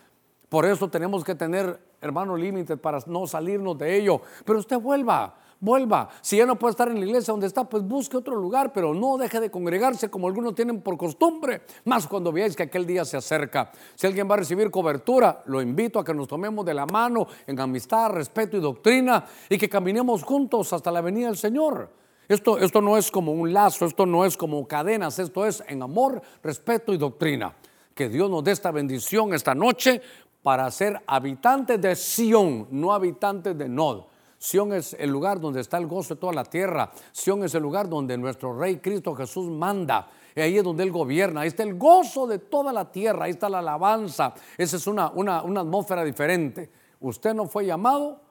Por 0.47 0.65
eso 0.65 0.89
tenemos 0.89 1.25
que 1.25 1.35
tener, 1.35 1.77
hermano, 1.99 2.37
límites 2.37 2.79
para 2.79 2.99
no 3.05 3.27
salirnos 3.27 3.77
de 3.77 3.97
ello. 3.97 4.21
Pero 4.45 4.59
usted 4.59 4.79
vuelva, 4.79 5.35
vuelva. 5.59 6.07
Si 6.21 6.37
ya 6.37 6.45
no 6.45 6.57
puede 6.57 6.71
estar 6.71 6.87
en 6.87 7.01
la 7.01 7.05
iglesia 7.05 7.33
donde 7.33 7.47
está, 7.47 7.65
pues 7.65 7.83
busque 7.83 8.15
otro 8.15 8.37
lugar, 8.37 8.71
pero 8.71 8.93
no 8.93 9.17
deje 9.17 9.41
de 9.41 9.51
congregarse 9.51 10.09
como 10.09 10.27
algunos 10.27 10.55
tienen 10.55 10.79
por 10.79 10.97
costumbre, 10.97 11.63
más 11.83 12.07
cuando 12.07 12.31
veáis 12.31 12.55
que 12.55 12.63
aquel 12.63 12.87
día 12.87 13.03
se 13.03 13.17
acerca. 13.17 13.69
Si 13.95 14.07
alguien 14.07 14.29
va 14.29 14.35
a 14.35 14.37
recibir 14.37 14.71
cobertura, 14.71 15.43
lo 15.47 15.61
invito 15.61 15.99
a 15.99 16.05
que 16.05 16.13
nos 16.13 16.29
tomemos 16.29 16.65
de 16.65 16.73
la 16.73 16.85
mano 16.85 17.27
en 17.45 17.59
amistad, 17.59 18.11
respeto 18.11 18.55
y 18.55 18.61
doctrina 18.61 19.25
y 19.49 19.57
que 19.57 19.67
caminemos 19.67 20.23
juntos 20.23 20.71
hasta 20.71 20.91
la 20.91 21.01
venida 21.01 21.27
del 21.27 21.37
Señor. 21.37 22.06
Esto, 22.27 22.57
esto 22.57 22.81
no 22.81 22.97
es 22.97 23.09
como 23.09 23.31
un 23.31 23.53
lazo, 23.53 23.85
esto 23.85 24.05
no 24.05 24.25
es 24.25 24.35
como 24.35 24.67
cadenas, 24.67 25.17
esto 25.19 25.45
es 25.45 25.63
en 25.67 25.81
amor, 25.81 26.21
respeto 26.43 26.93
y 26.93 26.97
doctrina. 26.97 27.55
Que 27.95 28.09
Dios 28.09 28.29
nos 28.29 28.43
dé 28.43 28.51
esta 28.51 28.71
bendición 28.71 29.33
esta 29.33 29.55
noche 29.55 30.01
para 30.43 30.69
ser 30.71 31.01
habitantes 31.07 31.81
de 31.81 31.95
Sión, 31.95 32.67
no 32.71 32.93
habitantes 32.93 33.57
de 33.57 33.69
Nod. 33.69 34.03
Sión 34.37 34.71
es 34.73 34.93
el 34.99 35.09
lugar 35.09 35.39
donde 35.39 35.61
está 35.61 35.77
el 35.77 35.87
gozo 35.87 36.15
de 36.15 36.19
toda 36.19 36.33
la 36.33 36.43
tierra. 36.43 36.91
Sión 37.11 37.43
es 37.43 37.55
el 37.55 37.63
lugar 37.63 37.89
donde 37.89 38.17
nuestro 38.17 38.57
Rey 38.57 38.77
Cristo 38.77 39.15
Jesús 39.15 39.49
manda. 39.49 40.09
Y 40.35 40.41
ahí 40.41 40.57
es 40.57 40.63
donde 40.63 40.83
Él 40.83 40.91
gobierna. 40.91 41.41
Ahí 41.41 41.47
está 41.47 41.63
el 41.63 41.75
gozo 41.75 42.27
de 42.27 42.37
toda 42.37 42.71
la 42.71 42.91
tierra. 42.91 43.25
Ahí 43.25 43.31
está 43.31 43.49
la 43.49 43.59
alabanza. 43.59 44.35
Esa 44.55 44.77
es 44.77 44.85
una, 44.85 45.09
una, 45.09 45.41
una 45.41 45.61
atmósfera 45.61 46.03
diferente. 46.03 46.69
Usted 46.99 47.33
no 47.33 47.47
fue 47.47 47.65
llamado 47.65 48.21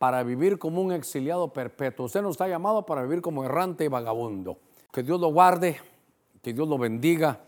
para 0.00 0.22
vivir 0.22 0.58
como 0.58 0.80
un 0.80 0.92
exiliado 0.92 1.52
perpetuo. 1.52 2.06
Usted 2.06 2.22
no 2.22 2.30
está 2.30 2.48
llamado 2.48 2.86
para 2.86 3.02
vivir 3.02 3.20
como 3.20 3.44
errante 3.44 3.84
y 3.84 3.88
vagabundo. 3.88 4.58
Que 4.90 5.02
Dios 5.02 5.20
lo 5.20 5.28
guarde, 5.28 5.78
que 6.40 6.54
Dios 6.54 6.66
lo 6.66 6.78
bendiga 6.78 7.40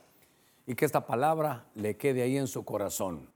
y 0.67 0.75
que 0.75 0.85
esta 0.85 1.07
palabra 1.07 1.65
le 1.75 1.97
quede 1.97 2.21
ahí 2.21 2.37
en 2.37 2.47
su 2.47 2.63
corazón. 2.63 3.32